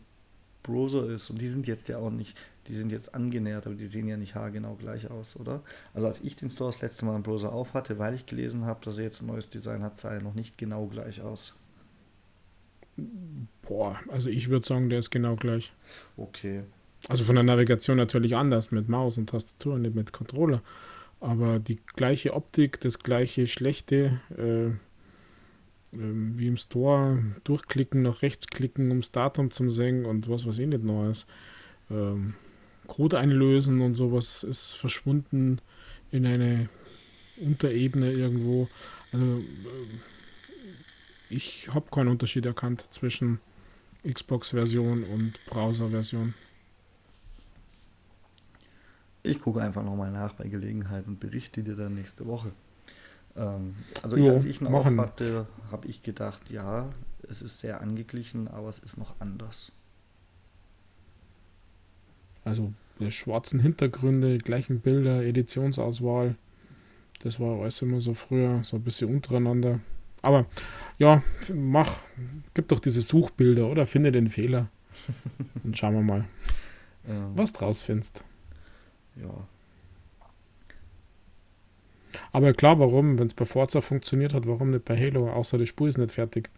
[0.62, 1.30] Browser ist.
[1.30, 2.38] Und die sind jetzt ja auch nicht,
[2.70, 5.62] die sind jetzt angenähert, aber die sehen ja nicht haargenau gleich aus, oder?
[5.92, 8.64] Also als ich den Store das letzte Mal im Browser auf hatte, weil ich gelesen
[8.64, 11.54] habe, dass er jetzt ein neues Design hat, sah er noch nicht genau gleich aus.
[13.62, 15.72] Boah, also ich würde sagen, der ist genau gleich.
[16.16, 16.62] Okay.
[17.08, 20.62] Also von der Navigation natürlich anders, mit Maus und Tastatur und nicht mit Controller.
[21.18, 24.70] Aber die gleiche Optik, das gleiche schlechte, äh,
[25.92, 30.58] ähm, wie im Store durchklicken, nach rechts klicken, ums Datum zu sehen und was weiß
[30.58, 31.26] ich nicht Neues.
[31.90, 32.34] Ähm,
[32.90, 35.60] Code einlösen und sowas ist verschwunden
[36.10, 36.68] in eine
[37.40, 38.68] Unterebene irgendwo.
[39.12, 39.44] Also äh,
[41.30, 43.38] ich habe keinen Unterschied erkannt zwischen
[44.02, 46.34] Xbox-Version und Browser-Version.
[49.22, 52.50] Ich gucke einfach nochmal nach bei Gelegenheit und berichte dir dann nächste Woche.
[53.36, 56.92] Ähm, also jo, als ich ihn auch hatte, habe ich gedacht, ja,
[57.28, 59.70] es ist sehr angeglichen, aber es ist noch anders.
[62.44, 66.36] Also die schwarzen Hintergründe, gleichen Bilder, Editionsauswahl.
[67.22, 69.80] Das war alles immer so früher, so ein bisschen untereinander.
[70.22, 70.46] Aber
[70.98, 71.22] ja,
[71.54, 72.00] mach,
[72.54, 74.68] gib doch diese Suchbilder oder finde den Fehler.
[75.62, 76.24] Dann schauen wir mal,
[77.08, 78.24] ähm, was draus findest.
[79.16, 79.46] Ja,
[82.32, 85.66] aber klar, warum, wenn es bei Forza funktioniert hat, warum nicht bei Halo, außer die
[85.66, 86.50] Spur ist nicht fertig.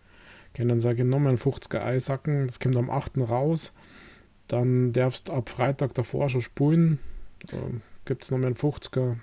[0.54, 3.18] Ich dann sage ich nochmal ein 50er Eisacken, das kommt am 8.
[3.18, 3.72] raus.
[4.48, 6.98] Dann darfst du ab Freitag davor schon spulen.
[8.04, 9.16] Gibt es nochmal einen 50er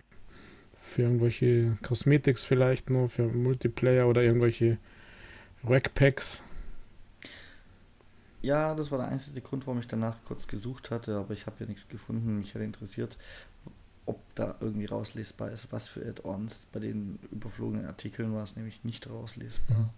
[0.81, 4.77] für irgendwelche Cosmetics vielleicht noch, für Multiplayer oder irgendwelche
[5.63, 6.41] Rackpacks.
[8.41, 11.57] Ja, das war der einzige Grund, warum ich danach kurz gesucht hatte, aber ich habe
[11.59, 12.37] ja nichts gefunden.
[12.37, 13.17] Mich hätte interessiert,
[14.05, 16.65] ob da irgendwie rauslesbar ist, was für Add-ons.
[16.71, 19.93] Bei den überflogenen Artikeln war es nämlich nicht rauslesbar.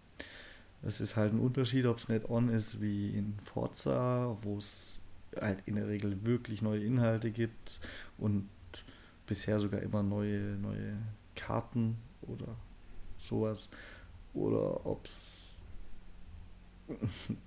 [0.82, 5.01] Es ist halt ein Unterschied, ob es ein Add-on ist wie in Forza, wo es
[5.40, 7.80] halt in der Regel wirklich neue Inhalte gibt
[8.18, 8.50] und
[9.26, 10.98] bisher sogar immer neue, neue
[11.36, 12.56] Karten oder
[13.18, 13.70] sowas.
[14.34, 15.58] Oder ob es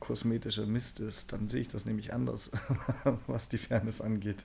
[0.01, 2.51] kosmetischer Mist ist, dann sehe ich das nämlich anders,
[3.27, 4.44] was die Fairness angeht.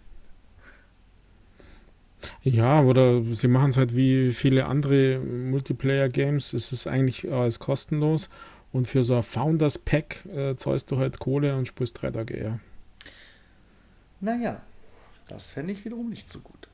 [2.41, 6.53] Ja, oder sie machen es halt wie viele andere Multiplayer-Games.
[6.53, 8.29] Es ist eigentlich alles kostenlos.
[8.71, 12.35] Und für so ein Founders Pack äh, zahlst du halt Kohle und spielst drei Tage
[12.35, 12.59] eher.
[14.21, 14.61] Naja,
[15.27, 16.67] das fände ich wiederum nicht so gut.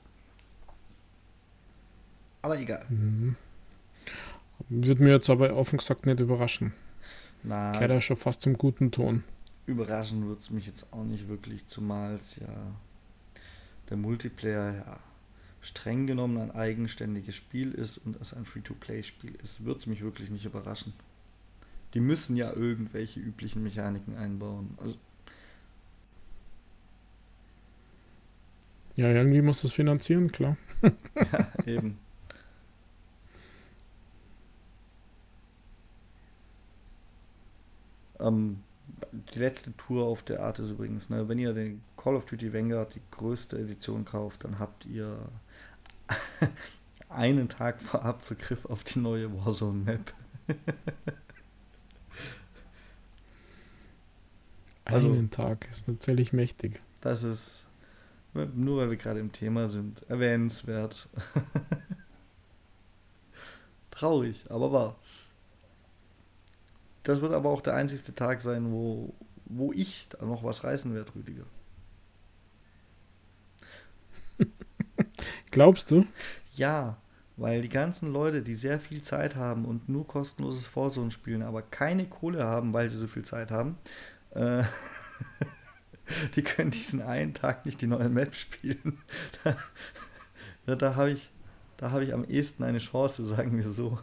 [2.41, 2.85] Aber egal.
[2.89, 3.35] Mhm.
[4.69, 6.73] Würde mir jetzt aber offen gesagt nicht überraschen.
[7.43, 9.23] Na, Kehrt ja schon fast zum guten Ton.
[9.65, 12.47] Überraschen würde es mich jetzt auch nicht wirklich, zumal es ja
[13.89, 14.99] der Multiplayer ja
[15.61, 20.30] streng genommen ein eigenständiges Spiel ist und es ein Free-to-Play-Spiel ist, wird es mich wirklich
[20.30, 20.93] nicht überraschen.
[21.95, 24.77] Die müssen ja irgendwelche üblichen Mechaniken einbauen.
[24.77, 24.95] Also
[28.95, 30.57] ja, irgendwie muss das finanzieren, klar.
[30.84, 31.97] ja, eben.
[38.19, 38.61] Ähm,
[39.34, 42.53] die letzte Tour auf der Art ist übrigens, ne, wenn ihr den Call of Duty
[42.53, 45.17] Vanguard, die größte Edition kauft, dann habt ihr
[47.09, 50.13] einen Tag vor Abzugriff auf die neue Warzone Map.
[54.85, 56.81] also, einen Tag ist natürlich mächtig.
[57.01, 57.65] Das ist,
[58.53, 61.07] nur weil wir gerade im Thema sind, erwähnenswert.
[63.91, 64.95] Traurig, aber wahr.
[67.03, 69.14] Das wird aber auch der einzigste Tag sein, wo,
[69.45, 71.45] wo ich da noch was reißen werde, Rüdiger.
[75.52, 76.06] Glaubst du?
[76.56, 76.98] Ja,
[77.38, 81.62] weil die ganzen Leute, die sehr viel Zeit haben und nur kostenloses Vorzone spielen, aber
[81.62, 83.78] keine Kohle haben, weil sie so viel Zeit haben,
[84.32, 84.64] äh,
[86.36, 88.99] die können diesen einen Tag nicht die neue Map spielen.
[90.65, 91.30] da, da habe ich,
[91.82, 93.99] hab ich am ehesten eine Chance, sagen wir so.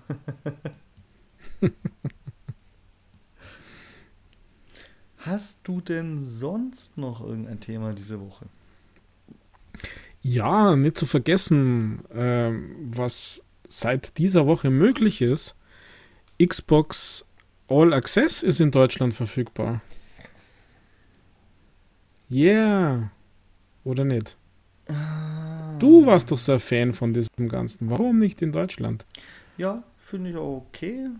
[5.18, 8.46] Hast du denn sonst noch irgendein Thema diese Woche?
[10.20, 15.54] Ja, nicht zu vergessen, ähm, was seit dieser Woche möglich ist.
[16.44, 17.24] Xbox
[17.68, 19.80] All Access ist in Deutschland verfügbar.
[22.32, 23.10] Yeah.
[23.84, 24.38] Oder nicht?
[24.88, 25.76] Ah.
[25.78, 27.90] Du warst doch so ein Fan von diesem Ganzen.
[27.90, 29.04] Warum nicht in Deutschland?
[29.58, 31.10] Ja, finde ich auch okay.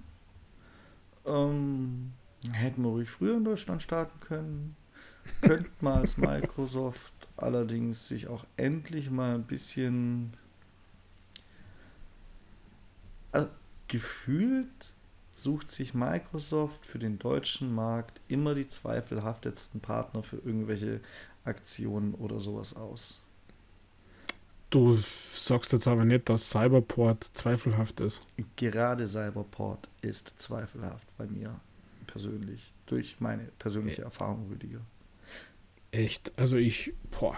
[1.26, 2.12] Ähm,
[2.50, 4.76] hätten wir ruhig früher in Deutschland starten können.
[5.42, 10.32] Könnte mal als Microsoft allerdings sich auch endlich mal ein bisschen
[13.32, 13.50] also,
[13.86, 14.94] gefühlt
[15.42, 21.00] sucht sich Microsoft für den deutschen Markt immer die zweifelhaftesten Partner für irgendwelche
[21.44, 23.18] Aktionen oder sowas aus.
[24.70, 28.22] Du sagst jetzt aber nicht, dass Cyberport zweifelhaft ist.
[28.56, 31.60] Gerade Cyberport ist zweifelhaft bei mir
[32.06, 34.80] persönlich, durch meine persönliche Erfahrung, Rüdiger
[35.92, 36.32] echt.
[36.36, 37.36] Also ich, boah,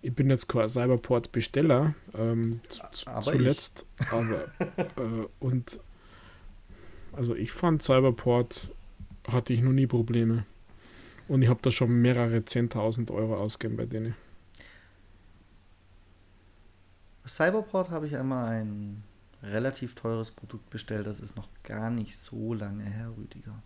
[0.00, 2.60] ich bin jetzt quasi Cyberport-Besteller, ähm,
[3.22, 3.84] zuletzt.
[4.00, 4.12] Ich.
[4.12, 4.44] Aber,
[4.78, 5.78] äh, und
[7.12, 8.68] also ich fand Cyberport
[9.28, 10.44] hatte ich noch nie Probleme.
[11.28, 14.14] Und ich habe da schon mehrere 10.000 Euro ausgegeben bei denen.
[17.26, 19.04] Cyberport habe ich einmal ein
[19.42, 21.06] relativ teures Produkt bestellt.
[21.06, 23.62] Das ist noch gar nicht so lange her, Rüdiger.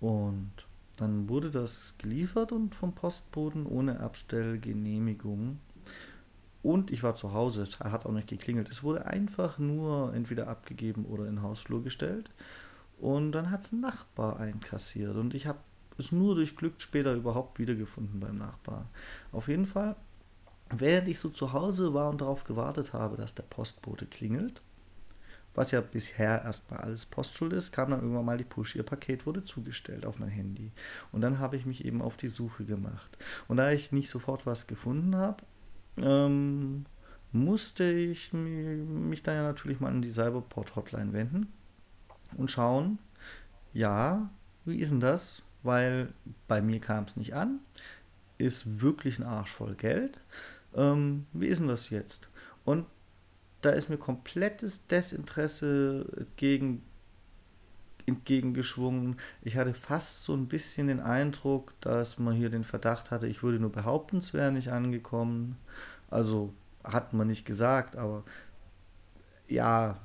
[0.00, 0.52] Und
[0.96, 5.58] dann wurde das geliefert und vom Postboden ohne Abstellgenehmigung.
[6.66, 8.68] Und ich war zu Hause, es hat auch nicht geklingelt.
[8.68, 12.28] Es wurde einfach nur entweder abgegeben oder in Hausflur gestellt.
[12.98, 15.14] Und dann hat es ein Nachbar einkassiert.
[15.14, 15.60] Und ich habe
[15.96, 18.90] es nur durch Glück später überhaupt wiedergefunden beim Nachbar.
[19.30, 19.94] Auf jeden Fall,
[20.70, 24.60] während ich so zu Hause war und darauf gewartet habe, dass der Postbote klingelt,
[25.54, 29.24] was ja bisher erstmal alles Postschuld ist, kam dann irgendwann mal die Push, ihr Paket
[29.24, 30.72] wurde zugestellt auf mein Handy.
[31.12, 33.16] Und dann habe ich mich eben auf die Suche gemacht.
[33.46, 35.44] Und da ich nicht sofort was gefunden habe,
[35.98, 36.86] ähm,
[37.32, 41.52] musste ich mich da ja natürlich mal an die Cyberport-Hotline wenden
[42.36, 42.98] und schauen,
[43.72, 44.30] ja,
[44.64, 45.42] wie ist denn das?
[45.62, 46.12] Weil
[46.48, 47.60] bei mir kam es nicht an,
[48.38, 50.20] ist wirklich ein Arsch voll Geld.
[50.74, 52.28] Ähm, wie ist denn das jetzt?
[52.64, 52.86] Und
[53.62, 56.82] da ist mir komplettes Desinteresse entgegen,
[58.06, 59.16] entgegengeschwungen.
[59.42, 63.42] Ich hatte fast so ein bisschen den Eindruck, dass man hier den Verdacht hatte, ich
[63.42, 65.56] würde nur behaupten, es wäre nicht angekommen.
[66.08, 66.54] Also
[66.84, 68.22] hat man nicht gesagt, aber
[69.48, 69.98] ja,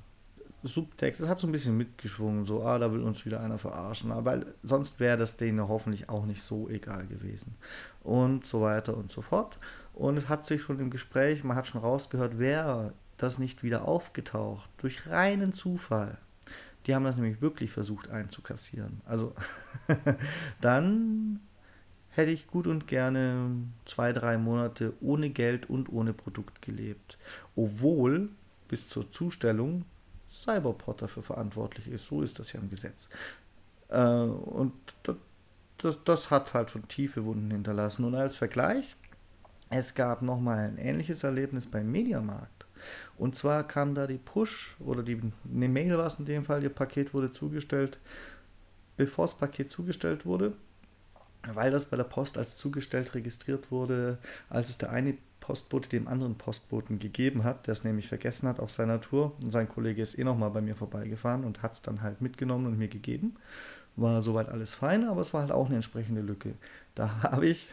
[0.63, 4.11] Subtext, es hat so ein bisschen mitgeschwungen, so, ah, da will uns wieder einer verarschen,
[4.11, 7.55] aber sonst wäre das denen hoffentlich auch nicht so egal gewesen.
[8.03, 9.57] Und so weiter und so fort.
[9.93, 13.87] Und es hat sich schon im Gespräch, man hat schon rausgehört, wer das nicht wieder
[13.87, 14.69] aufgetaucht.
[14.77, 16.17] Durch reinen Zufall.
[16.85, 19.01] Die haben das nämlich wirklich versucht einzukassieren.
[19.05, 19.35] Also
[20.61, 21.39] dann
[22.09, 23.51] hätte ich gut und gerne
[23.85, 27.17] zwei, drei Monate ohne Geld und ohne Produkt gelebt.
[27.55, 28.29] Obwohl
[28.67, 29.85] bis zur Zustellung
[30.31, 32.07] Cyberport dafür verantwortlich ist.
[32.07, 33.09] So ist das ja im Gesetz.
[33.89, 35.17] Äh, und das,
[35.77, 38.05] das, das hat halt schon tiefe Wunden hinterlassen.
[38.05, 38.95] Und als Vergleich,
[39.69, 42.60] es gab nochmal ein ähnliches Erlebnis beim Mediamarkt.
[43.17, 45.19] Und zwar kam da die Push oder die
[45.53, 47.99] eine Mail war es in dem Fall, ihr Paket wurde zugestellt,
[48.97, 50.53] bevor das Paket zugestellt wurde,
[51.53, 54.17] weil das bei der Post als zugestellt registriert wurde,
[54.49, 58.59] als es der eine Postbote dem anderen Postboten gegeben hat, der es nämlich vergessen hat
[58.59, 59.33] auf seiner Tour.
[59.41, 62.67] Und sein Kollege ist eh nochmal bei mir vorbeigefahren und hat es dann halt mitgenommen
[62.67, 63.35] und mir gegeben.
[63.97, 66.53] War soweit alles fein, aber es war halt auch eine entsprechende Lücke.
[66.95, 67.69] Da habe ich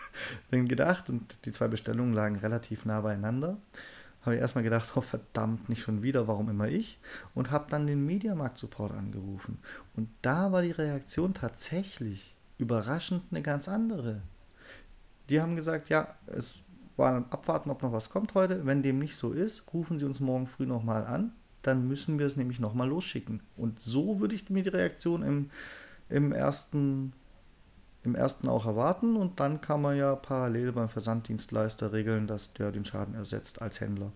[0.50, 3.58] dann gedacht, und die zwei Bestellungen lagen relativ nah beieinander,
[4.22, 6.98] habe ich erstmal gedacht, oh verdammt, nicht schon wieder, warum immer ich?
[7.34, 9.58] Und habe dann den Mediamarkt-Support angerufen.
[9.96, 14.20] Und da war die Reaktion tatsächlich überraschend eine ganz andere.
[15.30, 16.58] Die haben gesagt, ja, es
[16.96, 18.66] war abwarten, ob noch was kommt heute.
[18.66, 21.32] Wenn dem nicht so ist, rufen Sie uns morgen früh nochmal an.
[21.62, 23.40] Dann müssen wir es nämlich nochmal losschicken.
[23.56, 25.50] Und so würde ich mir die Reaktion im,
[26.08, 27.12] im, ersten,
[28.02, 29.16] im ersten auch erwarten.
[29.16, 33.80] Und dann kann man ja parallel beim Versanddienstleister regeln, dass der den Schaden ersetzt als
[33.80, 34.12] Händler.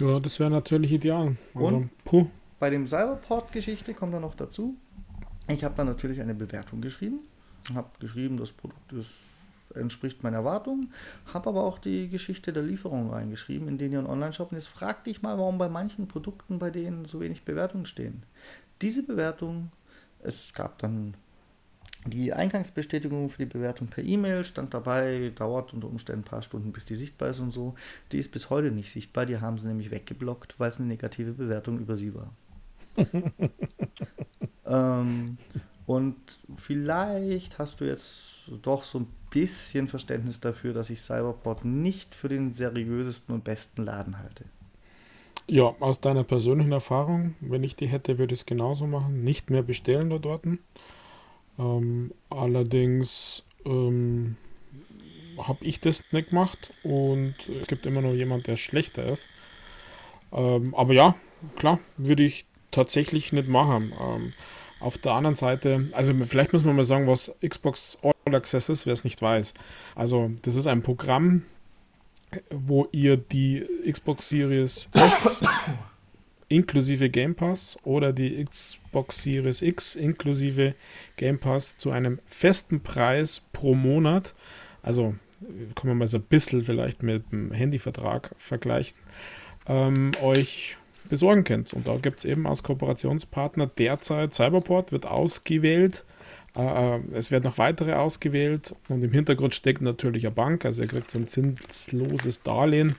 [0.00, 1.36] Ja, das wäre natürlich ideal.
[1.54, 2.26] Also, Und puh.
[2.60, 4.76] bei dem Cyberport-Geschichte kommt dann noch dazu.
[5.48, 7.20] Ich habe dann natürlich eine Bewertung geschrieben.
[7.74, 9.10] Habe geschrieben, das Produkt ist,
[9.74, 10.92] entspricht meinen Erwartungen.
[11.32, 14.52] Habe aber auch die Geschichte der Lieferung reingeschrieben in den ihren Online-Shop.
[14.52, 18.22] Und jetzt frag dich mal, warum bei manchen Produkten bei denen so wenig Bewertungen stehen.
[18.82, 19.72] Diese Bewertung,
[20.22, 21.14] es gab dann
[22.06, 26.72] die Eingangsbestätigung für die Bewertung per E-Mail stand dabei, dauert unter Umständen ein paar Stunden,
[26.72, 27.74] bis die sichtbar ist und so.
[28.12, 31.32] Die ist bis heute nicht sichtbar, die haben sie nämlich weggeblockt, weil es eine negative
[31.32, 32.32] Bewertung über sie war.
[34.66, 35.38] ähm,
[35.86, 36.16] und
[36.56, 42.28] vielleicht hast du jetzt doch so ein bisschen Verständnis dafür, dass ich Cyberport nicht für
[42.28, 44.44] den seriösesten und besten Laden halte.
[45.46, 49.24] Ja, aus deiner persönlichen Erfahrung, wenn ich die hätte, würde ich es genauso machen.
[49.24, 50.44] Nicht mehr bestellen da dort.
[51.58, 54.36] Ähm, allerdings ähm,
[55.38, 59.28] habe ich das nicht gemacht und es gibt immer noch jemand, der schlechter ist.
[60.32, 61.14] Ähm, aber ja,
[61.56, 63.92] klar, würde ich tatsächlich nicht machen.
[64.00, 64.32] Ähm,
[64.80, 68.86] auf der anderen Seite, also vielleicht muss man mal sagen, was Xbox All Access ist,
[68.86, 69.54] wer es nicht weiß.
[69.96, 71.42] Also, das ist ein Programm,
[72.50, 75.40] wo ihr die Xbox Series S
[76.48, 80.74] inklusive Game Pass oder die Xbox Series X inklusive
[81.16, 84.34] Game Pass zu einem festen Preis pro Monat,
[84.82, 85.14] also
[85.74, 88.96] kann man mal so ein bisschen vielleicht mit dem Handyvertrag vergleichen,
[89.66, 90.76] ähm, euch
[91.08, 91.72] besorgen könnt.
[91.72, 96.04] Und da gibt es eben als Kooperationspartner derzeit Cyberport wird ausgewählt.
[96.56, 100.82] Äh, äh, es werden noch weitere ausgewählt und im Hintergrund steckt natürlich eine Bank, also
[100.82, 102.96] ihr kriegt so ein zinsloses Darlehen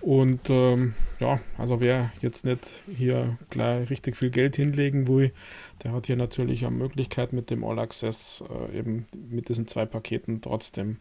[0.00, 5.32] und ähm, ja, also wer jetzt nicht hier gleich richtig viel Geld hinlegen will,
[5.82, 9.86] der hat hier natürlich eine Möglichkeit mit dem All Access äh, eben mit diesen zwei
[9.86, 10.98] Paketen trotzdem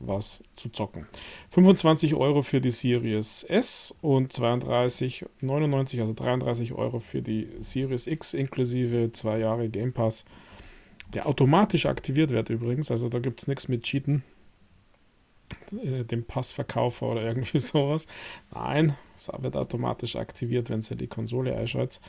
[0.00, 1.06] was zu zocken.
[1.50, 8.34] 25 Euro für die Series S und 32,99, also 33 Euro für die Series X
[8.34, 10.24] inklusive zwei Jahre Game Pass,
[11.12, 14.22] der automatisch aktiviert wird übrigens, also da gibt es nichts mit Cheaten
[15.82, 18.06] äh, dem Passverkaufer oder irgendwie sowas.
[18.52, 22.00] Nein, es wird automatisch aktiviert, wenn sie die Konsole einschaltet.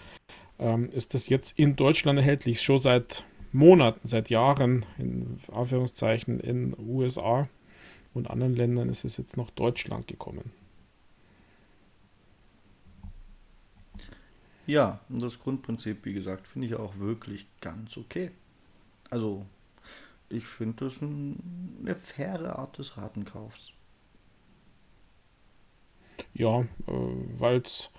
[0.60, 6.76] Ähm, ist das jetzt in Deutschland erhältlich, schon seit Monaten, seit Jahren, in Anführungszeichen, in
[6.80, 7.50] USA
[8.14, 10.52] und anderen Ländern ist es jetzt nach Deutschland gekommen.
[14.68, 18.32] Ja, und das Grundprinzip, wie gesagt, finde ich auch wirklich ganz okay.
[19.10, 19.46] Also
[20.32, 23.72] ich finde das ein, eine faire Art des Ratenkaufs.
[26.34, 27.92] Ja, äh, weil es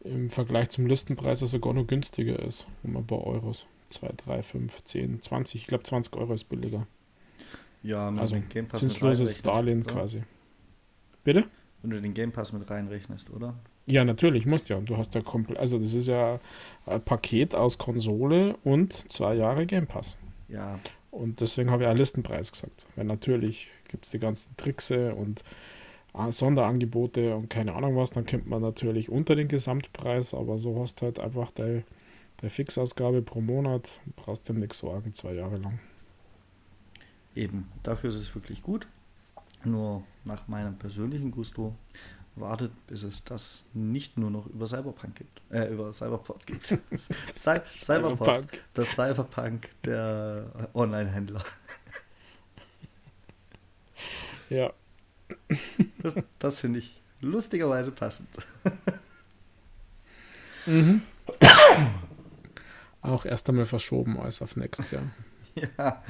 [0.00, 3.66] im Vergleich zum Listenpreis sogar noch günstiger ist, um ein paar Euros.
[3.90, 5.60] 2, 3, 5, 10, 20.
[5.60, 6.86] Ich glaube, 20 Euro ist billiger.
[7.82, 8.36] Ja, also
[8.72, 9.92] zinsloses Darlehen oder?
[9.92, 10.22] quasi.
[11.24, 11.44] Bitte?
[11.82, 13.54] Wenn du den Game Pass mit reinrechnest, oder?
[13.86, 14.78] Ja, natürlich, musst ja.
[14.80, 16.38] Du hast ja komplett, also das ist ja
[16.86, 20.18] ein Paket aus Konsole und zwei Jahre Game Pass.
[20.48, 20.78] Ja.
[21.10, 22.86] Und deswegen habe ich einen Listenpreis gesagt.
[22.96, 25.42] Weil natürlich gibt es die ganzen Trickse und
[26.14, 30.80] äh, Sonderangebote und keine Ahnung was, dann kommt man natürlich unter den Gesamtpreis, aber so
[30.80, 31.84] hast du halt einfach deine,
[32.42, 35.78] Fixausgabe pro Monat, brauchst du nichts sorgen, zwei Jahre lang.
[37.34, 38.86] Eben, dafür ist es wirklich gut.
[39.62, 41.74] Nur nach meinem persönlichen Gusto
[42.36, 45.42] wartet, bis es das nicht nur noch über Cyberpunk gibt.
[45.50, 46.66] Äh, über Cyberport gibt.
[47.34, 48.62] Cy Cyberpunk.
[48.74, 51.44] Das Cyberpunk der Online-Händler.
[54.48, 54.72] Ja.
[56.02, 58.28] Das, das finde ich lustigerweise passend.
[60.66, 61.02] Mhm.
[63.02, 65.04] Auch erst einmal verschoben als auf nächstes Jahr.
[65.78, 66.02] Ja,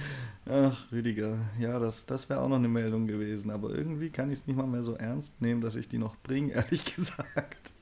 [0.46, 4.40] ach, Rüdiger, ja, das, das wäre auch noch eine Meldung gewesen, aber irgendwie kann ich
[4.40, 7.72] es nicht mal mehr so ernst nehmen, dass ich die noch bringe, ehrlich gesagt.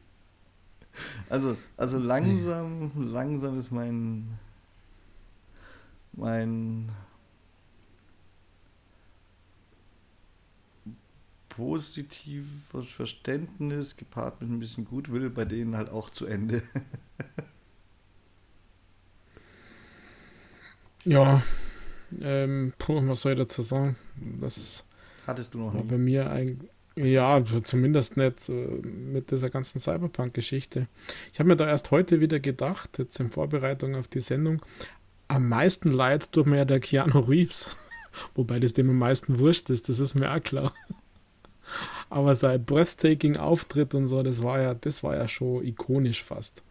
[1.29, 4.39] Also, also langsam, langsam ist mein,
[6.13, 6.91] mein
[11.49, 16.63] positives Verständnis gepaart mit ein bisschen Gutwill bei denen halt auch zu Ende.
[21.09, 21.43] Ja,
[22.21, 23.97] ähm, puh, was soll ich dazu sagen?
[24.41, 24.85] Das
[25.27, 25.89] hattest du noch war nicht.
[25.89, 30.87] bei mir ein, ja, zumindest nicht äh, mit dieser ganzen Cyberpunk-Geschichte.
[31.33, 34.61] Ich habe mir da erst heute wieder gedacht, jetzt in Vorbereitung auf die Sendung,
[35.29, 37.75] am meisten leid tut mir ja der Keanu Reeves.
[38.35, 40.75] Wobei das dem am meisten wurscht ist, das ist mir auch klar.
[42.11, 46.63] Aber sein breathtaking Auftritt und so, das war ja, das war ja schon ikonisch fast.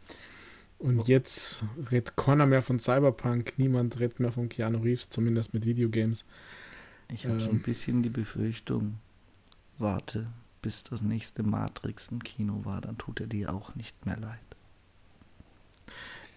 [0.79, 5.65] Und jetzt redet keiner mehr von Cyberpunk, niemand redet mehr von Keanu Reeves, zumindest mit
[5.65, 6.23] Videogames.
[7.11, 8.99] Ich habe ähm, so ein bisschen die Befürchtung,
[9.79, 10.27] warte,
[10.61, 14.39] bis das nächste Matrix im Kino war, dann tut er dir auch nicht mehr leid.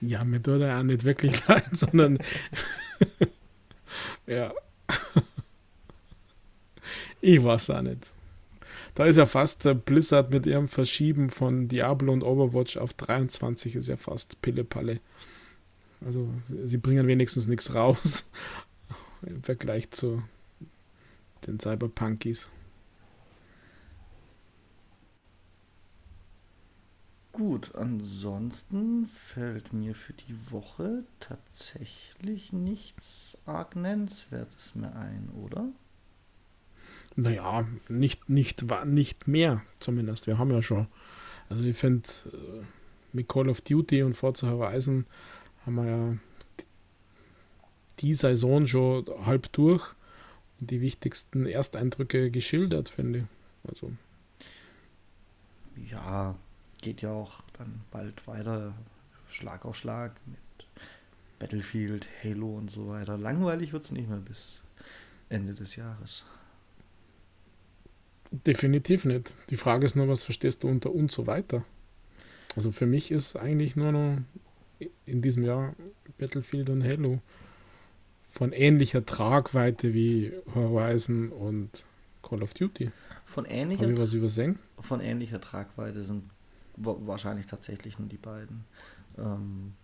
[0.01, 2.19] Ja, mir tut er auch nicht wirklich leid, sondern
[4.27, 4.53] ja.
[7.21, 8.07] ich weiß auch nicht.
[9.01, 13.77] Da ist ja fast der Blizzard mit ihrem Verschieben von Diablo und Overwatch auf 23
[13.77, 15.01] ist ja fast Pille-Palle.
[16.05, 18.29] Also sie bringen wenigstens nichts raus
[19.23, 20.23] im Vergleich zu
[21.47, 22.51] den Cyberpunkies.
[27.33, 35.71] Gut, ansonsten fällt mir für die Woche tatsächlich nichts arg nennenswertes mehr ein, oder?
[37.17, 40.27] Naja, nicht, nicht, nicht mehr zumindest.
[40.27, 40.87] Wir haben ja schon.
[41.49, 42.65] Also ich finde, äh,
[43.13, 45.07] mit Call of Duty und Forza Horizon
[45.67, 46.17] haben wir ja
[47.99, 49.95] die Saison schon halb durch
[50.61, 53.69] und die wichtigsten Ersteindrücke geschildert, finde ich.
[53.69, 53.93] Also.
[55.91, 56.37] Ja,
[56.81, 58.75] geht ja auch dann bald weiter,
[59.31, 60.39] Schlag auf Schlag mit
[61.39, 63.17] Battlefield, Halo und so weiter.
[63.17, 64.61] Langweilig wird es nicht mehr bis
[65.29, 66.25] Ende des Jahres.
[68.31, 69.35] Definitiv nicht.
[69.51, 71.65] Die Frage ist nur, was verstehst du unter und so weiter?
[72.57, 74.19] Also für mich ist eigentlich nur noch
[75.07, 75.75] in diesem Jahr
[76.19, 77.21] Battlefield und Halo
[78.31, 81.85] von ähnlicher Tragweite wie Horizon und
[82.23, 82.91] Call of Duty.
[83.25, 84.59] Von ähnlicher, ich was übersehen?
[84.79, 86.25] Von ähnlicher Tragweite sind
[86.77, 88.65] wahrscheinlich tatsächlich nur die beiden.
[89.19, 89.75] Ähm,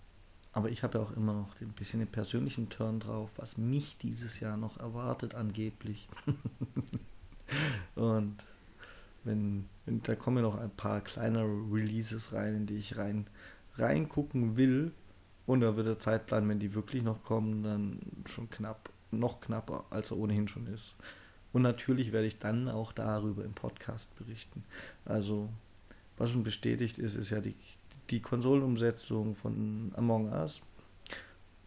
[0.52, 3.98] aber ich habe ja auch immer noch ein bisschen den persönlichen Turn drauf, was mich
[4.00, 6.08] dieses Jahr noch erwartet, angeblich.
[7.94, 8.36] Und
[9.24, 13.26] wenn, wenn, da kommen noch ein paar kleinere Releases rein, in die ich rein
[13.78, 14.92] reingucken will.
[15.46, 19.84] Und da wird der Zeitplan, wenn die wirklich noch kommen, dann schon knapp, noch knapper,
[19.90, 20.96] als er ohnehin schon ist.
[21.52, 24.64] Und natürlich werde ich dann auch darüber im Podcast berichten.
[25.04, 25.48] Also,
[26.16, 27.54] was schon bestätigt ist, ist ja die,
[28.10, 30.60] die Konsolenumsetzung von Among Us.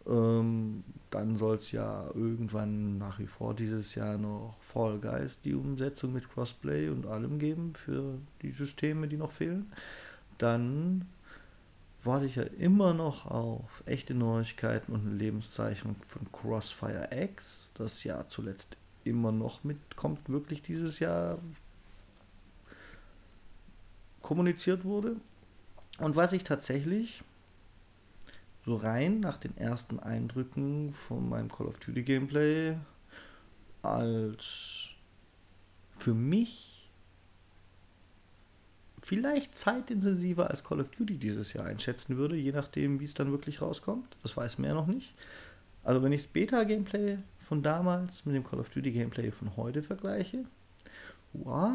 [0.06, 5.54] Ähm, dann soll es ja irgendwann nach wie vor dieses Jahr noch Fall Guys die
[5.54, 9.72] Umsetzung mit Crossplay und allem geben für die Systeme, die noch fehlen.
[10.38, 11.06] Dann
[12.02, 18.04] warte ich ja immer noch auf echte Neuigkeiten und eine Lebenszeichnung von Crossfire X, das
[18.04, 21.38] ja zuletzt immer noch mitkommt, wirklich dieses Jahr
[24.22, 25.16] kommuniziert wurde.
[25.98, 27.22] Und was ich tatsächlich
[28.64, 32.76] so rein nach den ersten Eindrücken von meinem Call of Duty Gameplay
[33.82, 34.88] als
[35.96, 36.90] für mich
[39.02, 43.30] vielleicht zeitintensiver als Call of Duty dieses Jahr einschätzen würde, je nachdem, wie es dann
[43.30, 44.16] wirklich rauskommt.
[44.22, 45.14] Das weiß ja noch nicht.
[45.82, 49.82] Also wenn ich das Beta-Gameplay von damals mit dem Call of Duty Gameplay von heute
[49.82, 50.44] vergleiche,
[51.32, 51.72] wow,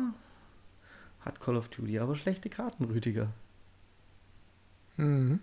[1.21, 3.29] hat Call of Duty aber schlechte Karten, Rüdiger.
[4.97, 5.39] Mhm.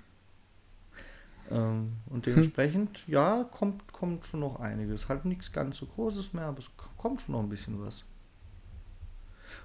[1.52, 3.12] Ähm, und dementsprechend, hm.
[3.12, 5.08] ja, kommt, kommt schon noch einiges.
[5.08, 8.04] Halt nichts ganz so Großes mehr, aber es kommt schon noch ein bisschen was.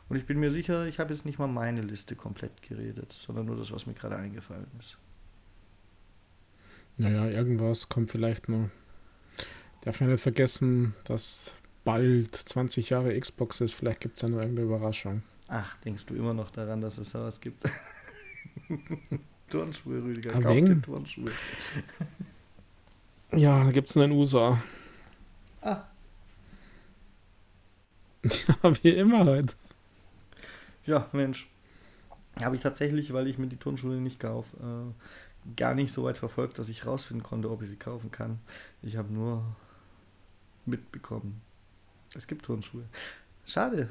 [0.10, 3.46] Und ich bin mir sicher, ich habe jetzt nicht mal meine Liste komplett geredet, sondern
[3.46, 4.98] nur das, was mir gerade eingefallen ist.
[6.98, 8.70] Naja, irgendwas kommt vielleicht noch.
[9.82, 11.52] Darf man nicht vergessen, dass
[11.86, 13.74] bald 20 Jahre Xbox ist.
[13.74, 15.22] Vielleicht gibt es ja noch irgendeine Überraschung.
[15.48, 17.64] Ach, denkst du immer noch daran, dass es da was gibt?
[19.50, 20.32] Turnschuhe, Rüdiger.
[20.32, 21.32] Kauf dir Turnschuhe.
[23.32, 24.62] Ja, da gibt es einen USA.
[25.62, 25.84] Ah.
[28.64, 29.54] Ja, wie immer heute.
[30.86, 31.48] Ja, Mensch.
[32.42, 36.18] Habe ich tatsächlich, weil ich mir die Turnschuhe nicht kaufe, äh, gar nicht so weit
[36.18, 38.40] verfolgt, dass ich rausfinden konnte, ob ich sie kaufen kann.
[38.82, 39.44] Ich habe nur
[40.66, 41.42] mitbekommen.
[42.16, 42.84] Es gibt Turnschuhe.
[43.46, 43.90] Schade,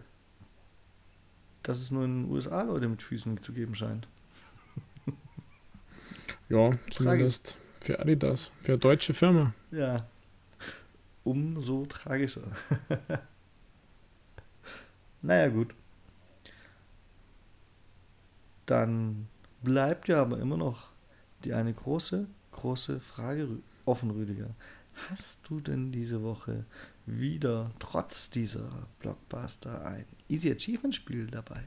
[1.62, 4.06] dass es nur in den USA Leute mit Füßen zu geben scheint.
[6.48, 7.60] Ja, zumindest Tragisch.
[7.80, 9.52] für Adidas, für eine deutsche Firma.
[9.70, 10.06] Ja.
[11.24, 12.42] Umso tragischer.
[15.22, 15.74] naja, gut.
[18.66, 19.28] Dann
[19.62, 20.88] bleibt ja aber immer noch
[21.44, 23.48] die eine große, große Frage
[23.84, 24.54] offen, Rüdiger.
[25.10, 26.64] Hast du denn diese Woche
[27.06, 28.68] wieder trotz dieser
[29.00, 31.64] Blockbuster ein Easy Achievement Spiel dabei?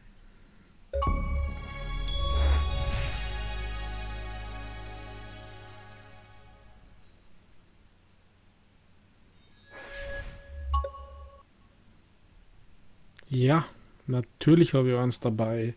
[13.30, 13.66] Ja,
[14.08, 15.76] natürlich habe ich eins dabei.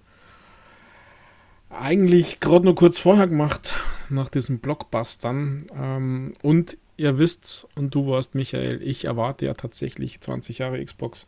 [1.69, 3.75] Eigentlich gerade nur kurz vorher gemacht,
[4.09, 5.67] nach diesen Blockbustern.
[5.75, 11.27] Ähm, und ihr wisst's, und du warst Michael, ich erwarte ja tatsächlich 20 Jahre Xbox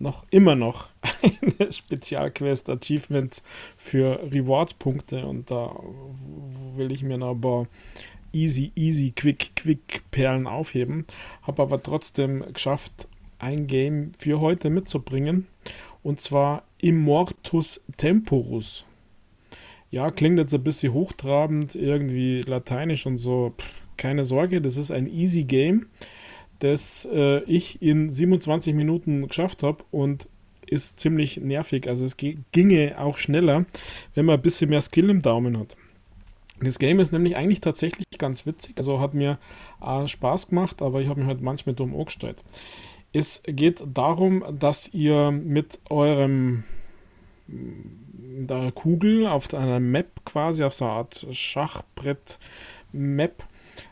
[0.00, 0.88] noch immer noch
[1.58, 3.40] eine Spezialquest Achievement
[3.76, 5.76] für Rewards-Punkte und da
[6.74, 7.66] will ich mir noch ein paar
[8.32, 11.06] easy, easy, quick, quick Perlen aufheben.
[11.42, 13.06] Habe aber trotzdem geschafft,
[13.42, 15.46] ein Game für heute mitzubringen
[16.02, 18.86] und zwar Immortus Temporus.
[19.90, 23.52] Ja, klingt jetzt ein bisschen hochtrabend, irgendwie lateinisch und so.
[23.58, 25.86] Pff, keine Sorge, das ist ein easy Game
[26.62, 30.28] das äh, ich in 27 Minuten geschafft habe und
[30.66, 31.88] ist ziemlich nervig.
[31.88, 33.66] Also es ginge auch schneller,
[34.14, 35.76] wenn man ein bisschen mehr Skill im Daumen hat.
[36.60, 38.74] Das Game ist nämlich eigentlich tatsächlich ganz witzig.
[38.76, 39.38] Also hat mir
[39.84, 42.44] äh, Spaß gemacht, aber ich habe mich halt manchmal dumm angestellt.
[43.12, 46.64] Es geht darum, dass ihr mit eurem
[47.46, 53.44] der Kugel auf einer Map quasi, auf so einer Art Schachbrett-Map,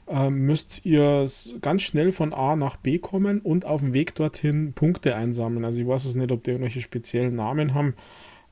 [0.09, 1.29] äh, müsst ihr
[1.61, 5.65] ganz schnell von A nach B kommen und auf dem Weg dorthin Punkte einsammeln.
[5.65, 7.95] Also ich weiß es nicht, ob die irgendwelche speziellen Namen haben,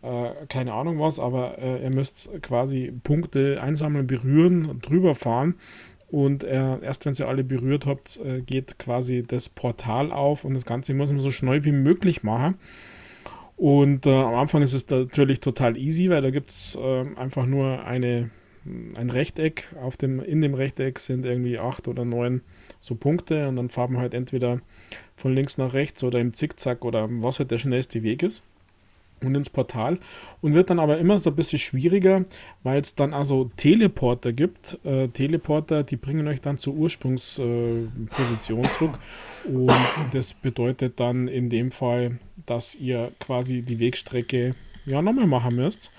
[0.03, 5.55] äh, keine Ahnung was, aber äh, ihr müsst quasi Punkte einsammeln, berühren, drüber fahren
[6.10, 10.55] und äh, erst wenn ihr alle berührt habt, äh, geht quasi das Portal auf und
[10.55, 12.56] das Ganze muss man so schnell wie möglich machen.
[13.56, 16.78] Und äh, am Anfang ist es natürlich total easy, weil da gibt es
[17.16, 18.30] einfach nur eine
[18.97, 19.74] ein Rechteck.
[19.80, 22.43] Auf dem, in dem Rechteck sind irgendwie acht oder neun
[22.80, 24.60] so Punkte und dann fahren wir halt entweder
[25.16, 28.44] von links nach rechts oder im Zickzack oder was halt der schnellste Weg ist
[29.24, 29.99] und ins Portal
[30.40, 32.24] und wird dann aber immer so ein bisschen schwieriger,
[32.62, 34.78] weil es dann also Teleporter gibt.
[34.85, 38.99] Äh, Teleporter, die bringen euch dann zur Ursprungsposition äh, zurück
[39.45, 39.73] und
[40.12, 44.55] das bedeutet dann in dem Fall, dass ihr quasi die Wegstrecke
[44.85, 45.90] ja nochmal machen müsst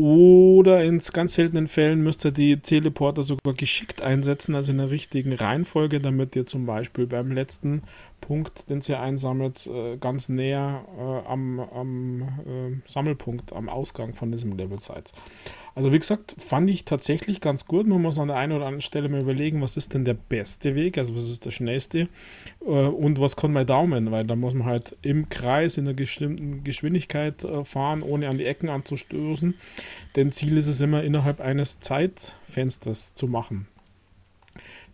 [0.00, 4.90] oder in ganz seltenen Fällen müsst ihr die Teleporter sogar geschickt einsetzen, also in der
[4.90, 7.82] richtigen Reihenfolge, damit ihr zum Beispiel beim letzten
[8.22, 14.32] Punkt, den ihr einsammelt, äh, ganz näher äh, am, am äh, Sammelpunkt, am Ausgang von
[14.32, 15.12] diesem Level seid.
[15.74, 17.86] Also wie gesagt, fand ich tatsächlich ganz gut.
[17.86, 20.74] Man muss an der einen oder anderen Stelle mal überlegen, was ist denn der beste
[20.74, 22.08] Weg, also was ist der schnellste
[22.60, 25.94] äh, und was kann mein Daumen, weil da muss man halt im Kreis in einer
[25.94, 29.54] bestimmten Geschwindigkeit äh, fahren, ohne an die Ecken anzustoßen.
[30.16, 33.68] Denn Ziel ist es immer innerhalb eines Zeitfensters zu machen.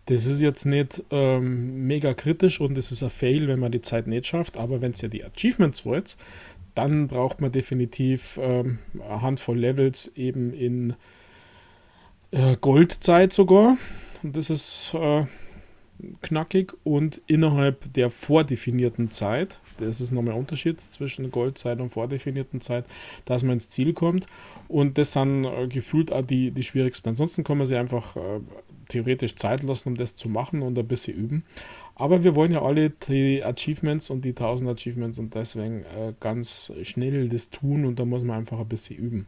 [0.07, 3.81] Das ist jetzt nicht ähm, mega kritisch und es ist ein Fail, wenn man die
[3.81, 6.17] Zeit nicht schafft, aber wenn es ja die Achievements wollt,
[6.77, 10.95] dann braucht man definitiv ähm, eine Handvoll Levels eben in
[12.31, 13.77] äh, Goldzeit sogar.
[14.23, 15.25] Und das ist äh,
[16.21, 22.61] knackig und innerhalb der vordefinierten Zeit, das ist nochmal ein Unterschied zwischen Goldzeit und vordefinierten
[22.61, 22.85] Zeit,
[23.25, 24.27] dass man ins Ziel kommt.
[24.69, 27.09] Und das sind äh, gefühlt auch die, die schwierigsten.
[27.09, 28.41] Ansonsten kann man sich einfach äh,
[28.89, 31.45] theoretisch Zeit lassen, um das zu machen und ein bisschen üben.
[31.99, 36.71] Aber wir wollen ja alle die Achievements und die 1000 Achievements und deswegen äh, ganz
[36.83, 39.27] schnell das tun und da muss man einfach ein bisschen üben.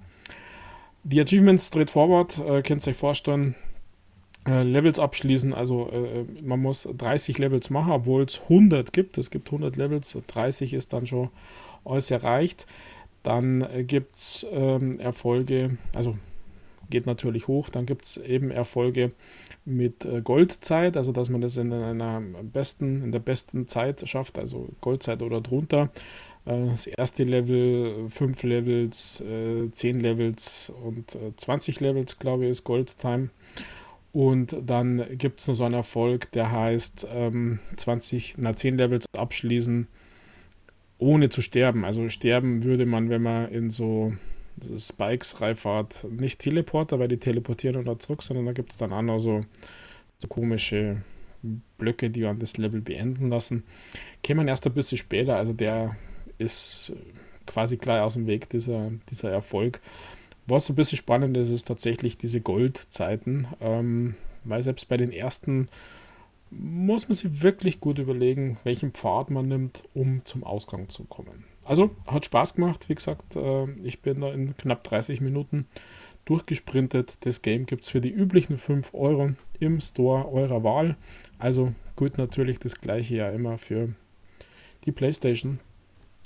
[1.03, 3.55] Die Achievements straightforward, äh, könnt ihr euch vorstellen,
[4.47, 9.17] äh, Levels abschließen, also äh, man muss 30 Levels machen, obwohl es 100 gibt.
[9.17, 11.31] Es gibt 100 Levels, 30 ist dann schon
[11.87, 12.67] alles erreicht.
[13.23, 16.19] Dann äh, gibt es ähm, Erfolge, also
[16.91, 17.69] geht natürlich hoch.
[17.69, 19.13] Dann gibt es eben Erfolge
[19.65, 24.39] mit äh, Goldzeit, also dass man das in einer besten, in der besten Zeit schafft,
[24.39, 25.91] also Goldzeit oder drunter.
[26.47, 29.23] Äh, das erste Level, 5 Levels,
[29.73, 33.31] 10 äh, Levels und 20 Levels, glaube ich, ist Goldtime.
[34.13, 37.07] Und dann gibt es noch so einen Erfolg, der heißt
[37.77, 39.87] 20, ähm, na 10 Levels abschließen,
[40.99, 41.85] ohne zu sterben.
[41.85, 44.15] Also sterben würde man, wenn man in so
[44.79, 49.03] Spikes Reifahrt nicht Teleporter, weil die teleportieren oder zurück, sondern da gibt es dann auch
[49.03, 49.45] noch so,
[50.19, 51.03] so komische
[51.79, 53.65] Blöcke, die an das Level beenden lassen.
[54.23, 55.97] Käme erst ein bisschen später, also der
[56.39, 56.93] ist
[57.47, 59.81] quasi gleich aus dem Weg, dieser, dieser Erfolg.
[60.47, 64.15] Was ein bisschen spannend ist, ist tatsächlich diese Goldzeiten, ähm,
[64.45, 65.69] weil selbst bei den ersten
[66.51, 71.45] muss man sich wirklich gut überlegen, welchen Pfad man nimmt, um zum Ausgang zu kommen.
[71.69, 72.89] Also hat Spaß gemacht.
[72.89, 75.67] Wie gesagt, äh, ich bin da in knapp 30 Minuten
[76.25, 77.19] durchgesprintet.
[77.21, 80.97] Das Game gibt es für die üblichen 5 Euro im Store eurer Wahl.
[81.39, 83.91] Also gut natürlich das gleiche ja immer für
[84.87, 85.61] die PlayStation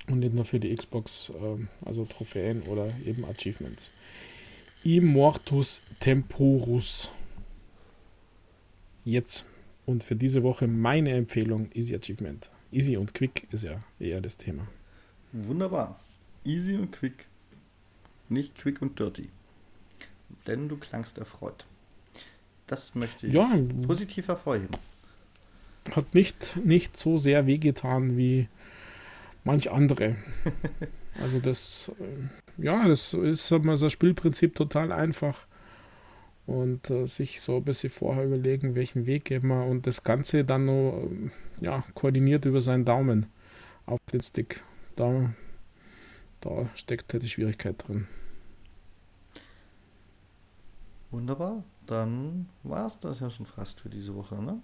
[0.09, 3.90] und nicht nur für die Xbox, äh, also Trophäen oder eben Achievements.
[4.85, 7.10] Immortus Temporus.
[9.05, 9.44] Jetzt
[9.86, 12.52] und für diese Woche meine Empfehlung Easy Achievement.
[12.70, 14.69] Easy und Quick ist ja eher das Thema.
[15.32, 15.98] Wunderbar.
[16.44, 17.26] Easy und quick.
[18.28, 19.28] Nicht quick und dirty.
[20.46, 21.64] Denn du klangst erfreut.
[22.66, 23.50] Das möchte ich Ja.
[23.86, 24.76] positiv hervorheben.
[25.94, 28.48] Hat nicht, nicht so sehr wehgetan wie
[29.44, 30.16] manch andere.
[31.20, 35.44] Also das, äh, ja, das ist mal ein Spielprinzip total einfach.
[36.46, 40.42] Und äh, sich so ein bisschen vorher überlegen, welchen Weg gehen wir und das Ganze
[40.42, 41.30] dann noch ähm,
[41.60, 43.26] ja, koordiniert über seinen Daumen
[43.84, 44.62] auf den Stick.
[44.97, 45.32] Da,
[46.40, 48.06] da steckt halt die Schwierigkeit drin.
[51.10, 51.64] Wunderbar.
[51.86, 54.62] Dann war es das ja schon fast für diese Woche, ne?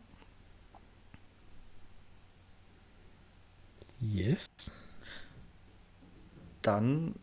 [4.01, 4.49] Yes.
[6.63, 7.15] Dann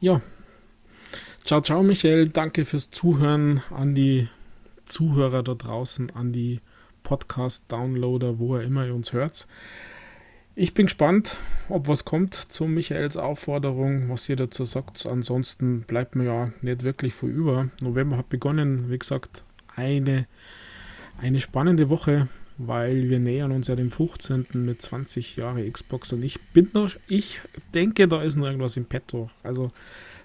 [0.00, 0.20] Ja.
[1.44, 2.30] Ciao, ciao, Michael.
[2.30, 4.28] Danke fürs Zuhören an die
[4.86, 6.60] Zuhörer da draußen, an die
[7.02, 9.46] Podcast-Downloader, wo ihr immer uns hört.
[10.56, 11.36] Ich bin gespannt,
[11.68, 15.06] ob was kommt zu Michaels Aufforderung, was ihr dazu sagt.
[15.06, 17.70] Ansonsten bleibt mir ja nicht wirklich viel über.
[17.80, 19.44] November hat begonnen, wie gesagt,
[19.74, 20.26] eine,
[21.18, 22.28] eine spannende Woche,
[22.58, 24.48] weil wir nähern uns ja dem 15.
[24.52, 27.40] mit 20 Jahre Xbox und ich bin noch, ich
[27.72, 29.30] denke, da ist noch irgendwas im Petto.
[29.42, 29.70] Also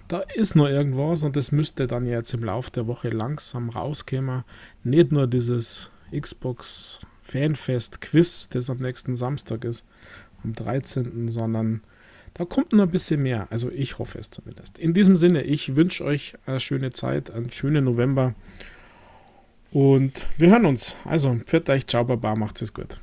[0.07, 4.43] da ist noch irgendwas und das müsste dann jetzt im Laufe der Woche langsam rauskommen.
[4.84, 9.86] Nicht nur dieses Xbox Fanfest Quiz, das am nächsten Samstag ist,
[10.44, 11.82] am 13., sondern
[12.34, 13.48] da kommt noch ein bisschen mehr.
[13.49, 14.77] Also ich hoffe es zumindest.
[14.77, 18.36] In diesem Sinne, ich wünsche euch eine schöne Zeit, einen schönen November
[19.72, 20.95] und wir hören uns.
[21.06, 23.02] Also, pfiat euch, ciao, baba, macht's es gut.